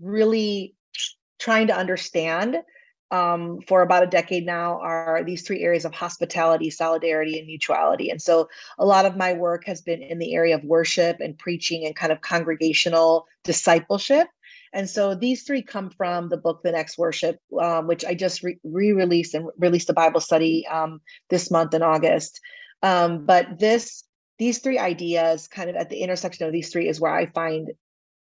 really 0.00 0.74
trying 1.38 1.66
to 1.66 1.76
understand 1.76 2.56
um, 3.10 3.60
for 3.68 3.82
about 3.82 4.02
a 4.02 4.08
decade 4.08 4.46
now 4.46 4.80
are 4.80 5.22
these 5.24 5.42
three 5.42 5.62
areas 5.62 5.84
of 5.84 5.94
hospitality, 5.94 6.70
solidarity, 6.70 7.38
and 7.38 7.46
mutuality. 7.46 8.10
And 8.10 8.20
so 8.20 8.48
a 8.78 8.84
lot 8.84 9.06
of 9.06 9.16
my 9.16 9.34
work 9.34 9.64
has 9.66 9.82
been 9.82 10.02
in 10.02 10.18
the 10.18 10.34
area 10.34 10.54
of 10.54 10.64
worship 10.64 11.20
and 11.20 11.38
preaching 11.38 11.84
and 11.84 11.94
kind 11.94 12.12
of 12.12 12.22
congregational 12.22 13.26
discipleship. 13.44 14.26
And 14.74 14.90
so 14.90 15.14
these 15.14 15.44
three 15.44 15.62
come 15.62 15.88
from 15.88 16.28
the 16.28 16.36
book, 16.36 16.62
The 16.62 16.72
Next 16.72 16.98
Worship, 16.98 17.38
um, 17.60 17.86
which 17.86 18.04
I 18.04 18.14
just 18.14 18.42
re 18.42 18.58
released 18.92 19.34
and 19.34 19.48
released 19.56 19.88
a 19.88 19.94
Bible 19.94 20.20
study 20.20 20.66
um, 20.66 21.00
this 21.30 21.50
month 21.50 21.74
in 21.74 21.82
August. 21.82 22.40
Um, 22.82 23.24
but 23.24 23.58
this, 23.58 24.04
these 24.38 24.58
three 24.58 24.78
ideas, 24.78 25.46
kind 25.46 25.70
of 25.70 25.76
at 25.76 25.90
the 25.90 25.98
intersection 25.98 26.46
of 26.46 26.52
these 26.52 26.70
three, 26.70 26.88
is 26.88 27.00
where 27.00 27.14
I 27.14 27.26
find 27.26 27.70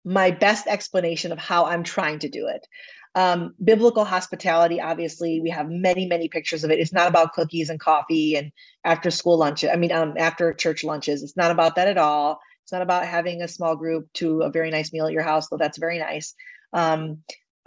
my 0.06 0.32
best 0.32 0.68
explanation 0.68 1.34
of 1.34 1.38
how 1.38 1.66
I'm 1.66 1.84
trying 1.84 2.20
to 2.20 2.30
do 2.30 2.48
it. 2.48 2.66
Um, 3.14 3.54
biblical 3.62 4.06
hospitality, 4.06 4.80
obviously, 4.80 5.42
we 5.42 5.50
have 5.50 5.70
many, 5.70 6.06
many 6.06 6.30
pictures 6.30 6.64
of 6.64 6.72
it. 6.72 6.80
It's 6.80 6.94
not 6.94 7.10
about 7.10 7.34
cookies 7.34 7.70
and 7.70 7.80
coffee 7.80 8.38
and 8.38 8.52
after 8.86 9.12
school 9.12 9.38
lunches. 9.38 9.70
I 9.74 9.76
mean, 9.76 9.92
um, 9.92 10.14
after 10.18 10.54
church 10.54 10.86
lunches. 10.86 11.24
It's 11.24 11.36
not 11.36 11.52
about 11.52 11.76
that 11.76 11.90
at 11.90 11.98
all. 11.98 12.40
It's 12.68 12.74
not 12.74 12.82
about 12.82 13.06
having 13.06 13.42
a 13.42 13.48
small 13.48 13.78
group 13.78 14.12
to 14.16 14.42
a 14.42 14.52
very 14.52 14.70
nice 14.70 14.92
meal 14.92 15.06
at 15.06 15.14
your 15.14 15.24
house, 15.24 15.48
though 15.48 15.56
that's 15.56 15.78
very 15.78 16.00
nice. 16.00 16.36
Um, 16.74 17.20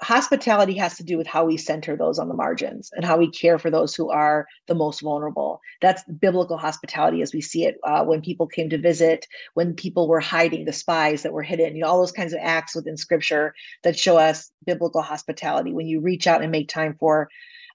hospitality 0.03 0.75
has 0.75 0.99
to 0.99 1.03
do 1.03 1.17
with 1.17 1.27
how 1.27 1.47
we 1.47 1.57
center 1.57 1.97
those 1.97 2.19
on 2.19 2.29
the 2.29 2.35
margins 2.35 2.91
and 2.93 3.03
how 3.03 3.17
we 3.17 3.31
care 3.31 3.59
for 3.59 3.71
those 3.71 3.95
who 3.95 4.11
are 4.11 4.47
the 4.67 4.75
most 4.75 5.01
vulnerable. 5.01 5.63
That's 5.81 6.05
biblical 6.05 6.59
hospitality 6.59 7.23
as 7.23 7.33
we 7.33 7.41
see 7.41 7.65
it 7.65 7.79
uh, 7.83 8.05
when 8.05 8.21
people 8.21 8.47
came 8.47 8.69
to 8.69 8.77
visit, 8.77 9.27
when 9.55 9.73
people 9.73 10.07
were 10.07 10.21
hiding, 10.21 10.67
the 10.67 10.73
spies 10.75 11.23
that 11.23 11.33
were 11.33 11.43
hidden, 11.43 11.77
you 11.77 11.81
know, 11.81 11.89
all 11.89 12.01
those 12.01 12.13
kinds 12.13 12.35
of 12.35 12.41
acts 12.43 12.77
within 12.77 12.99
scripture 12.99 13.55
that 13.85 13.99
show 13.99 14.19
us 14.19 14.53
biblical 14.67 15.01
hospitality. 15.01 15.73
When 15.73 15.87
you 15.87 16.01
reach 16.01 16.27
out 16.27 16.43
and 16.43 16.53
make 16.53 16.69
time 16.69 16.95
for 17.01 17.31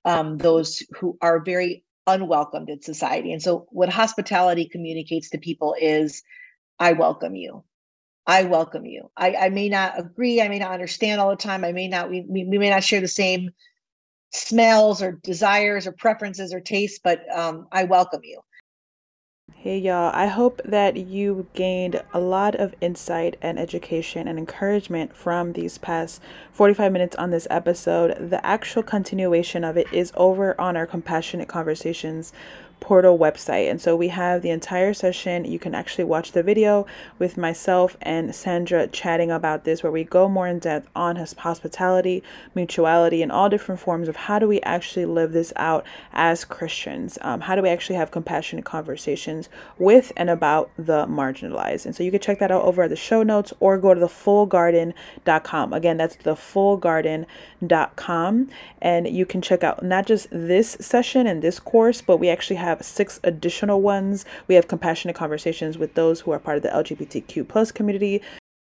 um, 0.05 0.37
those 0.37 0.83
who 0.95 1.17
are 1.23 1.39
very 1.39 1.83
unwelcomed 2.05 2.69
in 2.69 2.83
society. 2.83 3.33
And 3.33 3.41
so, 3.41 3.65
what 3.71 3.89
hospitality 3.89 4.65
communicates 4.65 5.31
to 5.31 5.39
people 5.39 5.75
is 5.81 6.21
I 6.79 6.93
welcome 6.93 7.35
you. 7.35 7.63
I 8.27 8.43
welcome 8.43 8.85
you. 8.85 9.11
I, 9.15 9.35
I 9.35 9.49
may 9.49 9.69
not 9.69 9.99
agree. 9.99 10.41
I 10.41 10.47
may 10.47 10.59
not 10.59 10.71
understand 10.71 11.21
all 11.21 11.29
the 11.29 11.35
time. 11.35 11.63
I 11.63 11.71
may 11.71 11.87
not, 11.87 12.09
we, 12.09 12.25
we, 12.27 12.43
we 12.45 12.57
may 12.57 12.69
not 12.69 12.83
share 12.83 13.01
the 13.01 13.07
same 13.07 13.51
smells 14.33 15.01
or 15.01 15.13
desires 15.23 15.85
or 15.85 15.91
preferences 15.91 16.53
or 16.53 16.59
tastes, 16.59 16.99
but 17.03 17.21
um, 17.35 17.67
I 17.71 17.83
welcome 17.83 18.21
you. 18.23 18.41
Hey 19.53 19.77
y'all, 19.79 20.11
I 20.13 20.27
hope 20.27 20.61
that 20.65 20.95
you 20.95 21.47
gained 21.53 22.03
a 22.13 22.19
lot 22.19 22.55
of 22.55 22.75
insight 22.81 23.35
and 23.41 23.57
education 23.57 24.27
and 24.27 24.37
encouragement 24.37 25.15
from 25.15 25.53
these 25.53 25.77
past 25.77 26.21
45 26.51 26.91
minutes 26.91 27.15
on 27.15 27.31
this 27.31 27.47
episode. 27.49 28.29
The 28.29 28.45
actual 28.45 28.83
continuation 28.83 29.63
of 29.63 29.77
it 29.77 29.91
is 29.91 30.11
over 30.15 30.59
on 30.59 30.77
our 30.77 30.85
Compassionate 30.85 31.47
Conversations 31.47 32.33
portal 32.85 33.17
website. 33.17 33.67
And 33.67 33.81
so 33.81 33.95
we 33.95 34.09
have 34.09 34.43
the 34.43 34.51
entire 34.51 34.93
session. 34.93 35.43
You 35.43 35.57
can 35.57 35.73
actually 35.73 36.03
watch 36.03 36.33
the 36.33 36.43
video 36.43 36.85
with 37.17 37.35
myself 37.35 37.97
and 37.99 38.35
Sandra 38.35 38.85
chatting 38.85 39.31
about 39.31 39.63
this, 39.63 39.81
where 39.81 39.91
we 39.91 40.03
go 40.03 40.29
more 40.29 40.47
in 40.47 40.59
depth 40.59 40.87
on 40.95 41.15
hospitality, 41.15 42.21
mutuality, 42.53 43.23
and 43.23 43.31
all 43.31 43.49
different 43.49 43.81
forms 43.81 44.07
of 44.07 44.15
how 44.15 44.37
do 44.37 44.47
we 44.47 44.61
actually 44.61 45.07
live 45.07 45.31
this 45.31 45.51
out 45.55 45.83
as 46.13 46.45
Christians? 46.45 47.17
Um, 47.21 47.41
how 47.41 47.55
do 47.55 47.63
we 47.63 47.69
actually 47.69 47.95
have 47.95 48.11
compassionate 48.11 48.65
conversations 48.65 49.49
with 49.79 50.11
and 50.15 50.29
about 50.29 50.69
the 50.77 51.07
marginalized? 51.07 51.87
And 51.87 51.95
so 51.95 52.03
you 52.03 52.11
can 52.11 52.19
check 52.19 52.37
that 52.37 52.51
out 52.51 52.65
over 52.65 52.83
at 52.83 52.91
the 52.91 52.95
show 52.95 53.23
notes 53.23 53.51
or 53.59 53.79
go 53.79 53.95
to 53.95 54.01
thefullgarden.com. 54.01 55.73
Again, 55.73 55.97
that's 55.97 56.17
thefullgarden.com. 56.17 58.49
And 58.79 59.07
you 59.07 59.25
can 59.25 59.41
check 59.41 59.63
out 59.63 59.83
not 59.83 60.05
just 60.05 60.27
this 60.29 60.77
session 60.79 61.25
and 61.25 61.41
this 61.41 61.59
course, 61.59 62.03
but 62.03 62.17
we 62.17 62.29
actually 62.29 62.57
have 62.57 62.74
six 62.83 63.19
additional 63.23 63.81
ones. 63.81 64.25
We 64.47 64.55
have 64.55 64.67
compassionate 64.67 65.15
conversations 65.15 65.77
with 65.77 65.93
those 65.93 66.21
who 66.21 66.31
are 66.31 66.39
part 66.39 66.57
of 66.57 66.63
the 66.63 66.69
LGBTQ 66.69 67.47
plus 67.47 67.71
community, 67.71 68.21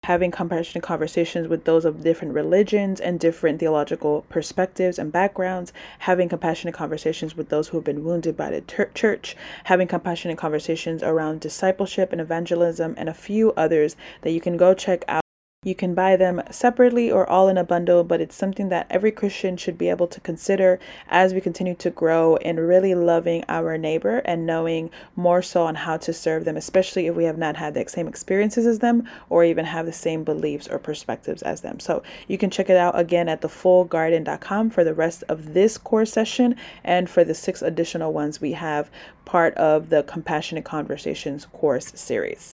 having 0.03 0.31
compassionate 0.31 0.83
conversations 0.83 1.49
with 1.49 1.65
those 1.65 1.83
of 1.83 2.01
different 2.01 2.33
religions 2.33 3.01
and 3.01 3.19
different 3.19 3.59
theological 3.59 4.25
perspectives 4.29 4.97
and 4.97 5.11
backgrounds, 5.11 5.73
having 5.99 6.29
compassionate 6.29 6.73
conversations 6.73 7.35
with 7.35 7.49
those 7.49 7.67
who 7.67 7.77
have 7.77 7.83
been 7.83 8.05
wounded 8.05 8.37
by 8.37 8.49
the 8.49 8.61
ter- 8.61 8.89
church, 8.93 9.35
having 9.65 9.87
compassionate 9.87 10.37
conversations 10.37 11.03
around 11.03 11.41
discipleship 11.41 12.13
and 12.13 12.21
evangelism, 12.21 12.95
and 12.97 13.09
a 13.09 13.13
few 13.13 13.51
others 13.53 13.97
that 14.21 14.31
you 14.31 14.39
can 14.39 14.55
go 14.55 14.73
check 14.73 15.03
out 15.09 15.23
you 15.68 15.76
can 15.76 15.93
buy 15.93 16.15
them 16.15 16.41
separately 16.49 17.11
or 17.11 17.30
all 17.30 17.49
in 17.49 17.57
a 17.57 17.63
bundle, 17.63 18.01
but 18.05 18.22
it's 18.22 18.36
something 18.36 18.70
that 18.70 18.88
every 18.89 19.11
Christian 19.11 19.57
should 19.57 19.78
be 19.78 19.89
able 19.89 20.07
to 20.07 20.22
consider 20.22 20.80
as 21.09 21.34
we 21.34 21.41
continue 21.41 21.76
to 21.76 21.89
grow 21.89 22.38
in 22.38 22.57
really 22.57 22.95
loving 22.95 23.43
our 23.49 23.78
neighbor 23.78 24.20
and 24.20 24.45
knowing 24.45 24.89
more 25.18 25.41
so 25.41 25.63
on 25.63 25.76
how 25.76 25.97
to 25.97 26.13
serve 26.13 26.45
them, 26.45 26.55
especially 26.55 27.07
if 27.07 27.15
we 27.15 27.26
have 27.26 27.38
not 27.38 27.57
had 27.57 27.74
the 27.74 27.86
same 27.89 28.07
experiences 28.07 28.65
as 28.65 28.80
them 28.80 29.05
or 29.30 29.43
even 29.43 29.65
have 29.65 29.86
the 29.86 29.91
same 29.91 30.24
beliefs 30.24 30.70
or 30.70 30.80
perspectives 30.80 31.41
as 31.41 31.59
them. 31.59 31.82
So 31.82 32.01
you 32.30 32.38
can 32.38 32.49
check 32.49 32.70
it 32.70 32.78
out 32.78 32.97
again 32.97 33.28
at 33.28 33.41
thefullgarden.com 33.41 34.70
for 34.70 34.86
the 34.86 34.93
rest 34.93 35.26
of 35.28 35.53
this 35.53 35.78
course 35.78 36.13
session 36.13 36.55
and 36.86 37.09
for 37.09 37.26
the 37.26 37.36
six 37.36 37.61
additional 37.61 38.13
ones 38.13 38.39
we 38.39 38.53
have 38.53 38.89
part 39.26 39.53
of 39.55 39.89
the 39.89 40.03
Compassionate 40.03 40.63
Conversations 40.63 41.45
course 41.47 41.91
series. 41.93 42.53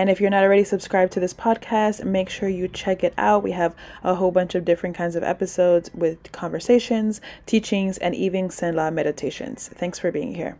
And 0.00 0.08
if 0.08 0.18
you're 0.18 0.30
not 0.30 0.44
already 0.44 0.64
subscribed 0.64 1.12
to 1.12 1.20
this 1.20 1.34
podcast, 1.34 2.06
make 2.06 2.30
sure 2.30 2.48
you 2.48 2.68
check 2.68 3.04
it 3.04 3.12
out. 3.18 3.42
We 3.42 3.50
have 3.50 3.74
a 4.02 4.14
whole 4.14 4.30
bunch 4.30 4.54
of 4.54 4.64
different 4.64 4.96
kinds 4.96 5.14
of 5.14 5.22
episodes 5.22 5.90
with 5.92 6.32
conversations, 6.32 7.20
teachings, 7.44 7.98
and 7.98 8.14
even 8.14 8.48
Selah 8.48 8.92
meditations. 8.92 9.68
Thanks 9.68 9.98
for 9.98 10.10
being 10.10 10.36
here. 10.36 10.56